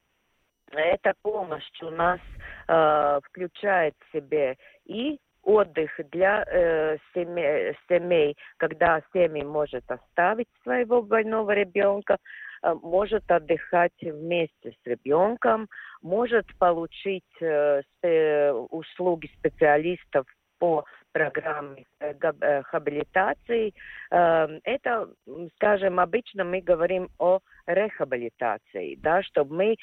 эта 0.79 1.13
помощь 1.21 1.81
у 1.81 1.89
нас 1.89 2.19
э, 2.67 3.19
включает 3.23 3.95
в 3.99 4.17
себе 4.17 4.57
и 4.85 5.19
отдых 5.43 5.91
для 6.11 6.43
э, 6.47 6.97
семей, 7.13 7.75
семей, 7.89 8.35
когда 8.57 9.01
семья 9.13 9.45
может 9.45 9.83
оставить 9.89 10.47
своего 10.63 11.01
больного 11.01 11.51
ребенка, 11.51 12.17
э, 12.63 12.73
может 12.81 13.29
отдыхать 13.29 13.91
вместе 14.01 14.71
с 14.71 14.87
ребенком, 14.87 15.67
может 16.01 16.47
получить 16.57 17.23
э, 17.41 17.81
услуги 18.69 19.29
специалистов 19.37 20.25
по 20.63 20.85
программе 21.11 21.83
э, 21.99 22.61
хабилитации. 22.63 23.73
Эм, 24.11 24.61
это, 24.63 25.09
скажем, 25.55 25.99
обычно 25.99 26.45
мы 26.45 26.61
говорим 26.61 27.09
о 27.19 27.39
рехабилитации, 27.67 28.95
да, 28.95 29.23
чтобы 29.23 29.55
мы 29.55 29.75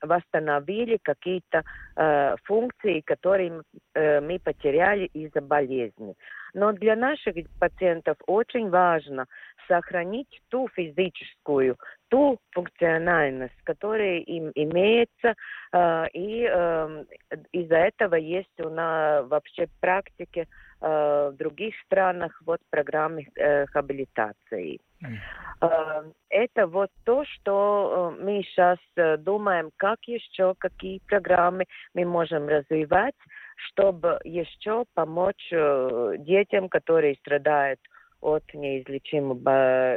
восстановили 0.00 0.98
какие-то 1.02 1.62
э, 1.96 2.36
функции, 2.44 3.02
которые 3.02 3.60
э, 3.94 4.20
мы 4.22 4.38
потеряли 4.38 5.10
из-за 5.12 5.42
болезни. 5.42 6.14
Но 6.54 6.72
для 6.72 6.96
наших 6.96 7.34
пациентов 7.60 8.16
очень 8.26 8.70
важно 8.70 9.26
сохранить 9.68 10.40
ту 10.48 10.68
физическую, 10.68 11.76
ту 12.08 12.38
функциональность, 12.52 13.60
которая 13.64 14.18
им 14.18 14.50
имеется, 14.54 15.34
э, 15.72 16.06
и 16.12 16.48
э, 16.50 17.04
из-за 17.52 17.76
этого 17.76 18.14
есть 18.14 18.60
у 18.60 18.70
нас 18.70 19.26
вообще 19.28 19.68
практики 19.80 20.46
э, 20.80 21.30
в 21.32 21.36
других 21.36 21.74
странах 21.84 22.40
вот 22.46 22.60
программы 22.70 23.26
э, 23.36 23.66
хабилитации. 23.66 24.80
Mm. 25.02 26.12
Это 26.30 26.66
вот 26.66 26.90
то, 27.04 27.24
что 27.24 28.14
э, 28.18 28.22
мы 28.22 28.42
сейчас 28.42 28.78
э, 28.96 29.16
думаем, 29.16 29.70
как 29.76 29.98
еще, 30.04 30.54
какие 30.58 31.00
программы 31.06 31.64
мы 31.94 32.04
можем 32.04 32.48
развивать, 32.48 33.14
чтобы 33.56 34.20
еще 34.22 34.84
помочь 34.94 35.50
детям, 35.50 36.68
которые 36.68 37.16
страдают 37.16 37.80
от 38.20 38.42
неизлечимых, 38.54 39.38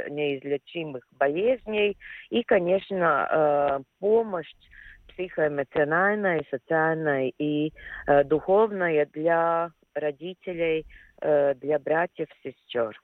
неизлечимых 0.09 1.03
болезней. 1.19 1.97
И, 2.29 2.43
конечно, 2.43 3.83
помощь 3.99 4.51
психоэмоциональная, 5.09 6.43
социальная 6.49 7.31
и 7.37 7.73
духовная 8.25 9.05
для 9.11 9.71
родителей, 9.93 10.85
для 11.19 11.79
братьев, 11.79 12.27
сестер. 12.43 12.99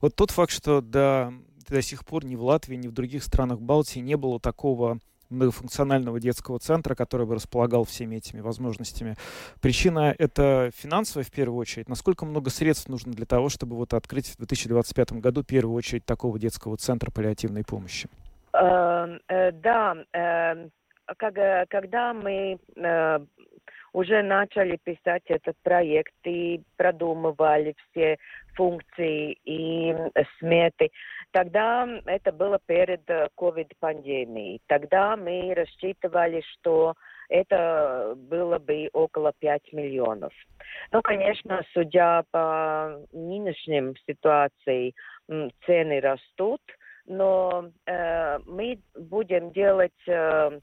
Вот 0.00 0.14
тот 0.14 0.30
факт, 0.30 0.52
что 0.52 0.80
до, 0.80 1.32
до 1.68 1.82
сих 1.82 2.04
пор 2.04 2.24
ни 2.24 2.36
в 2.36 2.42
Латвии, 2.42 2.76
ни 2.76 2.88
в 2.88 2.92
других 2.92 3.22
странах 3.22 3.60
Балтии 3.60 4.00
не 4.00 4.16
было 4.16 4.38
такого 4.38 4.98
многофункционального 5.30 6.20
детского 6.20 6.58
центра, 6.58 6.94
который 6.94 7.26
бы 7.26 7.34
располагал 7.34 7.84
всеми 7.84 8.16
этими 8.16 8.40
возможностями. 8.40 9.16
Причина— 9.60 10.14
это 10.18 10.70
финансовая 10.74 11.24
в 11.24 11.30
первую 11.30 11.58
очередь. 11.58 11.88
Насколько 11.88 12.26
много 12.26 12.50
средств 12.50 12.88
нужно 12.88 13.12
для 13.12 13.26
того, 13.26 13.48
чтобы 13.48 13.76
вот 13.76 13.94
открыть 13.94 14.28
в 14.28 14.36
2025 14.38 15.12
году 15.14 15.42
в 15.42 15.46
первую 15.46 15.76
очередь 15.76 16.04
такого 16.04 16.38
детского 16.38 16.76
центра 16.76 17.10
паллиативной 17.10 17.64
помощи? 17.64 18.08
Эм, 18.52 19.20
э, 19.28 19.52
да, 19.52 19.96
э, 20.12 20.68
когда 21.18 22.14
мы 22.14 22.58
э, 22.76 23.18
уже 23.96 24.22
начали 24.22 24.78
писать 24.84 25.22
этот 25.26 25.56
проект 25.62 26.14
и 26.24 26.60
продумывали 26.76 27.74
все 27.90 28.18
функции 28.54 29.38
и 29.44 29.94
сметы. 30.38 30.90
Тогда 31.36 31.86
это 32.06 32.32
было 32.32 32.58
перед 32.64 33.02
COVID-пандемией. 33.36 34.62
Тогда 34.68 35.18
мы 35.18 35.52
рассчитывали, 35.54 36.42
что 36.52 36.94
это 37.28 38.14
было 38.16 38.58
бы 38.58 38.88
около 38.94 39.34
5 39.38 39.74
миллионов. 39.74 40.32
Ну, 40.92 41.02
конечно, 41.02 41.60
судя 41.74 42.24
по 42.30 43.02
нынешним 43.12 43.96
ситуации, 44.06 44.94
цены 45.66 46.00
растут, 46.00 46.62
но 47.04 47.66
э, 47.84 48.38
мы 48.46 48.78
будем 48.94 49.52
делать 49.52 50.08
э, 50.08 50.58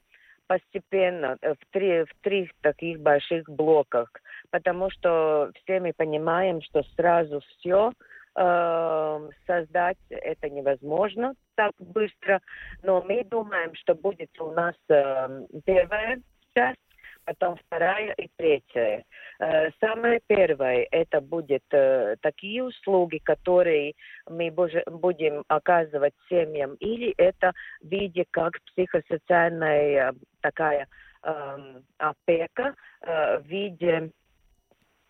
постепенно 0.48 1.38
э, 1.40 1.54
в 1.54 1.72
три, 1.72 2.02
в 2.02 2.14
три 2.22 2.50
таких 2.62 2.98
больших 2.98 3.48
блоках, 3.48 4.10
потому 4.50 4.90
что 4.90 5.52
все 5.54 5.78
мы 5.78 5.92
понимаем, 5.92 6.60
что 6.62 6.82
сразу 6.96 7.40
все 7.58 7.92
э, 8.36 9.30
создать 9.46 9.98
это 10.10 10.48
невозможно 10.50 11.34
так 11.54 11.72
быстро, 11.78 12.40
но 12.82 13.02
мы 13.02 13.24
думаем, 13.24 13.74
что 13.74 13.94
будет 13.94 14.30
у 14.40 14.50
нас 14.50 14.74
э, 14.88 15.46
первая 15.64 16.20
часть, 16.54 16.78
потом 17.24 17.56
вторая 17.66 18.12
и 18.14 18.28
третья. 18.36 19.04
Э, 19.38 19.70
самое 19.80 20.20
первое, 20.26 20.86
это 20.90 21.20
будет 21.20 21.64
э, 21.70 22.16
такие 22.20 22.64
услуги, 22.64 23.18
которые 23.18 23.94
мы 24.28 24.50
будем 24.50 25.44
оказывать 25.48 26.14
семьям, 26.28 26.74
или 26.74 27.14
это 27.16 27.52
в 27.80 27.88
виде 27.88 28.24
как 28.30 28.60
психосоциальная 28.62 30.14
такая 30.40 30.86
эм, 31.22 31.84
опека 31.98 32.74
в 33.00 33.42
виде, 33.46 34.10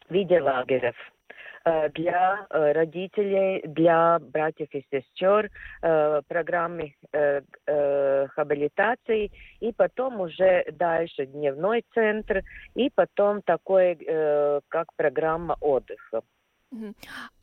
виде 0.08 0.40
лагерев. 0.40 0.96
Э, 1.66 1.88
для 1.88 2.46
э, 2.50 2.72
родителей, 2.72 3.62
для 3.66 4.18
братьев 4.18 4.68
и 4.72 4.84
сестер, 4.90 5.50
э, 5.82 6.20
программы 6.28 6.94
хабилитации, 7.66 9.30
и 9.60 9.72
потом 9.72 10.20
уже 10.20 10.64
дальше 10.72 11.26
дневной 11.26 11.84
центр, 11.94 12.42
и 12.74 12.90
потом 12.90 13.40
такой, 13.42 13.94
как 14.68 14.86
программа 14.96 15.56
отдыха. 15.60 16.22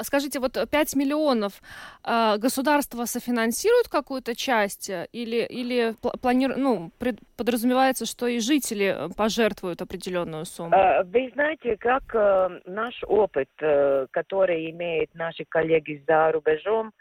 Скажите, 0.01 0.39
вот 0.39 0.57
5 0.69 0.95
миллионов 0.95 1.61
э, 2.03 2.38
государство 2.38 3.05
софинансирует 3.05 3.88
какую-то 3.88 4.36
часть 4.36 4.89
э, 4.89 5.07
или, 5.11 5.45
или 5.45 5.95
планирует, 6.21 6.59
ну, 6.59 6.91
пред, 6.99 7.19
подразумевается, 7.38 8.05
что 8.05 8.27
и 8.27 8.39
жители 8.39 8.95
э, 8.95 9.09
пожертвуют 9.15 9.82
определенную 9.82 10.45
сумму? 10.45 10.75
Вы 11.05 11.29
знаете, 11.34 11.77
как 11.77 12.03
э, 12.13 12.59
наш 12.65 13.03
опыт, 13.07 13.49
э, 13.61 14.07
который 14.11 14.69
имеют 14.71 15.13
наши 15.15 15.45
коллеги 15.45 16.03
за 16.07 16.32
рубежом, 16.32 16.91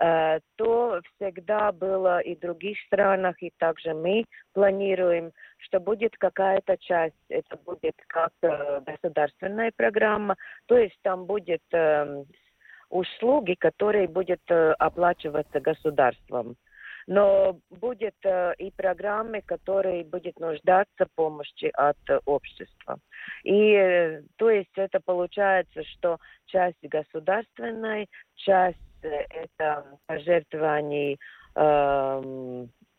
э, 0.00 0.40
то 0.56 1.00
всегда 1.16 1.72
было 1.72 2.20
и 2.20 2.34
в 2.36 2.40
других 2.40 2.76
странах, 2.86 3.36
и 3.42 3.52
также 3.58 3.94
мы 3.94 4.24
планируем 4.52 5.32
что 5.58 5.80
будет 5.80 6.16
какая-то 6.16 6.76
часть, 6.78 7.14
это 7.28 7.56
будет 7.56 7.94
как 8.06 8.32
государственная 8.84 9.72
программа, 9.74 10.36
то 10.66 10.76
есть 10.76 10.96
там 11.02 11.26
будет 11.26 11.62
э, 11.72 12.24
услуги, 12.94 13.54
которые 13.54 14.08
будут 14.08 14.40
э, 14.48 14.72
оплачиваться 14.78 15.60
государством. 15.60 16.56
Но 17.06 17.58
будет 17.70 18.14
э, 18.24 18.54
и 18.58 18.70
программы, 18.70 19.42
которые 19.42 20.04
будут 20.04 20.38
нуждаться 20.40 21.04
в 21.04 21.14
помощи 21.14 21.70
от 21.74 21.98
общества. 22.24 22.98
И 23.42 23.72
э, 23.72 24.22
то 24.36 24.48
есть 24.48 24.72
это 24.76 25.00
получается, 25.04 25.82
что 25.84 26.18
часть 26.46 26.82
государственной, 26.82 28.08
часть 28.36 28.78
это 29.02 29.84
пожертвований 30.06 31.18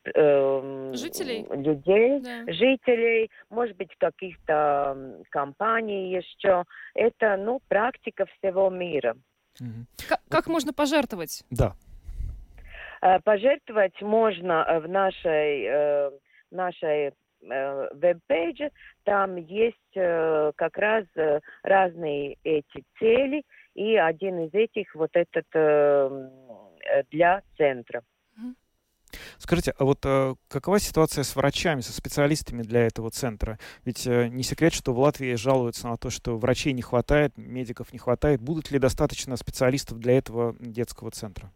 э, 0.06 0.12
э, 0.14 0.94
жителей, 0.94 1.46
людей, 1.50 2.20
да. 2.22 2.52
жителей, 2.52 3.30
может 3.50 3.76
быть, 3.78 3.96
каких-то 3.98 5.22
компаний 5.30 6.12
еще. 6.12 6.64
Это, 6.94 7.38
ну, 7.38 7.62
практика 7.68 8.26
всего 8.38 8.70
мира. 8.70 9.16
Как, 10.08 10.22
как 10.30 10.48
можно 10.48 10.74
пожертвовать? 10.74 11.44
Да. 11.50 11.76
Э, 13.02 13.20
пожертвовать 13.20 14.02
можно 14.02 14.66
э, 14.68 14.80
в 14.80 14.90
нашей, 14.90 15.64
э, 15.64 16.12
нашей 16.52 17.14
веб-пейдже. 17.42 18.72
Там 19.04 19.36
есть 19.36 19.76
как 19.94 20.78
раз 20.78 21.06
разные 21.62 22.38
эти 22.44 22.84
цели, 22.98 23.44
и 23.76 23.98
один 23.98 24.46
из 24.46 24.54
этих 24.54 24.96
вот 24.96 25.12
этот 25.14 25.46
для 27.12 27.44
центра. 27.56 28.02
Скажите, 29.46 29.76
а 29.78 29.86
вот 29.86 30.00
э, 30.06 30.34
какова 30.48 30.80
ситуация 30.80 31.24
с 31.24 31.36
врачами, 31.36 31.82
со 31.82 31.94
специалистами 31.94 32.64
для 32.64 32.88
этого 32.88 33.12
центра? 33.12 33.60
Ведь 33.84 34.08
э, 34.08 34.28
не 34.28 34.42
секрет, 34.42 34.74
что 34.74 34.92
в 34.92 34.98
Латвии 34.98 35.36
жалуются 35.36 35.88
на 35.88 35.98
то, 35.98 36.10
что 36.10 36.36
врачей 36.36 36.74
не 36.74 36.82
хватает, 36.82 37.38
медиков 37.38 37.94
не 37.94 38.00
хватает. 38.00 38.42
Будут 38.42 38.72
ли 38.72 38.80
достаточно 38.80 39.38
специалистов 39.38 40.00
для 40.00 40.18
этого 40.18 40.56
детского 40.60 41.12
центра? 41.12 41.54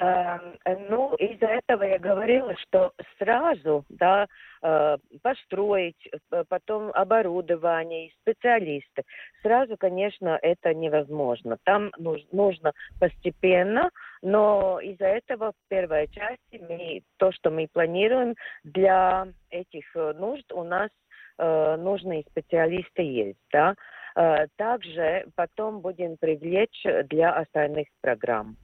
Эм, 0.00 0.56
ну, 0.88 1.14
из-за 1.16 1.46
этого 1.46 1.82
я 1.82 1.98
говорила, 1.98 2.54
что 2.58 2.92
сразу, 3.18 3.84
да, 3.88 4.28
э, 4.62 4.96
построить, 5.22 6.08
э, 6.30 6.44
потом 6.48 6.92
оборудование, 6.94 8.12
специалисты, 8.20 9.02
сразу, 9.42 9.76
конечно, 9.76 10.38
это 10.40 10.72
невозможно. 10.72 11.58
Там 11.64 11.90
нужно 11.98 12.74
постепенно, 13.00 13.90
но 14.22 14.78
из-за 14.78 15.06
этого 15.06 15.50
в 15.50 15.68
первой 15.68 16.06
части 16.08 16.62
мы, 16.68 17.02
то, 17.16 17.32
что 17.32 17.50
мы 17.50 17.66
планируем 17.66 18.36
для 18.62 19.26
этих 19.50 19.84
э, 19.96 20.12
нужд, 20.12 20.52
у 20.52 20.62
нас 20.62 20.90
нужные 21.40 22.24
специалисты 22.28 23.02
есть, 23.02 23.38
да. 23.52 23.76
Также 24.56 25.24
потом 25.36 25.82
будем 25.82 26.16
привлечь 26.16 26.82
для 27.04 27.32
остальных 27.32 27.86
программ. 28.00 28.56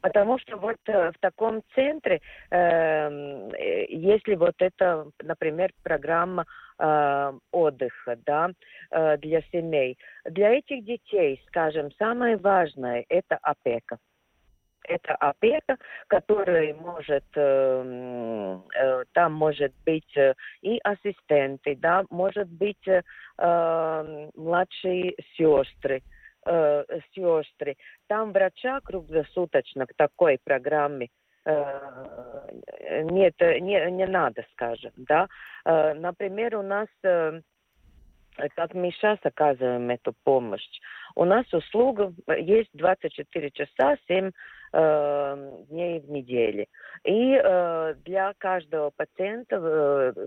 Потому 0.00 0.38
что 0.38 0.56
вот 0.56 0.76
э, 0.86 1.12
в 1.12 1.18
таком 1.20 1.62
центре, 1.74 2.20
эм, 2.50 3.50
э, 3.52 3.86
если 3.88 4.34
вот 4.34 4.54
это, 4.58 5.06
например, 5.22 5.72
программа 5.82 6.46
э, 6.78 7.32
отдыха, 7.52 8.16
да, 8.24 8.50
для 8.90 9.42
семей, 9.52 9.98
для 10.24 10.50
этих 10.50 10.84
детей, 10.84 11.42
скажем, 11.48 11.90
самое 11.98 12.36
важное– 12.36 13.04
это 13.08 13.38
опека. 13.42 13.98
Это 14.88 15.14
опека, 15.16 15.76
которая 16.06 16.74
может, 16.74 17.24
э, 17.34 18.58
э, 18.74 19.04
там 19.12 19.34
может 19.34 19.72
быть 19.84 20.16
э, 20.16 20.34
и 20.62 20.80
ассистенты, 20.82 21.76
да, 21.76 22.04
может 22.10 22.48
быть 22.48 22.88
э, 22.88 23.02
э 23.38 24.30
младшие 24.34 25.14
сестры, 25.36 25.98
э, 25.98 26.17
сестры. 27.14 27.76
Там 28.06 28.32
врача 28.32 28.80
круглосуточно 28.80 29.86
к 29.86 29.94
такой 29.94 30.38
программе 30.42 31.08
э, 31.44 32.50
нет, 33.04 33.34
не, 33.40 33.90
не 33.90 34.06
надо, 34.06 34.44
скажем, 34.52 34.92
да. 34.96 35.28
Э, 35.64 35.94
например, 35.94 36.56
у 36.56 36.62
нас 36.62 36.88
э, 37.02 37.40
как 38.54 38.74
мы 38.74 38.90
сейчас 38.92 39.18
оказываем 39.22 39.90
эту 39.90 40.14
помощь. 40.24 40.80
У 41.14 41.24
нас 41.24 41.52
услуга 41.52 42.12
есть 42.38 42.70
24 42.74 43.50
часа, 43.50 43.96
7 44.06 44.26
э, 44.26 44.30
дней 44.72 46.00
в 46.00 46.10
неделю. 46.10 46.66
И 47.04 47.40
э, 47.42 47.94
для 48.04 48.32
каждого 48.38 48.90
пациента, 48.90 49.56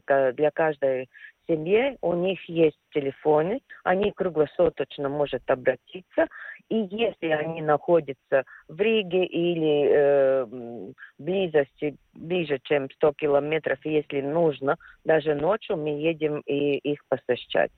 э, 0.08 0.32
для 0.34 0.52
каждой 0.52 1.10
семьи 1.48 1.98
у 2.02 2.14
них 2.14 2.39
есть 2.48 2.78
телефоны, 2.94 3.62
они 3.84 4.12
круглосуточно 4.12 5.10
могут 5.10 5.44
обратиться, 5.48 6.28
и 6.70 6.88
если 6.89 7.28
они 7.28 7.62
находятся 7.62 8.44
в 8.68 8.80
Риге 8.80 9.26
или 9.26 9.88
э, 9.89 10.92
близости, 11.18 11.96
ближе, 12.14 12.60
чем 12.64 12.89
100 12.89 13.14
километров, 13.14 13.80
если 13.84 14.22
нужно, 14.22 14.78
даже 15.04 15.36
ночью 15.36 15.78
мы 15.78 15.89
едем 15.89 16.39
и 16.46 16.78
их 16.78 17.02
посещать. 17.10 17.72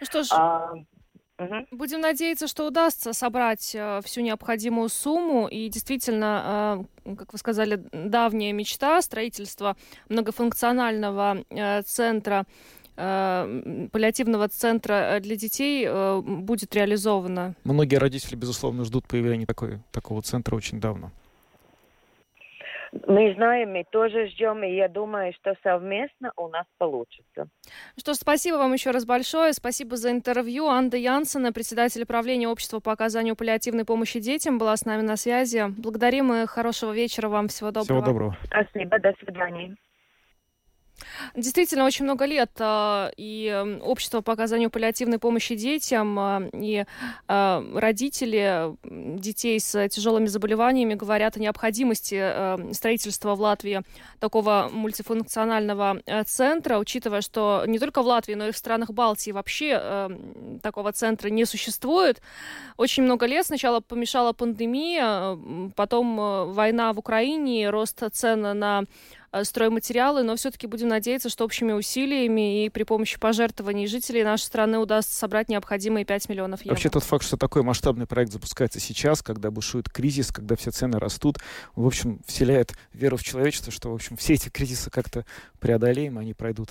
Ну 0.00 0.06
что 0.06 0.22
ж, 0.22 0.28
а, 0.32 0.74
Угу. 1.38 1.66
Будем 1.72 2.00
надеяться, 2.00 2.46
что 2.46 2.66
удастся 2.66 3.12
собрать 3.12 3.74
э, 3.74 4.00
всю 4.04 4.22
необходимую 4.22 4.88
сумму. 4.88 5.48
И 5.48 5.68
действительно, 5.68 6.86
э, 7.04 7.14
как 7.16 7.32
вы 7.32 7.38
сказали, 7.38 7.82
давняя 7.92 8.52
мечта 8.52 9.02
строительства 9.02 9.76
многофункционального 10.08 11.44
э, 11.50 11.82
центра 11.82 12.46
э, 12.96 13.88
паллиативного 13.92 14.48
центра 14.48 15.18
для 15.20 15.36
детей 15.36 15.84
э, 15.86 16.22
будет 16.22 16.74
реализована. 16.74 17.54
Многие 17.64 17.96
родители, 17.96 18.34
безусловно, 18.34 18.84
ждут 18.84 19.06
появления 19.06 19.46
такой, 19.46 19.80
такого 19.92 20.22
центра 20.22 20.56
очень 20.56 20.80
давно. 20.80 21.12
Мы 23.06 23.34
знаем, 23.34 23.72
мы 23.72 23.84
тоже 23.90 24.28
ждем, 24.28 24.62
и 24.62 24.74
я 24.74 24.88
думаю, 24.88 25.32
что 25.34 25.54
совместно 25.62 26.32
у 26.36 26.48
нас 26.48 26.64
получится. 26.78 27.48
Что 27.98 28.14
ж, 28.14 28.16
спасибо 28.16 28.56
вам 28.56 28.72
еще 28.72 28.90
раз 28.90 29.04
большое. 29.04 29.52
Спасибо 29.52 29.96
за 29.96 30.10
интервью. 30.10 30.68
Анда 30.68 30.96
Янсена, 30.96 31.52
председатель 31.52 32.06
правления 32.06 32.48
общества 32.48 32.80
по 32.80 32.92
оказанию 32.92 33.36
паллиативной 33.36 33.84
помощи 33.84 34.20
детям, 34.20 34.58
была 34.58 34.76
с 34.76 34.84
нами 34.84 35.02
на 35.02 35.16
связи. 35.16 35.64
Благодарим 35.78 36.32
и 36.32 36.46
хорошего 36.46 36.92
вечера 36.92 37.28
вам. 37.28 37.48
Всего 37.48 37.70
доброго. 37.70 37.84
Всего 37.84 38.12
доброго. 38.12 38.36
Спасибо. 38.44 38.98
До 38.98 39.12
свидания. 39.20 39.76
Действительно, 41.34 41.84
очень 41.84 42.04
много 42.04 42.24
лет 42.24 42.50
э, 42.58 43.10
и 43.16 43.78
общество 43.82 44.20
по 44.22 44.32
оказанию 44.32 44.70
паллиативной 44.70 45.18
помощи 45.18 45.54
детям, 45.54 46.18
э, 46.18 46.50
и 46.54 46.84
э, 47.28 47.72
родители 47.74 48.74
детей 48.84 49.60
с 49.60 49.88
тяжелыми 49.88 50.26
заболеваниями 50.26 50.94
говорят 50.94 51.36
о 51.36 51.40
необходимости 51.40 52.72
строительства 52.72 53.34
в 53.34 53.40
Латвии 53.40 53.82
такого 54.20 54.70
мультифункционального 54.72 56.00
центра, 56.26 56.78
учитывая, 56.78 57.20
что 57.20 57.64
не 57.66 57.78
только 57.78 58.02
в 58.02 58.06
Латвии, 58.06 58.34
но 58.34 58.48
и 58.48 58.52
в 58.52 58.56
странах 58.56 58.90
Балтии 58.90 59.30
вообще 59.30 60.08
такого 60.62 60.92
центра 60.92 61.28
не 61.28 61.44
существует. 61.44 62.20
Очень 62.76 63.04
много 63.04 63.26
лет 63.26 63.46
сначала 63.46 63.80
помешала 63.80 64.32
пандемия, 64.32 65.38
потом 65.74 66.52
война 66.52 66.92
в 66.92 66.98
Украине, 66.98 67.70
рост 67.70 68.02
цен 68.12 68.40
на 68.40 68.84
стройматериалы, 69.44 70.22
но 70.22 70.36
все-таки 70.36 70.66
будем 70.66 70.88
надеяться, 70.88 71.28
что 71.28 71.44
общими 71.44 71.72
усилиями 71.72 72.64
и 72.64 72.68
при 72.68 72.82
помощи 72.82 73.18
пожертвований 73.18 73.86
жителей 73.86 74.24
нашей 74.24 74.44
страны 74.44 74.78
удастся 74.78 75.14
собрать 75.14 75.48
необходимые 75.48 76.04
5 76.04 76.28
миллионов 76.28 76.60
евро. 76.60 76.74
Вообще 76.74 76.90
тот 76.90 77.04
факт, 77.04 77.24
что 77.24 77.36
такой 77.36 77.62
масштабный 77.62 78.06
проект 78.06 78.32
запускается 78.32 78.80
сейчас, 78.80 79.22
когда 79.22 79.50
бушует 79.50 79.88
кризис, 79.88 80.32
когда 80.32 80.56
все 80.56 80.70
цены 80.70 80.98
растут, 80.98 81.38
в 81.74 81.86
общем, 81.86 82.20
вселяет 82.26 82.72
веру 82.92 83.16
в 83.16 83.22
человечество, 83.22 83.72
что, 83.72 83.90
в 83.90 83.94
общем, 83.94 84.16
все 84.16 84.34
эти 84.34 84.48
кризисы 84.48 84.90
как-то 84.90 85.24
преодолеем, 85.60 86.18
они 86.18 86.34
пройдут. 86.34 86.70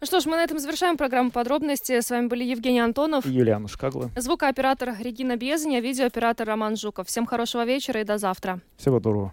Ну 0.00 0.06
что 0.06 0.20
ж, 0.20 0.26
мы 0.26 0.36
на 0.36 0.44
этом 0.44 0.58
завершаем 0.58 0.96
программу 0.96 1.30
подробности. 1.30 2.00
С 2.00 2.10
вами 2.10 2.26
были 2.26 2.44
Евгений 2.44 2.80
Антонов 2.80 3.26
и 3.26 3.30
Юлиана 3.30 3.68
Шкагла. 3.68 4.10
Звукооператор 4.16 4.94
Регина 4.98 5.36
Безня, 5.36 5.80
видеооператор 5.80 6.46
Роман 6.46 6.76
Жуков. 6.76 7.08
Всем 7.08 7.26
хорошего 7.26 7.64
вечера 7.64 8.00
и 8.00 8.04
до 8.04 8.18
завтра. 8.18 8.60
Всего 8.76 9.00
доброго. 9.00 9.32